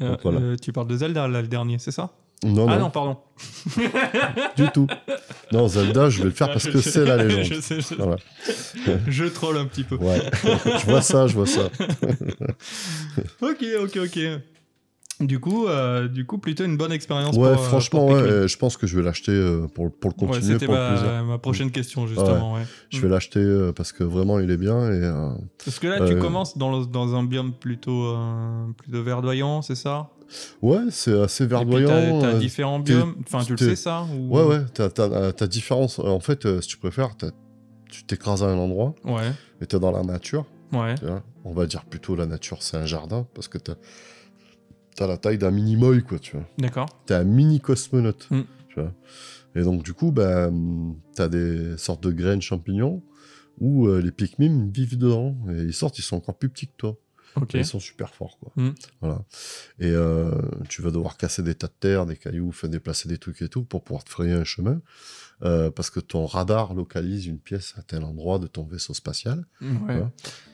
[0.00, 0.38] Euh, Donc, voilà.
[0.40, 2.08] euh, tu parles de Zelda, là, le dernier, c'est ça?
[2.42, 3.18] Non, Ah non, non, pardon.
[4.56, 4.86] du tout.
[5.52, 7.44] Non, Zelda, je vais le faire parce que c'est la légende.
[7.44, 8.16] je, sais, je, Voilà.
[9.06, 9.96] je troll un petit peu.
[9.96, 11.68] Ouais, je vois ça, je vois ça.
[13.42, 14.18] Ok, ok, ok.
[15.20, 17.36] Du coup, euh, du coup, plutôt une bonne expérience.
[17.36, 20.10] Ouais, pour, euh, franchement, pour ouais, je pense que je vais l'acheter euh, pour, pour
[20.10, 22.54] le Ouais, continuer, c'était ma, prochaine question, justement.
[22.54, 22.62] Ouais.
[22.90, 24.80] Je vais l'acheter euh, parce que vraiment, il est bien.
[24.90, 25.30] Et, euh,
[25.64, 28.16] Parce que là, tu commences dans, le- dans un biome plutôt,
[28.76, 30.10] plutôt verdoyant, c'est ça?
[30.62, 32.18] Ouais, c'est assez verdoyant.
[32.18, 33.14] t'as- euh, différents biomes?
[33.24, 34.36] Enfin, tu le sais, ça ou...
[34.36, 35.98] Ouais, ouais, t'as, euh, t'as différence.
[36.00, 37.10] En fait, si tu préfères,
[37.88, 40.44] tu t'écrases à un endroit Ouais, et t'es dans la nature.
[40.72, 40.94] ouais.
[41.44, 43.74] On va dire plutôt la nature, c'est un jardin parce que t'as,
[44.94, 46.46] t'as la taille d'un mini-moy, quoi, tu vois.
[46.58, 46.88] D'accord.
[47.06, 48.42] T'es un mini cosmonaute, Mm.
[48.68, 48.92] tu vois.
[49.56, 53.02] Et donc, du coup, bah, hum, t'as des sortes de graines champignons
[53.60, 55.36] où euh, les Pikmin vivent dedans.
[55.50, 56.96] Et ils sortent, ils sont encore plus petits que toi.
[57.36, 57.54] Ok.
[57.56, 58.52] Et Ils sont super forts, quoi.
[58.56, 58.70] Mm.
[59.00, 59.24] Voilà.
[59.80, 60.30] Et euh,
[60.68, 63.48] tu vas devoir casser des tas de terre, des cailloux, faire déplacer des trucs et
[63.48, 64.80] tout pour pouvoir te frayer un chemin.
[65.42, 69.44] euh, parce que ton radar localise une pièce à tel endroit de ton vaisseau spatial.
[69.60, 69.98] Ouais.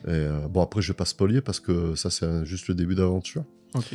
[0.05, 2.95] Et euh, bon, après, je vais pas spolier parce que ça, c'est juste le début
[2.95, 3.45] d'aventure.
[3.73, 3.93] Ok.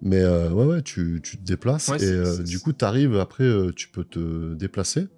[0.00, 3.16] Mais euh, ouais, ouais, tu, tu te déplaces Ouais, et euh, du coup, tu arrives,
[3.16, 5.08] après, euh, tu peux te déplacer,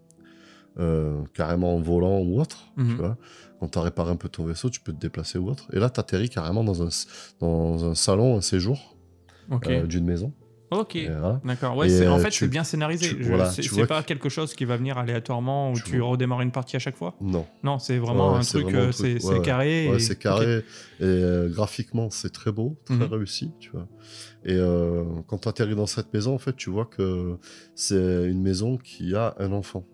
[1.34, 2.72] carrément en volant ou autre.
[2.76, 2.88] Mhm.
[2.88, 3.16] Tu vois
[3.60, 5.68] Quand tu as réparé un peu ton vaisseau, tu peux te déplacer ou autre.
[5.72, 6.88] Et là, tu atterris carrément dans un,
[7.40, 8.96] dans un salon, un séjour
[9.86, 10.32] d'une maison.
[10.70, 10.96] Ok.
[11.08, 11.40] Voilà.
[11.44, 11.76] D'accord.
[11.76, 13.08] Ouais, c'est- en euh, fait, tu- c'est bien scénarisé.
[13.08, 16.40] tu- Je- voilà, c'est pas quelque chose qui va venir aléatoirement où Tu tu, redémarres
[16.42, 17.14] une partie à chaque fois?
[17.20, 17.46] Non.
[17.62, 19.42] Non, c'est vraiment Ouais, un c'est truc, vraiment un euh, truc, c'est ouais, c'est ouais.
[19.42, 19.86] carré.
[19.86, 20.58] Et- c'est carré.
[21.00, 23.02] Et euh, graphiquement, c'est très beau, très Mhm.
[23.04, 23.88] réussi, tu vois.
[24.44, 27.36] Et euh, quand tu atterris dans cette maison, en fait, tu vois que
[27.74, 27.96] c'est
[28.28, 29.84] une maison qui a un enfant.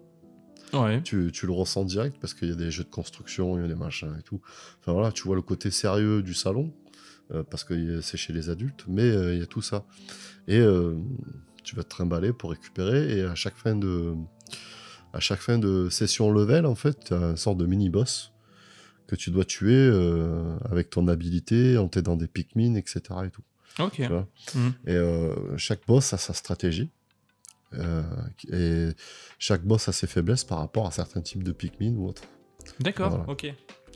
[0.73, 1.01] Ouais.
[1.03, 3.65] Tu, tu le ressens direct parce qu'il y a des jeux de construction, il y
[3.65, 4.41] a des machins et tout.
[4.81, 6.73] Enfin voilà, tu vois le côté sérieux du salon
[7.33, 9.85] euh, parce que c'est chez les adultes, mais euh, il y a tout ça.
[10.49, 10.95] Et euh,
[11.65, 14.15] tu vas te trimballer pour récupérer et à chaque fin de,
[15.13, 18.33] à chaque fin de session level, en fait, tu as une sorte de mini-boss
[19.07, 23.01] que tu dois tuer euh, avec ton habilité en t'aidant des Pikmin, etc.
[23.25, 23.43] Et, tout.
[23.79, 24.01] Ok.
[24.01, 24.73] Mhm.
[24.87, 26.91] et euh, chaque boss a sa stratégie.
[27.75, 28.03] euh,
[28.53, 28.91] et
[29.39, 32.23] chaque boss a ses faiblesses par rapport à certains types de Pikmin ou autres.
[32.81, 33.11] D'accord.
[33.11, 33.29] Voilà.
[33.29, 33.43] Ok.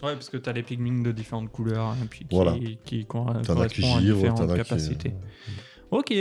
[0.03, 2.53] Ouais, parce que t'as les pigments de différentes couleurs et puis qui, Voilà.
[2.53, 5.12] qui as qui correspondent à différentes as qui...
[5.91, 6.14] Ok.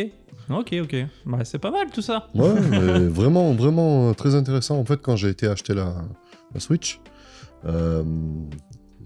[0.50, 0.96] Ok, ok.
[1.26, 2.28] Bah, c'est pas mal tout ça.
[2.34, 4.78] Ouais, mais vraiment, vraiment euh, très intéressant.
[4.80, 5.94] En fait, quand j'ai été acheter la,
[6.54, 7.00] la Switch,
[7.66, 8.04] euh,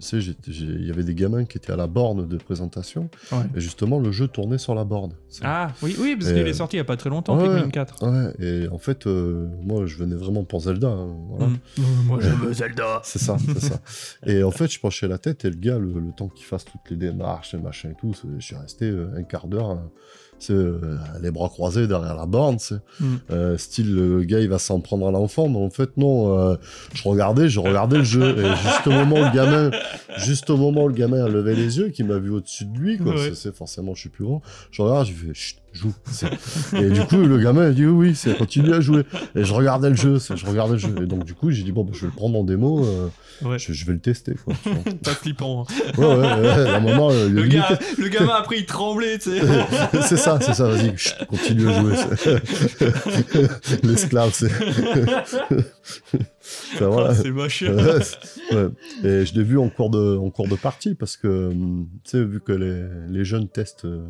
[0.00, 3.38] sais, il y avait des gamins qui étaient à la borne de présentation, Ouais.
[3.54, 5.12] et justement, le jeu tournait sur la borne.
[5.42, 7.36] Ah, oui, oui, parce Et, qu'il euh, est sorti il y a pas très longtemps,
[7.38, 8.06] ouais, Pikmin 4.
[8.06, 10.88] Ouais, et en fait, euh, moi, je venais vraiment pour Zelda.
[10.88, 11.46] hein, voilà.
[11.46, 11.82] Mm.
[12.06, 13.00] Moi, je veux Zelda.
[13.04, 13.80] C'est ça, c'est ça.
[14.26, 16.64] Et en fait, je penchais la tête et le gars, le, le temps qu'il fasse
[16.64, 20.23] toutes les démarches, les machins et tout, je suis resté euh, un quart d'heure, c'est
[20.50, 20.78] euh,
[21.22, 22.58] les bras croisés derrière la borne,
[23.00, 23.04] Mm.
[23.30, 26.56] euh, style le gars il va s'en prendre à l'enfant, mais en fait non, euh,
[26.94, 28.36] je regardais, je regardais le jeu.
[28.38, 29.70] Et juste au moment où le gamin,
[30.18, 32.78] juste au moment où le gamin a levé les yeux, qui m'a vu au-dessus de
[32.78, 33.18] lui, quoi, Ouais.
[33.30, 35.92] c'est- c'est forcément je suis plus grand, je regarde, je fais Chut, joue,
[36.76, 39.02] et du coup le gamin a dit oui, oui, c'est continue à jouer
[39.34, 41.72] et je regardais le jeu, je regardais le jeu et donc du coup j'ai dit
[41.72, 43.08] bon bah, je vais le prendre en démo, euh,
[43.42, 43.58] Ouais.
[43.58, 44.54] je, je vais le tester quoi.
[44.62, 44.92] tu vois.
[45.02, 45.62] Pas flippant.
[45.68, 45.74] hein.
[45.98, 49.40] Ouais, ouais, ouais, euh, Le, limite- gars, le gamin après il tremblait, tu sais.
[50.02, 50.94] c'est ça, c'est ça, vas-y,
[51.26, 51.94] continue à jouer.
[53.82, 54.50] L'esclave, c'est.
[56.74, 57.08] Enfin, voilà.
[57.10, 57.62] Ah, c'est moche.
[57.62, 58.68] Ouais.
[59.02, 62.10] Et je l'ai vu en cours de, en cours de partie parce que, hum, tu
[62.10, 64.04] sais, vu que les, les jeunes testent euh,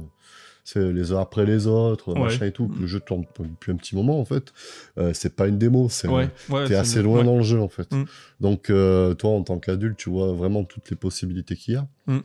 [0.64, 2.20] c'est les uns après les autres, Ouais.
[2.20, 4.52] machin et tout, que le jeu tourne depuis un petit moment en fait,
[4.98, 6.62] euh, c'est pas une démo, c'est Ouais, ouais.
[6.64, 7.24] t'es c'est assez loin ouais.
[7.24, 7.92] dans le jeu en fait.
[7.92, 8.04] Mm.
[8.40, 11.86] Donc euh, toi en tant qu'adulte, tu vois vraiment toutes les possibilités qu'il y a.
[12.06, 12.18] Mm.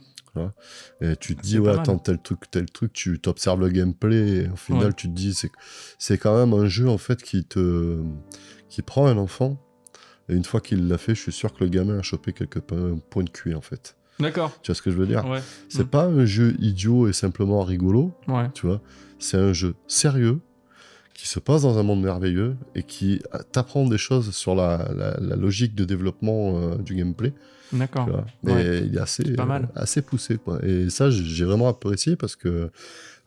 [1.02, 4.44] Et tu te C'est dis ouais attends tel truc tel truc, tu t'observes le gameplay
[4.44, 4.94] et au final Ouais.
[4.94, 5.52] tu te dis c'est
[5.98, 8.02] c'est quand même un jeu en fait qui te
[8.70, 9.58] qui prend un enfant
[10.30, 12.60] et une fois qu'il l'a fait, je suis sûr que le gamin a chopé quelques
[12.62, 13.98] po- points de QI en fait.
[14.20, 14.52] D'accord.
[14.62, 15.40] Tu vois ce que je veux dire Ouais.
[15.70, 15.88] C'est Mm.
[15.90, 18.50] pas un jeu idiot et simplement rigolo, Ouais.
[18.54, 18.82] tu vois.
[19.18, 20.40] C'est un jeu sérieux
[21.14, 25.18] qui se passe dans un monde merveilleux et qui t'apprend des choses sur la, la-
[25.20, 27.34] la logique de développement euh, du gameplay.
[27.74, 28.08] D'accord.
[28.44, 28.82] Mais Ouais.
[28.88, 29.70] il est assez, pas mal.
[29.76, 30.38] euh, assez poussé.
[30.38, 30.60] Quoi.
[30.66, 32.72] Et ça, j'ai vraiment apprécié parce que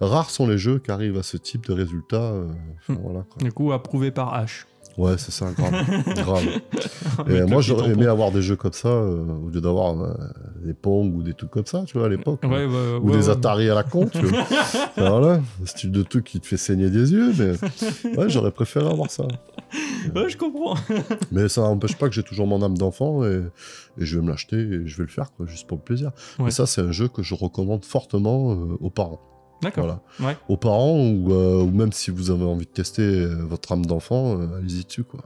[0.00, 2.16] rares sont les jeux qui arrivent à ce type de résultat.
[2.32, 2.48] euh,
[2.88, 2.96] Hmm.
[3.02, 3.42] voilà, quoi.
[3.42, 4.64] Du coup, approuvé par H.
[4.98, 5.72] Ouais, c'est ça, grave.
[6.16, 6.46] grave.
[7.18, 10.14] Avec Et moi, j'aurais aimé avoir des jeux comme ça euh, au lieu d'avoir euh,
[10.64, 12.40] des Pong ou des trucs comme ça, tu vois, à l'époque.
[12.42, 13.30] Ouais, ouais, ou des.
[13.30, 14.42] Atari à la con, tu vois.
[14.94, 18.50] Enfin, voilà, ce type de truc qui te fait saigner des yeux, mais ouais, j'aurais
[18.50, 19.24] préféré avoir ça.
[20.14, 20.74] Ouais, je comprends.
[21.30, 23.40] Mais ça n'empêche pas que j'ai toujours mon âme d'enfant et,
[23.98, 26.10] et je vais me l'acheter et je vais le faire, quoi, juste pour le plaisir.
[26.46, 29.20] Et ça, c'est un jeu que je recommande fortement euh, aux parents.
[29.62, 29.84] D'accord.
[30.18, 30.32] Voilà.
[30.32, 30.36] Ouais.
[30.48, 33.86] Aux parents ou, euh, ou même si vous avez envie de tester euh, votre âme
[33.86, 35.20] d'enfant, euh, allez-y dessus, quoi.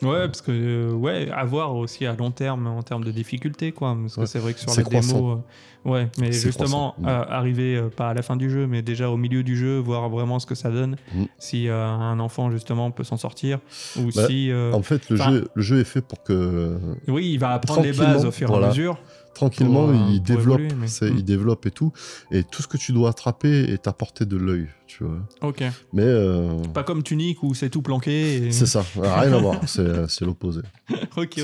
[0.00, 3.72] Ouais, parce que, euh, ouais, à voir aussi à long terme en termes de difficulté,
[3.72, 3.96] quoi.
[4.00, 4.26] Parce que Ouais.
[4.26, 5.42] c'est vrai que sur la démo.
[5.84, 6.94] ouais, mais justement.
[6.98, 7.06] Mm.
[7.06, 10.38] arriver pas à la fin du jeu, mais déjà au milieu du jeu, voir vraiment
[10.38, 10.96] ce que ça donne.
[11.14, 11.24] Mm.
[11.38, 13.58] Si un enfant, justement, peut s'en sortir.
[13.96, 14.52] Ou Bah, si.
[14.72, 17.92] En fait, le, jeu, le jeu est fait pour que oui, il va apprendre les
[17.92, 18.98] bases au fur et à mesure.
[19.38, 21.16] Tranquillement, Pour, euh, il pour développe, évoluer, mais- c'est- Mm.
[21.18, 21.92] il développe et tout,
[22.32, 25.18] et tout ce que tu dois attraper est à portée de l'œil, tu vois.
[25.42, 25.62] Ok.
[25.92, 28.46] Mais euh, Pas comme Tunic où c'est tout planqué.
[28.48, 30.62] et- c'est ça, rien à voir, c'est c'est l'opposé.
[31.16, 31.40] ok.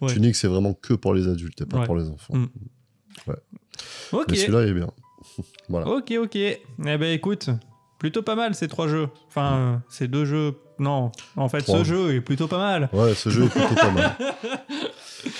[0.00, 0.08] Ouais.
[0.12, 1.86] Tunic, c'est vraiment que pour les adultes et pas Ouais.
[1.86, 2.34] pour les enfants.
[2.36, 2.46] Mm.
[4.12, 4.24] Ok.
[4.30, 4.88] Mais celui-là est bien.
[5.68, 5.86] voilà.
[5.88, 6.34] Ok, ok.
[6.36, 7.48] Eh ben écoute,
[7.98, 9.08] plutôt pas mal ces trois jeux.
[9.28, 10.54] Enfin, euh, ces deux jeux.
[10.78, 12.88] Non, en fait, ce jeu est plutôt pas mal.
[12.92, 14.16] Ouais, ce jeu est plutôt pas mal.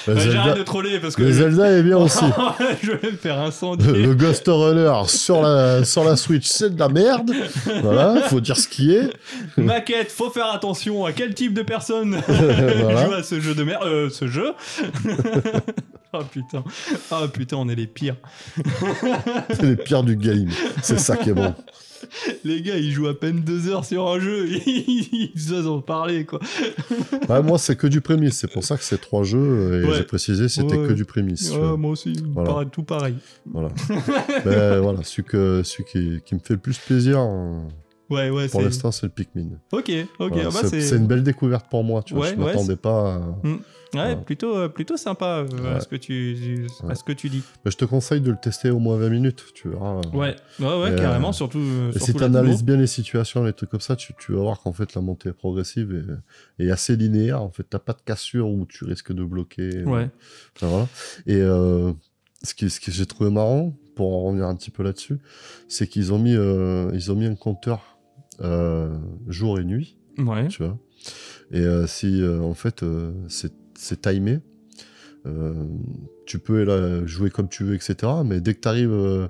[0.06, 1.22] Bah, J'arrête de troller parce que.
[1.22, 2.24] le Zelda est bien aussi.
[2.82, 3.92] je vais me faire incendier.
[3.92, 7.30] Le Ghost Runner sur la, sur la Switch, c'est de la merde.
[7.82, 9.10] Voilà, faut dire ce qui est.
[9.56, 13.06] Maquette, faut faire attention à quel type de personne Voilà.
[13.06, 13.82] joue à ce jeu de merde.
[13.84, 14.52] Euh, ce jeu.
[16.12, 16.64] oh putain.
[17.10, 18.16] Oh putain, on est les pires.
[19.50, 20.48] C'est les pires du game.
[20.82, 21.54] C'est ça qui est bon.
[22.44, 24.46] Les gars, ils jouent à peine deux heures sur un jeu.
[24.66, 26.40] Ils osent en parler, quoi.
[27.28, 28.36] Ouais, moi, c'est que du prémisse.
[28.38, 29.82] C'est pour ça que c'est trois jeux.
[29.82, 29.96] Et Ouais.
[29.98, 30.88] j'ai précisé, c'était Ouais.
[30.88, 31.50] que du prémisse.
[31.50, 31.76] Ouais, vois.
[31.76, 32.50] moi aussi, Voilà.
[32.50, 33.14] pareil, tout pareil.
[33.53, 33.68] Voilà.
[34.44, 37.59] Mais voilà, celui, que, celui qui, qui me fait le plus plaisir euh,
[38.11, 39.46] Ouais, ouais, pour l'instant, c'est le Pikmin.
[39.72, 40.32] Ok, ok.
[40.32, 42.03] Voilà, ah bah, c'est une belle découverte pour moi.
[42.03, 42.26] Tu vois.
[42.26, 43.14] Ouais, je m'attendais pas.
[43.14, 43.36] à-
[43.95, 45.80] Ouais, plutôt, euh, plutôt sympa euh, à, Ouais.
[45.80, 47.43] ce que tu, à ce que tu dis.
[47.64, 49.45] Mais je te conseille de le tester au moins 20 minutes.
[49.55, 50.01] Tu verras.
[50.14, 51.59] Ouais, ouais, ouais, carrément, euh, surtout.
[51.59, 54.32] euh, Et surtout si tu analyses bien les situations, les trucs comme ça, tu, tu
[54.32, 56.05] vas voir qu'en fait la montée est progressive
[56.59, 57.43] et, et assez linéaire.
[57.43, 59.84] En fait, t'as pas de cassure où tu risques de bloquer.
[59.84, 60.09] Ouais,
[60.57, 60.88] Enfin, voilà.
[61.26, 61.93] Et euh,
[62.43, 65.18] ce, qui, ce que j'ai trouvé marrant, pour en revenir un petit peu là-dessus,
[65.68, 67.99] c'est qu'ils ont mis, euh, ils ont mis un compteur
[68.40, 68.97] euh,
[69.28, 70.49] jour et nuit, ouais.
[70.49, 70.78] tu vois.
[71.51, 74.40] Et euh, si euh, en fait euh, c'est c'est timé,
[75.26, 75.66] euh,
[76.26, 77.96] tu peux là, jouer comme tu veux, etc.
[78.24, 79.28] Mais dès que tu arrives,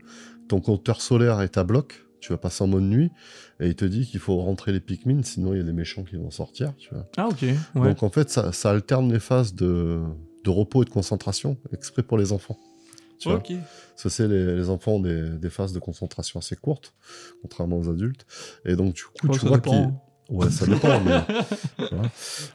[0.48, 3.10] ton compteur solaire est à bloc, tu vas passer en mode nuit,
[3.60, 6.04] et il te dit qu'il faut rentrer les Pikmin, sinon il y a des méchants
[6.04, 7.08] qui vont sortir, tu vois.
[7.16, 7.42] Ah, ok.
[7.42, 7.88] Ouais.
[7.88, 10.00] Donc en fait, ça, ça alterne les phases de,
[10.44, 12.58] de repos et de concentration, exprès pour les enfants.
[13.18, 13.42] Tu vois.
[13.94, 16.92] Ça, c'est les, les enfants ont des, des phases de concentration assez courtes,
[17.40, 18.26] contrairement aux adultes.
[18.64, 19.88] Et donc, du coup, tu vois qu'ils.
[20.32, 21.20] Ouais, ça dépend, mais.
[21.90, 22.08] voilà.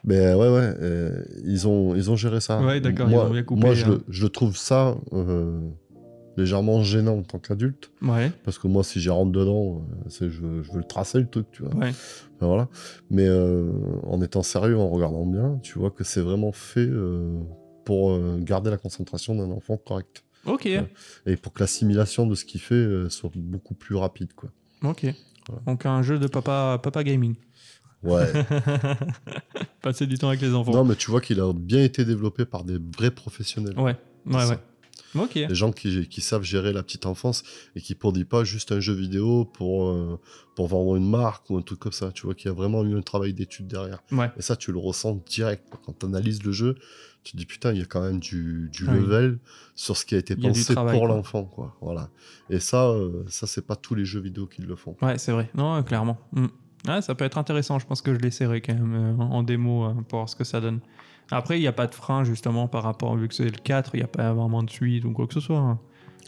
[0.03, 2.59] Mais ouais, ouais, euh, ils, ont, ils ont géré ça.
[2.61, 3.99] Ouais, d'accord, ils Moi, ont bien coupé, moi je, hein.
[4.09, 5.59] je trouve ça euh,
[6.38, 10.39] légèrement gênant en tant qu'adulte, Ouais, parce que moi, si j'y rentre dedans, euh, je,
[10.41, 11.75] veux- je veux le tracer, le truc, tu vois.
[11.75, 11.91] ouais.
[12.39, 12.67] Voilà.
[13.09, 13.71] Mais euh,
[14.07, 17.39] en étant sérieux, en regardant bien, tu vois que c'est vraiment fait euh,
[17.86, 20.23] pour euh, garder la concentration d'un enfant correct.
[20.45, 20.86] Ok, Ouais.
[21.25, 24.49] Et pour que l'assimilation de ce qu'il fait euh, soit beaucoup plus rapide, quoi.
[24.84, 25.05] ok.
[25.65, 27.36] Donc un jeu de papa, papa gaming.
[28.03, 28.25] Ouais.
[29.81, 30.71] Passer du temps avec les enfants.
[30.71, 33.77] non, mais tu vois qu'il a bien été développé par des vrais professionnels.
[33.79, 33.95] Ouais,
[34.25, 34.59] ouais, ouais.
[35.15, 35.33] Ok.
[35.33, 37.43] Des gens qui, qui savent gérer la petite enfance
[37.75, 40.19] et qui produisent pas juste un jeu vidéo pour, euh,
[40.55, 42.11] pour vendre une marque ou un truc comme ça.
[42.11, 44.03] Tu vois qu'il y a vraiment eu un travail d'étude derrière.
[44.11, 44.29] Ouais.
[44.37, 45.63] Et ça, tu le ressens direct.
[45.85, 46.75] Quand tu analyses le jeu,
[47.23, 48.99] tu te dis putain, il y a quand même du, du Ah oui.
[48.99, 49.39] level
[49.75, 51.45] sur ce qui a été a pensé travail, pour l'enfant.
[51.45, 51.75] quoi.
[51.81, 52.09] Voilà.
[52.49, 54.95] Et ça, euh, ça c'est pas tous les jeux vidéo qui le font.
[55.01, 55.49] Ouais, c'est vrai.
[55.55, 56.17] Non, clairement.
[56.33, 56.47] Mm.
[56.88, 57.80] Ouais, ça peut être intéressant.
[57.80, 60.43] Je pense que je l'essaierai quand même euh, en démo euh, pour voir ce que
[60.43, 60.80] ça donne.
[61.32, 63.91] Après, il n'y a pas de frein justement par rapport, vu que c'est le 4,
[63.95, 65.57] il n'y a pas vraiment de suite ou quoi que ce soit.
[65.57, 65.80] hein.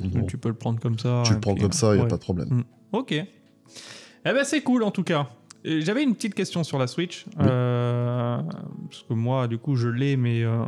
[0.02, 1.24] Bon, Donc, tu peux le prendre comme ça.
[1.26, 2.48] tu le prends puis, comme ça, il n'y a pas de problème.
[2.50, 2.64] Mm.
[2.94, 3.12] Ok.
[3.14, 3.26] Eh
[4.26, 5.28] ben c'est cool en tout cas.
[5.66, 7.26] J'avais une petite question sur la Switch.
[7.40, 8.42] euh,
[8.90, 10.64] parce que moi, du coup, je l'ai, mais euh,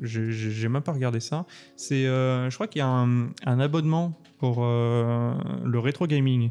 [0.00, 1.44] j'ai- même pas regardé ça.
[1.76, 6.50] C'est, euh, je crois qu'il y a un, un abonnement pour le rétro gaming.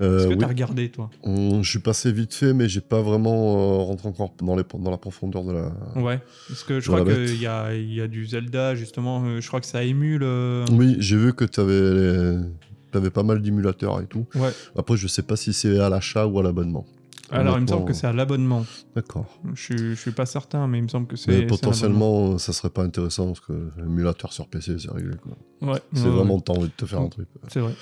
[0.00, 0.38] Euh, Est-ce que oui.
[0.38, 1.10] tu as regardé, toi?
[1.24, 4.62] Hum, je suis passé vite fait, mais j'ai pas vraiment euh, rentré encore dans, les,
[4.78, 5.72] dans la profondeur de la.
[5.96, 6.20] Ouais.
[6.48, 9.22] Parce que je crois qu'il y a, y a du Zelda, justement.
[9.24, 10.22] euh, je crois que ça émule.
[10.22, 14.26] euh, Oui, j'ai vu que tu avais, pas mal d'émulateurs et tout.
[14.34, 14.50] Ouais.
[14.76, 16.86] Après, je sais pas si c'est à l'achat ou à l'abonnement.
[17.32, 18.64] Alors, il me semble que c'est à l'abonnement.
[18.94, 19.26] D'accord.
[19.54, 21.42] Je, je suis pas certain, mais il me semble que c'est.
[21.46, 25.16] Potentiellement, ça serait pas intéressant parce que l'émulateur sur PC, c'est réglé.
[25.16, 25.72] quoi.
[25.72, 25.80] Ouais.
[25.92, 26.42] C'est ouais, vraiment ouais.
[26.44, 27.28] t'as envie de te faire un truc.
[27.48, 27.72] C'est vrai.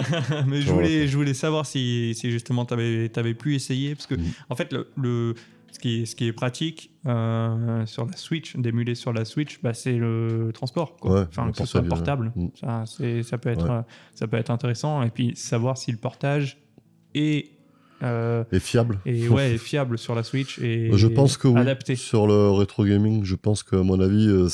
[0.46, 3.94] Mais je voulais, je voulais savoir si, si justement tu avais, pu essayer.
[3.94, 4.24] Parce que, Mhm.
[4.50, 5.34] en fait, le, le-
[5.70, 9.60] ce, qui est, ce qui est pratique euh, sur la Switch, d'émuler sur la Switch,
[9.62, 10.96] bah, c'est le transport.
[10.96, 11.12] Quoi.
[11.20, 12.50] Ouais, enfin, le que ce soit portable, Mhm.
[12.58, 13.70] ça, ça, peut être, Ouais.
[13.76, 13.82] euh,
[14.14, 15.02] ça peut être intéressant.
[15.02, 16.58] Et puis, savoir si le portage
[17.14, 17.50] est,
[18.02, 21.60] euh, Et fiable est, ouais, fiable sur la Switch et Je pense que oui.
[21.60, 21.96] adapté.
[21.96, 24.48] Sur le rétro gaming, je pense que, à mon avis, euh,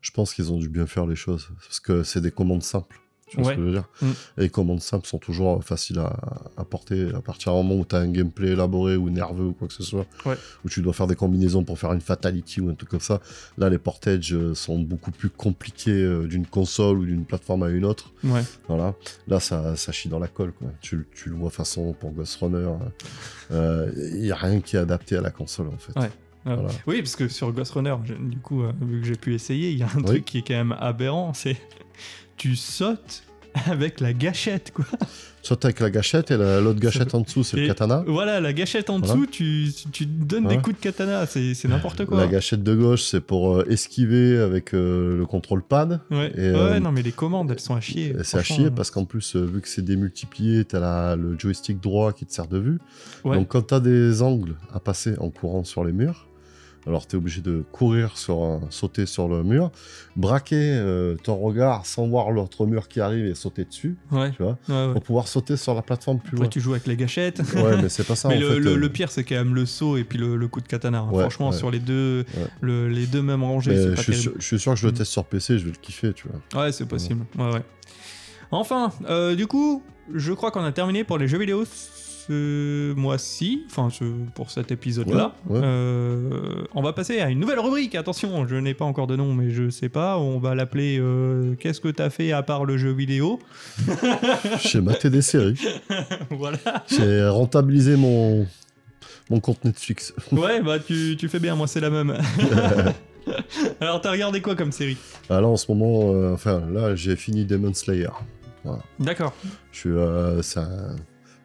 [0.00, 1.50] je pense qu'ils ont dû bien faire les choses.
[1.66, 3.00] Parce que c'est des commandes simples.
[3.28, 3.52] Tu vois Ouais.
[3.52, 4.06] ce que je veux dire Mm.
[4.38, 6.16] Et les commandes simples sont toujours faciles à,
[6.56, 9.52] à porter à partir du moment où tu as un gameplay élaboré ou nerveux ou
[9.52, 10.06] quoi que ce soit.
[10.24, 10.36] Ouais.
[10.64, 13.20] Où tu dois faire des combinaisons pour faire une fatality ou un truc comme ça.
[13.58, 17.68] Là, les portages euh, sont beaucoup plus compliqués euh, d'une console ou d'une plateforme à
[17.68, 18.12] une autre.
[18.24, 18.42] Ouais.
[18.68, 18.94] Voilà.
[19.26, 20.52] Là, ça, ça chie dans la colle.
[20.52, 20.68] Quoi.
[20.80, 22.68] Tu, tu le vois façon pour Ghost Runner.
[23.50, 25.98] Il n'y a rien qui est adapté à la console en fait.
[25.98, 26.10] Ouais.
[26.46, 26.68] Euh, Voilà.
[26.86, 29.78] Oui, parce que sur Ghost Runner, du coup, euh, vu que j'ai pu essayer, il
[29.78, 30.04] y a un Oui.
[30.04, 31.56] truc qui est quand même aberrant, c'est
[32.38, 33.22] tu sautes
[33.70, 34.84] avec la gâchette, quoi.
[35.42, 38.04] Soit avec la gâchette et la- l'autre gâchette en dessous, c'est le katana.
[38.06, 39.14] Voilà, la gâchette en Voilà.
[39.14, 42.18] dessous, tu, tu donnes des coups de katana, c'est n'importe quoi.
[42.18, 46.00] La gâchette de gauche, c'est pour euh, esquiver avec euh, le contrôle pad.
[46.10, 48.14] Ouais, Et, ouais euh, non, mais les commandes, elles sont à chier.
[48.24, 52.12] C'est à chier parce qu'en plus, euh, vu que c'est démultiplié, t'as le joystick droit
[52.12, 52.78] qui te sert de vue.
[53.24, 53.36] Ouais.
[53.36, 56.26] Donc quand t'as des angles à passer en courant sur les murs,
[56.86, 59.70] alors t'es obligé de courir sur un- sauter sur le mur,
[60.16, 64.42] braquer euh, ton regard sans voir l'autre mur qui arrive et sauter dessus, Ouais, tu
[64.42, 64.92] vois, ouais, ouais.
[64.94, 66.48] pour pouvoir sauter sur la plateforme plus Après, loin.
[66.48, 67.40] tu joues avec les gâchettes.
[67.54, 68.60] Ouais, mais c'est pas ça mais en le, fait.
[68.60, 70.68] le- euh, le pire, c'est quand même le saut et puis le, le coup de
[70.68, 71.00] katana.
[71.00, 71.08] hein.
[71.10, 72.24] Franchement, sur les deux,
[72.60, 74.96] le- les deux mêmes rangées, je, suis sûr, je suis sûr que je le Mm.
[74.96, 76.62] teste sur PC, je vais le kiffer, tu vois.
[76.64, 77.24] Ouais, c'est possible.
[77.38, 77.62] Ouais, ouais.
[78.50, 79.82] Enfin, euh, du coup,
[80.14, 81.64] je crois qu'on a terminé pour les jeux vidéo
[82.28, 84.04] ce mois-ci, enfin ce-
[84.34, 85.34] pour cet épisode-là.
[85.48, 85.64] Ouais, ouais.
[85.64, 86.30] Euh,
[86.74, 87.94] on va passer à une nouvelle rubrique.
[87.94, 90.18] Attention, je n'ai pas encore de nom, mais je sais pas.
[90.18, 93.38] On va l'appeler euh, Qu'est-ce que t'as fait à part le jeu vidéo?
[94.62, 95.58] J'ai maté des séries.
[96.30, 96.58] Voilà.
[96.88, 98.46] J'ai rentabilisé mon,
[99.30, 100.12] mon compte Netflix.
[100.32, 102.16] Ouais, bah tu, tu fais bien, moi c'est la même.
[103.80, 104.96] Alors, t'as regardé quoi comme série?
[105.28, 108.08] Ah, là, en ce moment, euh, enfin, là, j'ai fini Demon Slayer.
[108.98, 109.34] D'accord.
[109.72, 110.96] Je suis, euh, c'est un,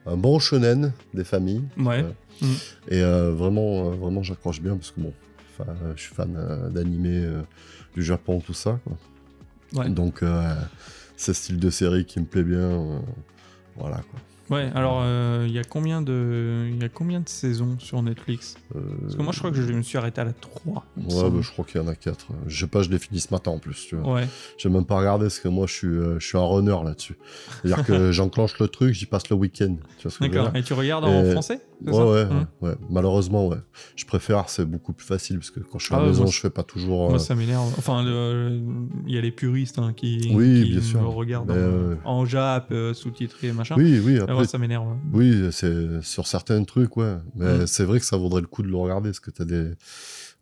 [0.05, 1.63] un bon shonen des familles.
[1.77, 2.03] Ouais.
[2.03, 2.47] Ouais.
[2.89, 5.13] Et euh, vraiment, euh, vraiment, j'accroche bien parce que bon,
[5.61, 7.41] euh, je suis fan euh, d'animé euh,
[7.95, 8.79] du Japon, tout ça.
[8.83, 9.83] Quoi.
[9.83, 9.89] Ouais.
[9.89, 10.53] Donc, euh,
[11.15, 12.57] c'est ce style de série qui me plaît bien.
[12.59, 12.99] euh,
[13.77, 14.19] voilà, quoi.
[14.49, 18.01] Ouais, alors euh, il y a combien de il y a combien de saisons sur
[18.03, 18.55] Netflix?
[18.75, 20.85] Euh, Parce que moi je crois que je me suis arrêté à la 3.
[20.97, 22.27] il me Ouais, bah, je crois qu'il y en a 4.
[22.47, 24.15] Je sais pas, je l'ai fini ce matin en plus, tu vois.
[24.15, 24.27] Ouais.
[24.57, 27.15] J'ai même pas regardé parce que moi, je suis, euh, je suis un runner là-dessus.
[27.63, 29.75] C'est-à-dire que j'enclenche le truc, j'y passe le week-end.
[30.19, 30.51] D'accord.
[30.55, 32.27] Et tu regardes en français Ouais, ça ouais,
[32.61, 32.75] ouais.
[32.89, 33.57] Malheureusement, ouais.
[33.97, 36.23] Je préfère, c'est beaucoup plus facile parce que quand je suis à Ah la maison,
[36.23, 37.09] moi, je fais pas toujours.
[37.09, 37.73] Moi euh, ça m'énerve.
[37.77, 38.03] Enfin,
[39.05, 41.01] il y a les puristes hein, qui, Oui, qui bien sûr.
[41.01, 43.75] me regardent Mais, en, en Jap, sous-titré, machin.
[43.77, 44.97] Oui, oui, Et après, moi ça m'énerve.
[45.13, 47.15] oui, c'est sur certains trucs, ouais.
[47.35, 49.71] Mais c'est vrai que ça vaudrait le coup de le regarder parce que t'as des.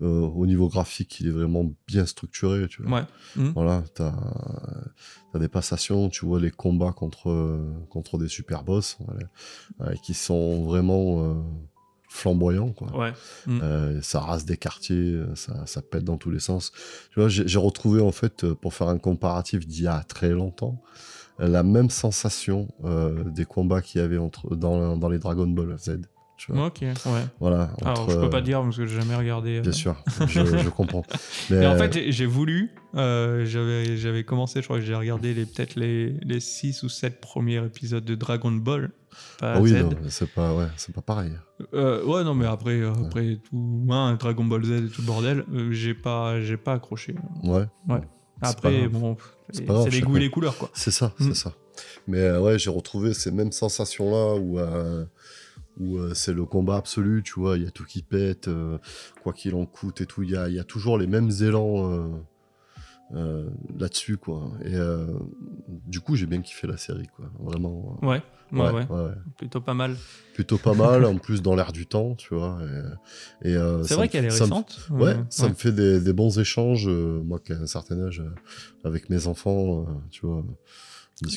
[0.02, 3.02] euh, au niveau graphique, il est vraiment bien structuré, tu vois.
[3.02, 3.06] Ouais.
[3.38, 3.52] Hum.
[3.54, 4.14] Voilà, t'as
[5.34, 7.60] as des passations, tu vois les combats contre,
[7.90, 9.28] contre des super boss voilà,
[9.82, 11.34] euh, qui sont vraiment euh,
[12.10, 12.98] flamboyants, quoi.
[12.98, 13.14] Ouais.
[13.48, 16.72] Euh, ça rase des quartiers, ça, ça pète dans tous les sens.
[17.14, 20.82] Tu vois, j'ai retrouvé en fait, pour faire un comparatif d'il y a très longtemps,
[21.40, 25.76] la même sensation euh, des combats qu'il y avait entre, dans, dans les Dragon Ball
[25.78, 26.02] Z.
[26.38, 26.66] Tu vois.
[26.68, 26.96] Ok, ouais.
[27.40, 27.70] Voilà.
[27.84, 29.58] Alors, entre, je peux pas euh, dire parce que j'ai jamais regardé.
[29.60, 29.62] euh.
[29.62, 29.96] Bien sûr,
[30.28, 31.04] je, je comprends.
[31.52, 35.36] Mais, en euh, fait, j'ai- j'ai voulu, euh, j'avais commencé, je crois que j'ai regardé
[35.36, 38.90] les- peut-être les, les 6 ou 7 premiers épisodes de Dragon Ball.
[39.40, 39.76] Pas ah oui,
[40.10, 41.34] c'est pas, ouais, pas pareil.
[41.76, 45.08] Euh, ouais, non, mais après, euh, après tout, hein, Dragon Ball Z et tout le
[45.08, 47.14] bordel, euh, j'ai pas, pas accroché.
[47.44, 47.66] Ouais.
[47.88, 48.02] Ouais.
[48.42, 49.18] Après, bon,
[49.52, 50.70] C'est les goûts et les couleurs, quoi.
[50.74, 51.28] C'est ça, Mm.
[51.30, 51.54] c'est ça.
[52.08, 55.06] Mais euh, ouais, j'ai retrouvé ces mêmes sensations-là où, euh,
[55.80, 58.50] où euh, c'est le combat absolu, tu vois, il y a tout qui pète,
[59.24, 60.24] quoi qu'il en coûte et tout.
[60.24, 62.10] Il y a, il y a toujours les mêmes élans
[63.14, 64.52] euh, là-dessus, quoi.
[64.64, 65.06] Et euh,
[65.68, 67.26] du coup, j'ai bien kiffé la série, quoi.
[67.40, 67.98] Vraiment.
[68.04, 68.22] euh, Ouais,
[68.52, 69.96] ouais, ouais, plutôt pas mal.
[70.34, 72.60] Plutôt pas mal, en plus dans l'air du temps, tu vois.
[73.44, 74.88] Et, et, euh, C'est vrai qu'elle est me- récente.
[74.90, 78.24] Ouais, ça me fait des, des bons échanges, moi qui ai un certain âge,
[78.84, 80.44] avec mes enfants, tu vois.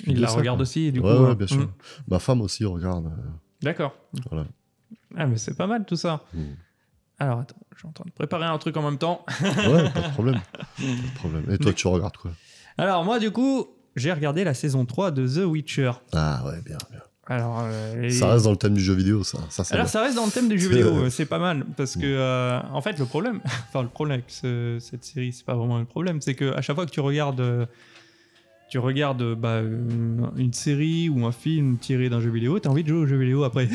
[0.07, 0.63] Il la ça, regarde quoi.
[0.63, 1.07] aussi, du coup.
[1.07, 1.59] ouais, euh, bien sûr.
[1.59, 1.73] mm.
[2.09, 3.13] Ma femme aussi regarde.
[3.63, 3.95] D'accord.
[4.31, 4.47] Voilà.
[5.17, 6.25] Ah, mais c'est pas mal tout ça.
[6.35, 6.41] Mm.
[7.19, 9.25] Alors, attends, je suis en train de préparer un truc en même temps.
[9.41, 10.41] Ouais, pas de problème.
[10.59, 11.45] Pas de problème.
[11.51, 12.33] Et toi, tu regardes quoi?
[12.77, 13.67] Alors, moi, du coup,
[13.97, 15.93] j'ai regardé la saison 3 de The Witcher.
[16.13, 17.01] Ah ouais, bien, bien.
[17.27, 19.39] Alors, euh, et- Ça reste dans le thème du jeu vidéo, ça.
[19.71, 19.87] Alors bien.
[19.87, 22.83] ça reste dans le thème du jeu vidéo, c'est pas mal parce que euh, en
[22.83, 26.21] fait le problème, enfin le problème avec ce- cette série, c'est pas vraiment un problème,
[26.21, 27.65] c'est que à chaque fois que tu regardes, euh,
[28.71, 32.89] tu regardes bah, une, série ou un film tiré d'un jeu vidéo, t'as envie de
[32.89, 33.69] jouer au jeu vidéo après.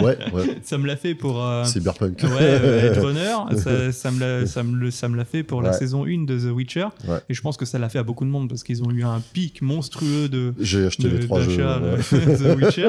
[0.00, 0.58] Ouais, ouais.
[0.62, 2.20] ça me l'a fait pour euh, Cyberpunk.
[2.24, 5.62] ouais, euh, Runner, ça, ça me l'a- ça me le- ça me l'a fait pour
[5.62, 7.18] la saison 1 de The Witcher, Ouais.
[7.28, 9.04] et je pense que ça l'a fait à beaucoup de monde parce qu'ils ont eu
[9.04, 11.58] un pic monstrueux de J'ai acheté de- les trois jeux.
[11.58, 12.88] de The Witcher.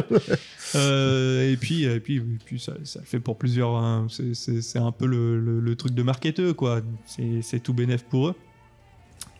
[0.75, 3.75] Euh, et puis, et puis, et puis ça, ça le fait pour plusieurs.
[3.75, 4.07] hein.
[4.33, 6.81] C'est- un peu le, le- le truc de marketeux, quoi.
[7.05, 8.35] C'est c'est tout bénef pour eux.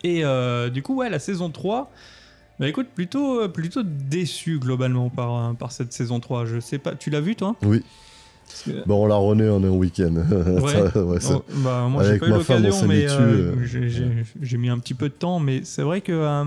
[0.04, 1.90] Et euh, du coup, ouais, la saison 3.
[2.60, 6.44] Bah écoute, plutôt, euh, plutôt déçu globalement par, euh, par cette saison 3.
[6.46, 7.56] Je sais pas, tu l'as vu toi?
[7.64, 7.82] Oui.
[8.64, 10.14] Que- Bon, on l'a rené en un week-end.
[10.62, 10.90] Ouais.
[10.92, 13.64] Ça, ouais, ça- Oh, bah, moi, j'ai pas eu l'occasion, mais euh, euh,
[14.42, 15.40] j'ai- mis un petit peu de temps.
[15.40, 16.44] Mais c'est vrai que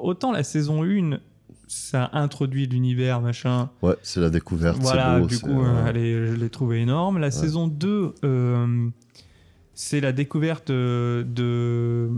[0.00, 1.18] autant la saison 1,
[1.66, 3.68] ça introduit l'univers, machin.
[3.82, 4.78] ouais, c'est la découverte.
[4.80, 7.18] Voilà, beau, du coup, euh, elle est- je l'ai trouvé énorme.
[7.18, 8.88] La saison 2, euh,
[9.80, 12.10] c'est la découverte euh, de.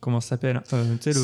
[0.00, 1.18] Comment ça s'appelle Euh, Tu sais,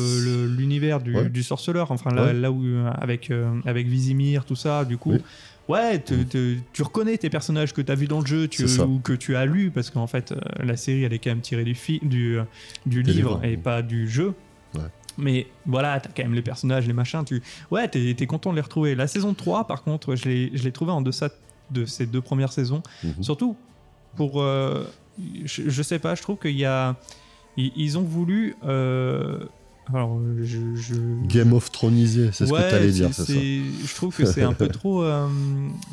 [0.47, 1.29] l'univers du, Ouais.
[1.29, 2.33] du sorceleur, enfin là, Ouais.
[2.33, 2.63] là où.
[2.63, 5.13] euh, Avec, euh, avec Vizimir, tout ça, du coup.
[5.13, 5.21] Oui.
[5.69, 8.65] Ouais, te- te- tu reconnais tes personnages que tu as vus dans le jeu tu,
[8.81, 11.63] ou que tu as lu, parce qu'en fait, la série, elle est quand même tirée
[11.63, 11.73] du,
[12.05, 12.37] du,
[12.85, 14.33] du livre et pas du jeu.
[14.75, 14.81] Ouais.
[15.17, 17.23] Mais voilà, t'as quand même les personnages, les machins.
[17.25, 17.41] Tu...
[17.71, 18.93] Ouais, t'es es content de les retrouver.
[18.93, 21.29] La saison 3, par contre, je l'ai trouvé en deçà
[21.71, 22.83] de ces deux premières saisons.
[23.03, 23.23] Mhm.
[23.23, 23.55] Surtout
[24.17, 24.41] pour.
[24.41, 24.83] euh,
[25.45, 26.95] je, je sais pas, je trouve qu'il y a.
[27.57, 28.55] Ils, ont voulu.
[28.65, 29.39] euh,
[29.93, 30.75] alors, je.
[30.75, 33.33] je- Game of Thronisé, c'est ce que tu allais c'est- dire, c'est ça.
[33.33, 35.03] Je trouve que c'est un peu trop.
[35.03, 35.27] euh,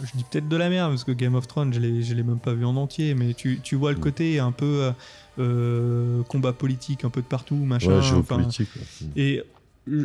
[0.05, 2.23] je dis peut-être de la merde parce que Game of Thrones, je l'ai je l'ai
[2.23, 4.01] même pas vu en entier, mais tu, tu vois le Mm.
[4.01, 4.91] côté un peu
[5.39, 7.89] euh, combat politique un peu de partout, machin.
[7.91, 8.69] Ouais, enfin, géopolitique.
[8.77, 9.07] ouais.
[9.23, 9.43] et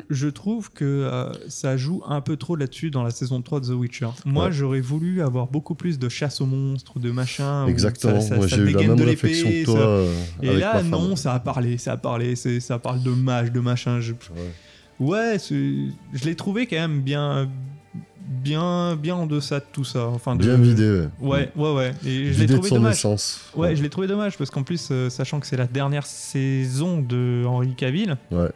[0.09, 3.67] je- trouve que euh, ça joue un peu trop là-dessus dans la saison 3 de
[3.67, 4.07] The Witcher.
[4.25, 4.51] Moi, Ouais.
[4.51, 7.67] j'aurais voulu avoir beaucoup plus de chasse aux monstres, de machin.
[7.67, 8.19] Exactement.
[8.21, 9.75] ça- ça- Moi, j'ai eu la même réflexion que toi.
[9.75, 13.11] ça- euh, Et avec là, non, ça a parlé, ça a parlé, ça parle de
[13.11, 13.99] mage, de machin.
[14.01, 14.13] Je,
[14.99, 15.37] Ouais.
[15.39, 17.49] je l'ai trouvé quand même bien,
[18.43, 20.07] bien, bien en deçà de tout ça.
[20.07, 21.07] Enfin, de- Bien vidé, ouais.
[21.21, 21.91] Ouais, ouais, ouais.
[22.05, 22.95] Et je l'ai Vidé de dommage.
[22.95, 23.41] essence.
[23.55, 26.99] Ouais, je l'ai trouvé dommage parce qu'en plus, euh, sachant que c'est la dernière saison
[27.01, 28.49] de Henry Cavill, Ouais.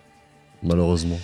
[0.64, 1.20] Malheureusement.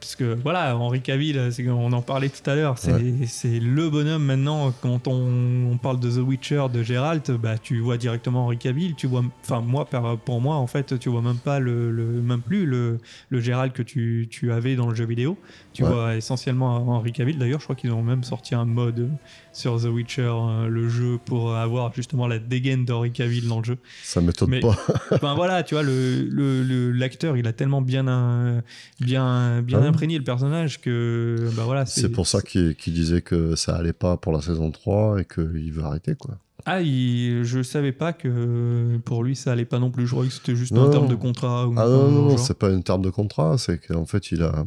[0.00, 1.40] Parce que voilà, Henri Cavill,
[1.70, 4.70] on en parlait tout à l'heure, c'est le bonhomme maintenant.
[4.82, 8.96] Quand on, on parle de The Witcher, de Geralt, bah, tu vois directement Henri Cavill.
[8.96, 9.88] Tu vois, enfin moi,
[10.26, 12.98] pour moi, en fait, tu vois même pas le, le- même plus le,
[13.30, 15.38] le Geralt que tu, tu avais dans le jeu vidéo.
[15.72, 15.88] Tu Ouais.
[15.88, 17.38] vois essentiellement Henri Cavill.
[17.38, 19.08] D'ailleurs, je crois qu'ils ont même sorti un mode
[19.54, 23.64] sur The Witcher, euh, le jeu, pour avoir justement la dégaine d'Henri Cavill dans le
[23.64, 23.76] jeu.
[24.02, 24.76] Ça m'étonne Mais- pas.
[25.12, 28.60] Enfin voilà, tu vois, le, le- le- l'acteur, il a tellement bien, euh,
[29.00, 29.86] bien, bien Ah.
[29.86, 31.86] imprégné le personnage que, bah voilà.
[31.86, 35.72] C'est pour ça qu'il disait que ça allait pas pour la saison 3 et qu'il
[35.72, 36.36] veut arrêter, quoi.
[36.66, 40.06] Ah, il- je savais pas que pour lui ça allait pas non plus.
[40.06, 40.86] Je croyais que c'était juste Non.
[40.86, 41.68] en termes de contrat.
[41.68, 44.42] Ou Ah non, non, non, c'est pas une terme de contrat, c'est qu'en fait, il
[44.42, 44.64] a,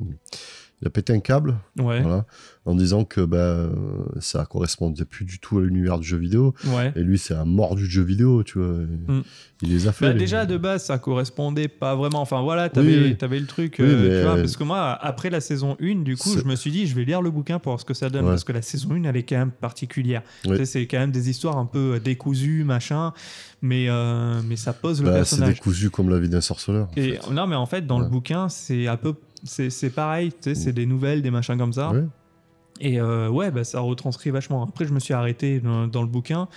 [0.81, 2.25] il a pété un câble, Ouais, voilà,
[2.67, 3.69] en disant que bah, euh,
[4.19, 6.53] ça correspondait plus du tout à l'univers du jeu vidéo.
[6.75, 6.91] ouais.
[6.95, 8.67] Et lui, c'est un mort du jeu vidéo, tu vois.
[8.67, 9.23] Mm.
[9.63, 10.05] Il les a fait.
[10.05, 12.21] Bah, les- déjà de base ça correspondait pas vraiment.
[12.21, 13.17] Enfin voilà, t'avais, Oui, oui.
[13.17, 13.77] t'avais le truc.
[13.79, 16.45] Oui, euh, tu vois, parce que moi après la saison 1, du coup, C'est- je
[16.45, 18.25] me suis dit je vais lire le bouquin pour voir ce que ça donne.
[18.25, 18.31] Ouais.
[18.31, 20.21] Parce que la saison 1 elle est quand même particulière.
[20.45, 20.51] Oui.
[20.51, 23.13] Tu sais, C'est quand même des histoires un peu décousues, machin.
[23.63, 25.53] Mais, euh, mais ça pose le Bah, c'est personnage.
[25.55, 26.89] décousu comme la vie d'un sorceleur.
[26.95, 27.31] Et fait.
[27.31, 29.13] non, mais en fait, dans le bouquin, c'est un peu
[29.43, 31.91] c'est c'est pareil, tu sais, c'est des nouvelles, des machins comme ça.
[31.91, 32.03] Ouais.
[32.79, 34.63] Et euh, ouais, bah, ça retranscrit vachement.
[34.63, 36.47] Après, je me suis arrêté dans, dans le bouquin.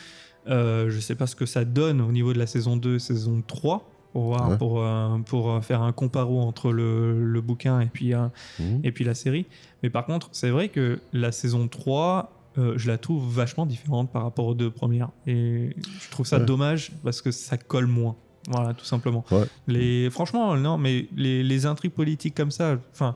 [0.48, 3.42] Euh, je sais pas ce que ça donne au niveau de la saison 2, saison
[3.47, 4.59] 3, pour, voir, Ouais.
[4.59, 8.26] pour, euh, pour euh, faire un comparo entre le, le bouquin et puis, euh,
[8.59, 8.80] Mhm.
[8.82, 9.47] et puis la série.
[9.82, 14.10] Mais par contre, c'est vrai que la saison 3, euh, je la trouve vachement différente
[14.10, 15.10] par rapport aux deux premières.
[15.26, 16.44] Et je trouve ça Ouais.
[16.44, 18.16] dommage parce que ça colle moins.
[18.48, 19.24] Voilà, tout simplement.
[19.30, 19.44] Ouais.
[19.68, 23.14] Les, franchement, non, mais les, les intrigues politiques comme ça, enfin,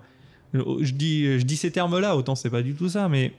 [0.54, 3.32] je dis, je dis ces termes-là, autant c'est pas du tout ça, mais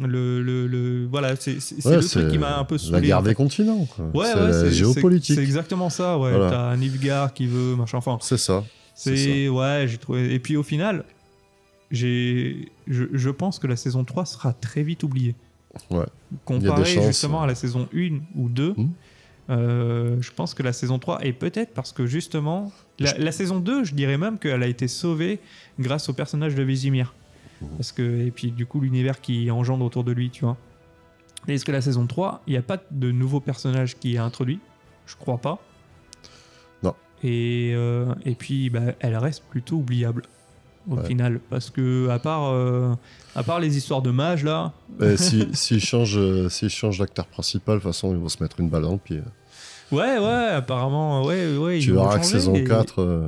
[0.00, 3.00] le, le, le- voilà, c'est Ouais, le truc qui m'a un peu La saoulé.
[3.08, 3.28] guerre en fait.
[3.30, 4.04] des continents, quoi.
[4.14, 5.34] Ouais, c'est ouais, la c'est- géopolitique.
[5.36, 6.30] C'est exactement ça, ouais.
[6.30, 6.50] Voilà.
[6.50, 8.64] T'as Nilfgaard qui veut, machin, enfin, C'est ça.
[8.94, 10.34] C'est ouais, j'ai trouvé.
[10.34, 11.04] Et puis au final,
[11.90, 15.34] j'ai, je, je pense que la saison 3 sera très vite oubliée.
[15.90, 16.04] Ouais.
[16.44, 18.88] Comparé justement à la saison 1 ou 2, Hmm.
[19.50, 23.60] Euh, je pense que la saison 3 et peut-être parce que justement la, la saison
[23.60, 25.40] 2, je dirais même qu'elle a été sauvée
[25.78, 27.14] grâce au personnage de Vésimir.
[27.62, 27.66] Hmm.
[27.76, 30.56] Parce que et puis du coup l'univers qui engendre autour de lui, tu vois.
[31.46, 34.60] Est-ce que la saison 3, il n'y a pas de nouveau personnage qui est introduit?
[35.06, 35.58] Je crois pas.
[36.82, 36.94] Non.
[37.22, 40.22] Et, euh, et puis, bah, elle reste plutôt oubliable
[40.90, 41.06] au Ouais.
[41.06, 41.40] final.
[41.50, 42.94] Parce que, à part, euh,
[43.34, 44.72] à part les histoires de mages, là.
[45.16, 48.60] Si, s'ils changent, euh, s'ils changent l'acteur principal, de toute façon, ils vont se mettre
[48.60, 49.20] une balle dans le pied.
[49.90, 51.78] Ouais, ouais, apparemment, ouais, ouais.
[51.78, 53.26] tu verras que saison et- 4, euh,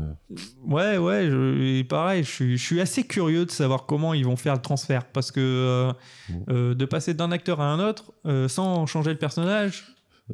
[0.68, 4.26] Ouais, ouais, je- et pareil, je suis, je suis assez curieux de savoir comment ils
[4.26, 5.04] vont faire le transfert.
[5.06, 5.92] Parce que euh,
[6.28, 6.34] Mm.
[6.50, 8.12] euh, de passer d'un acteur à un autre
[8.48, 9.84] sans changer le personnage.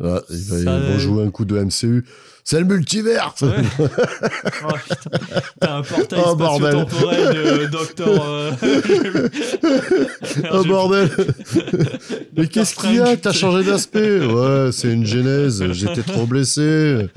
[0.00, 2.04] ah, va- Ça- ils vont jouer un coup de MCU.
[2.48, 3.48] C'est le multivers Ouais.
[3.80, 4.72] oh,
[5.58, 8.24] t'as un portail Oh, spatio-temporel de Doctor.
[8.24, 8.52] euh,
[10.52, 11.10] Oh bordel
[12.36, 13.16] Mais qu'est-ce qu'il y a?
[13.16, 15.64] T'as changé d'aspect Ouais, c'est une genèse.
[15.72, 17.08] J'étais trop blessé.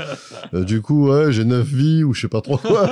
[0.56, 2.90] Euh, du coup, ouais, j'ai 9 vies ou je sais pas trop quoi.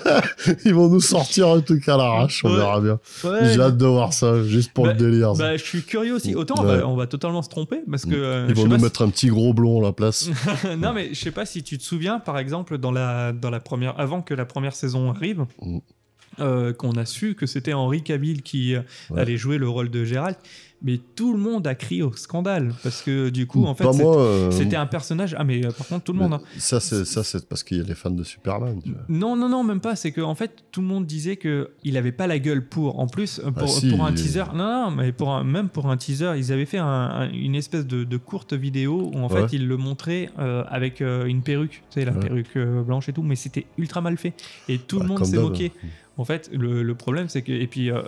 [0.64, 2.56] Ils vont nous sortir un truc à l'arrache, on Ouais.
[2.56, 2.98] verra bien.
[3.24, 5.36] Ouais, J'ai hâte de voir ça, juste pour Bah, le délire.
[5.36, 5.42] ça.
[5.42, 6.34] Bah, je suis curieux aussi.
[6.34, 8.14] Autant on, va, on va totalement se tromper parce que.
[8.14, 10.30] euh, Ils vont nous mettre un petit gros blond à la place.
[10.78, 12.78] non, mais je sais pas si tu te souviens, par exemple,
[13.98, 15.78] avant que la première saison arrive, Mm.
[16.40, 18.80] Euh, qu'on a su que c'était Henri Cavill qui euh,
[19.10, 19.20] Ouais.
[19.20, 20.36] allait jouer le rôle de Gérald,
[20.82, 24.18] mais tout le monde a crié au scandale parce que du coup, en fait, moi.
[24.20, 25.34] euh, c'était un personnage.
[25.38, 26.34] Ah, mais par contre, tout le monde.
[26.34, 26.40] hein.
[26.58, 28.80] Ça, c'est ça, c'est parce qu'il y a les fans de Superman.
[28.84, 29.00] tu vois.
[29.08, 29.96] Non, non, non, même pas.
[29.96, 32.98] C'est que en fait, tout le monde disait que il avait pas la gueule pour.
[32.98, 34.44] En plus, pour, Ah, si, pour un il- teaser.
[34.54, 37.54] Non, non, mais pour un- même pour un teaser, ils avaient fait un- un- une
[37.54, 39.42] espèce de, de courte vidéo où en Ouais.
[39.48, 40.28] fait, ils le montraient
[40.68, 42.20] avec une perruque, tu sais, la Ouais.
[42.20, 44.34] perruque blanche et tout, mais c'était ultra mal fait.
[44.68, 45.72] Et tout le Bah, monde s'est moqué.
[46.18, 47.52] En fait, le, le problème, c'est que.
[47.52, 48.00] Et puis, euh,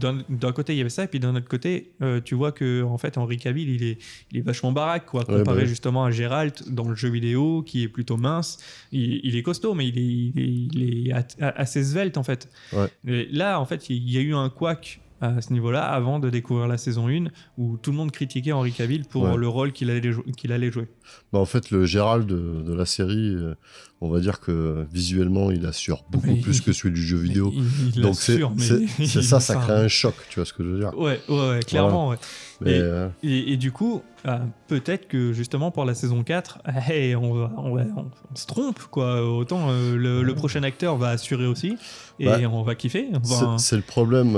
[0.00, 2.82] d'un côté, il y avait ça, et puis d'un autre côté, euh, tu vois que,
[2.82, 3.98] en fait, Henri Cavill, il est,
[4.30, 5.68] il est vachement baraque, quoi, Ouais, comparé bah oui.
[5.68, 8.58] justement à Gérald dans le jeu vidéo, qui est plutôt mince.
[8.92, 10.68] Il, il est costaud, mais il est, il est,
[11.02, 12.48] il est a- a- assez svelte, en fait.
[12.72, 12.88] Ouais.
[13.30, 16.66] Là, en fait, il y a eu un couac à ce niveau-là avant de découvrir
[16.66, 17.26] la saison 1
[17.58, 19.36] où tout le monde critiquait Henri Cavill pour Ouais.
[19.36, 20.88] le rôle qu'il allait, jou- qu'il allait jouer.
[21.32, 23.54] Bah, en fait, le Gérald de, de la série, euh,
[24.00, 27.18] on va dire que visuellement, il assure beaucoup Mais plus il- que celui du jeu
[27.18, 27.50] vidéo.
[27.54, 27.64] Il,
[27.96, 28.40] il Donc c'est
[29.22, 30.96] ça, ça crée un choc, tu vois ce que je veux dire.
[30.98, 32.16] Ouais, ouais, ouais, clairement, ouais.
[32.66, 34.38] Et- euh, Et, et du coup, euh,
[34.68, 38.46] peut-être que justement pour la saison 4, hey, on, va- on, va- on- on se
[38.46, 39.22] trompe, quoi.
[39.26, 41.76] Autant euh, le, le prochain acteur va assurer aussi
[42.18, 43.08] et on va kiffer.
[43.22, 44.36] c'est Enfin, c'est le problème,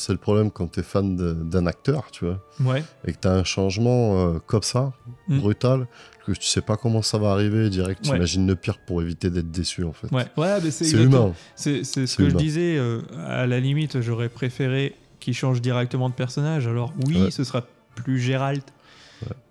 [0.00, 1.16] c'est le problème quand t'es fan
[1.48, 2.82] d'un acteur, tu vois, ouais.
[3.04, 4.92] et que t'as un changement euh, comme ça,
[5.28, 5.38] Mm.
[5.38, 5.86] brutal,
[6.26, 8.12] que tu sais pas comment ça va arriver, direct, Ouais.
[8.14, 10.10] t'imagines le pire pour éviter d'être déçu, en fait.
[10.12, 11.32] Ouais, ouais, mais c'est humain.
[11.56, 12.76] C'est ce que je disais.
[12.78, 16.66] euh, à la limite, j'aurais préféré qu'il change directement de personnage.
[16.66, 17.30] Alors oui, Ouais.
[17.30, 17.62] ce sera
[17.94, 18.62] plus Gérald.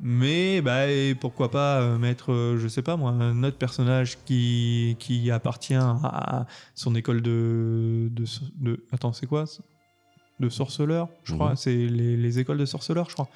[0.01, 4.17] Mais bah, et pourquoi pas euh, mettre, euh, je sais pas moi, un autre personnage
[4.25, 8.09] qui, qui appartient à son école de.
[8.11, 8.23] de,
[8.59, 9.61] de- attends, c'est quoi ça?
[10.39, 11.49] De sorceleurs, je crois.
[11.49, 11.55] Mhm.
[11.57, 13.27] C'est les, les écoles de sorceleurs, je crois.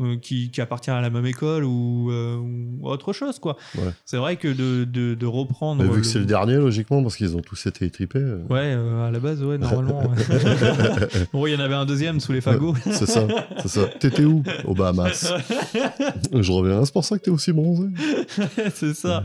[0.00, 3.56] Euh, qui, qui appartient à la même école ou, euh, ou autre chose, quoi.
[3.76, 3.90] Ouais.
[4.04, 5.82] C'est vrai que de, de, de reprendre.
[5.82, 8.42] Mais vu le- que c'est le dernier, logiquement, parce qu'ils ont tous été étripés, euh,
[8.50, 10.00] Ouais, euh, à la base, ouais, normalement.
[10.02, 10.16] ouais.
[11.32, 12.74] bon, il y en avait un deuxième sous les fagots.
[12.84, 13.26] c'est ça,
[13.62, 13.86] c'est ça.
[13.98, 15.32] T'étais où Au Bahamas?
[16.32, 17.88] je reviens, c'est pour ça que t'es aussi bronzé.
[18.74, 19.24] c'est ça.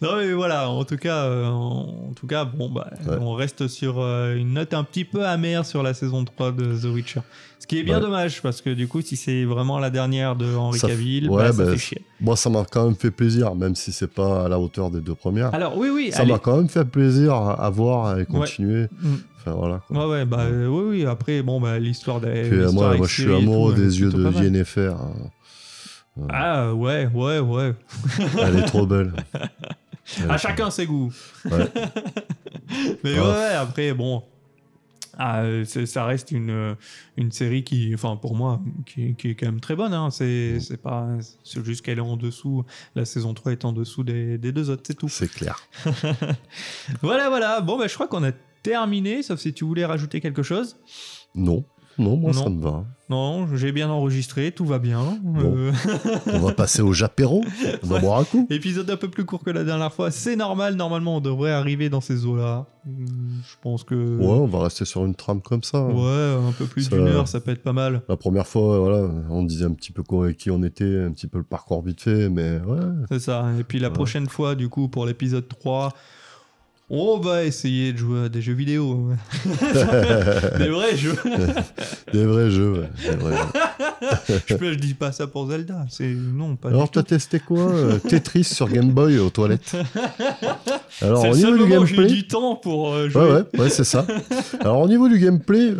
[0.00, 3.16] Non, mais voilà, en tout cas, euh, en, en tout cas bon, bah, Ouais.
[3.20, 6.84] on reste sur une note un petit peu amère sur la saison 3 de The
[6.86, 7.20] Witcher.
[7.58, 8.02] Ce qui est bien Ouais.
[8.02, 11.30] dommage, parce que du coup, si c'est vraiment la dernière de Henry Ça f- Cavill,
[11.30, 12.02] ouais, bah, ça bah, fait chier.
[12.20, 15.00] Moi, ça m'a quand même fait plaisir, même si c'est pas à la hauteur des
[15.00, 15.54] deux premières.
[15.54, 18.88] Alors, oui, oui, ça m'a quand même fait plaisir à, voir et continuer.
[19.00, 19.14] Mm.
[19.38, 19.80] Enfin, voilà.
[19.88, 19.98] quoi.
[20.06, 22.42] Ouais, ouais, bah, euh, oui, oui, après, bon, bah, l'histoire des.
[22.48, 24.30] Puis, euh, moi, moi, je suis amoureux tout, des yeux de.
[24.42, 24.92] Yennefer.
[24.92, 25.12] hein.
[26.30, 27.74] Ah, ouais, ouais, ouais.
[28.42, 29.12] Elle est trop belle.
[29.34, 31.12] Elle À chacun ses goûts.
[31.44, 31.50] Ouais.
[33.04, 33.20] Mais Ouais.
[33.20, 34.22] ouais, après, bon,
[35.18, 36.74] Ah, euh, ça reste une, euh,
[37.16, 39.94] une série qui, enfin pour moi, qui, qui est quand même très bonne.
[39.94, 40.10] Hein.
[40.10, 41.08] C'est pas,
[41.42, 42.64] c'est juste qu'elle est en dessous.
[42.94, 45.08] La saison 3 est en dessous des, des deux autres, c'est tout.
[45.08, 45.58] C'est clair.
[47.02, 47.60] Voilà, voilà.
[47.60, 48.32] Bon, bah, je crois qu'on a
[48.62, 50.76] terminé, sauf si tu voulais rajouter quelque chose.
[51.34, 51.64] Non,
[51.98, 52.42] non, moi Non.
[52.44, 52.84] ça me va.
[53.08, 55.00] Non, j'ai bien enregistré, tout va bien.
[55.22, 55.54] Bon.
[55.56, 55.72] Euh,
[56.32, 57.44] On va passer au Japéro.
[57.84, 58.48] On va boire un coup.
[58.50, 60.74] épisode un peu plus court que la dernière fois, c'est normal.
[60.74, 62.66] Normalement, on devrait arriver dans ces eaux-là.
[62.84, 63.94] Je pense que.
[63.94, 65.84] Ouais, on va rester sur une trame comme ça.
[65.84, 68.02] Ouais, un peu plus d'une heure, ça peut être pas mal.
[68.08, 70.02] La première fois, voilà, on disait un petit peu
[70.32, 72.80] qui on était, un petit peu le parcours vite fait, mais ouais.
[73.08, 73.46] C'est ça.
[73.58, 73.94] Et puis la Ouais.
[73.94, 75.92] prochaine fois, du coup, pour l'épisode 3,
[76.88, 79.10] on va essayer de jouer à des jeux vidéo.
[80.58, 81.16] des vrais jeux.
[82.12, 82.88] Des vrais jeux, ouais.
[83.10, 84.38] des vrais jeux.
[84.46, 85.84] je, peux- je dis pas ça pour Zelda.
[85.90, 89.74] C'est non, pas Alors, t'as testé quoi euh, Tetris sur Game Boy aux toilettes.
[91.02, 92.14] Alors, C'est au le seul niveau du moment où j'ai eu gameplay.
[92.14, 93.22] du temps pour euh, jouer.
[93.22, 94.06] Ouais, ouais, ouais, c'est ça.
[94.60, 95.72] Alors, au niveau du gameplay,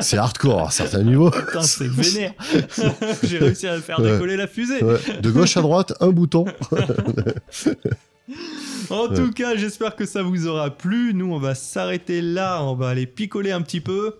[0.00, 1.30] c'est hardcore à certains niveaux.
[1.30, 2.32] Putain, c'est vénère.
[3.24, 4.12] j'ai réussi à faire Ouais.
[4.12, 4.82] décoller la fusée.
[4.84, 4.98] Ouais.
[5.20, 6.44] De gauche à droite, un bouton.
[8.90, 11.12] En tout cas, j'espère que ça vous aura plu.
[11.14, 12.62] Nous, on va s'arrêter là.
[12.62, 14.16] On va aller picoler un petit peu.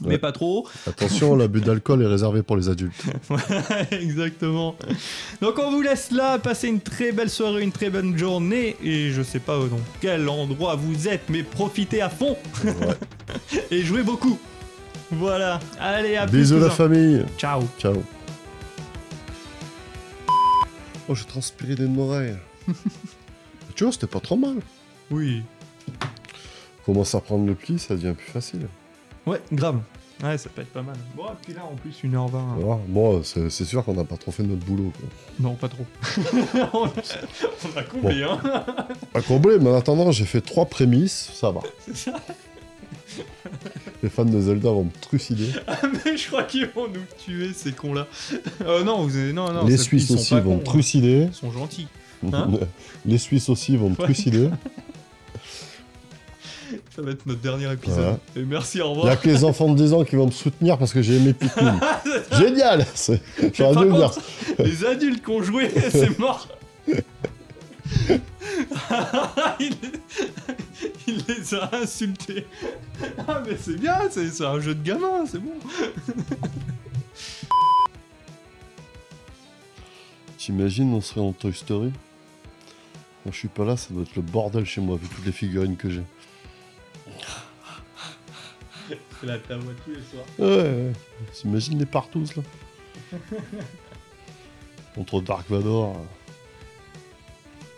[0.00, 0.18] Mais Ouais.
[0.18, 0.66] pas trop.
[0.86, 3.04] Attention, l'abus d'alcool est réservé pour les adultes.
[3.92, 4.74] Exactement.
[5.40, 8.76] Donc on vous laisse là, passer une très belle soirée, une très bonne journée.
[8.82, 13.60] Et je sais pas dans quel endroit vous êtes, mais profitez à fond Ouais.
[13.70, 14.38] et jouez beaucoup.
[15.12, 15.60] Voilà.
[15.78, 16.38] Allez, à plus.
[16.38, 16.74] Bisous la cousins.
[16.74, 17.24] famille.
[17.38, 17.62] Ciao.
[17.78, 18.02] Ciao.
[21.08, 22.34] Oh, j'ai transpiré d'une oreille.
[23.82, 24.58] tu vois, c'était pas trop mal.
[25.10, 25.42] Oui.
[26.86, 28.68] Commence à prendre le pli, ça devient plus facile.
[29.26, 29.80] Ouais, grave.
[30.22, 30.94] Ouais, ça peut être pas mal.
[31.16, 32.60] Bon, et puis là, en plus, 1h20.
[32.60, 32.80] Voilà.
[32.86, 34.92] Bon, c'est c'est sûr qu'on n'a pas trop fait notre boulot.
[34.96, 35.08] Quoi.
[35.40, 35.84] Non, pas trop.
[36.74, 38.40] on, a, comblé, hein.
[39.12, 41.62] Pas comblé, mais en attendant, j'ai fait trois prémices, ça va.
[41.84, 42.20] C'est ça.
[44.04, 45.48] Les fans de Zelda vont me trucider.
[45.66, 48.06] Ah, mais je crois qu'ils vont nous tuer, ces cons-là.
[48.60, 49.32] Euh, non, vous avez...
[49.32, 49.64] non, non.
[49.64, 50.72] Les ça- Suisses sont aussi pas vont me cons, hein.
[50.72, 51.26] trucider.
[51.30, 51.88] Ils sont gentils.
[52.32, 52.48] Hein
[53.06, 54.48] Les Suisses aussi vont me trucider.
[56.94, 57.98] Ça va être notre dernier épisode.
[57.98, 58.18] Voilà.
[58.36, 59.12] Et merci, au Il n'y revoir.
[59.12, 61.34] a que les enfants de 10 ans qui vont me soutenir parce que j'ai aimé
[61.34, 61.78] Pikmin.
[62.38, 63.20] Génial C'est-
[63.52, 64.10] J'aurais Par dû le dire.
[64.10, 66.48] contre, les adultes qui ont joué, c'est mort.
[69.60, 69.72] il,
[71.06, 72.46] il les a insultés.
[73.28, 75.52] Ah mais c'est bien, c'est c'est un jeu de gamin, c'est bon.
[80.38, 81.92] T'imagines, on serait en Toy Story?
[83.24, 85.30] Quand je suis pas là, ça doit être le bordel chez moi, vu toutes les
[85.32, 86.02] figurines que j'ai.
[89.20, 90.24] C'est la ta voix tous les soirs.
[90.38, 90.92] Ouais, ouais.
[91.32, 92.42] T'imagines les partous, là
[94.94, 95.96] Contre Dark Vador,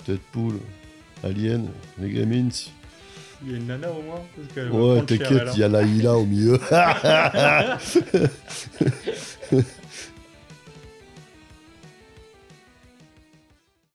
[0.07, 0.59] Deadpool,
[1.23, 2.49] Alien, les Gremlins.
[3.45, 6.15] Il y a une nana au moins parce Ouais, t'inquiète, il y a la Ila
[6.15, 6.59] au milieu.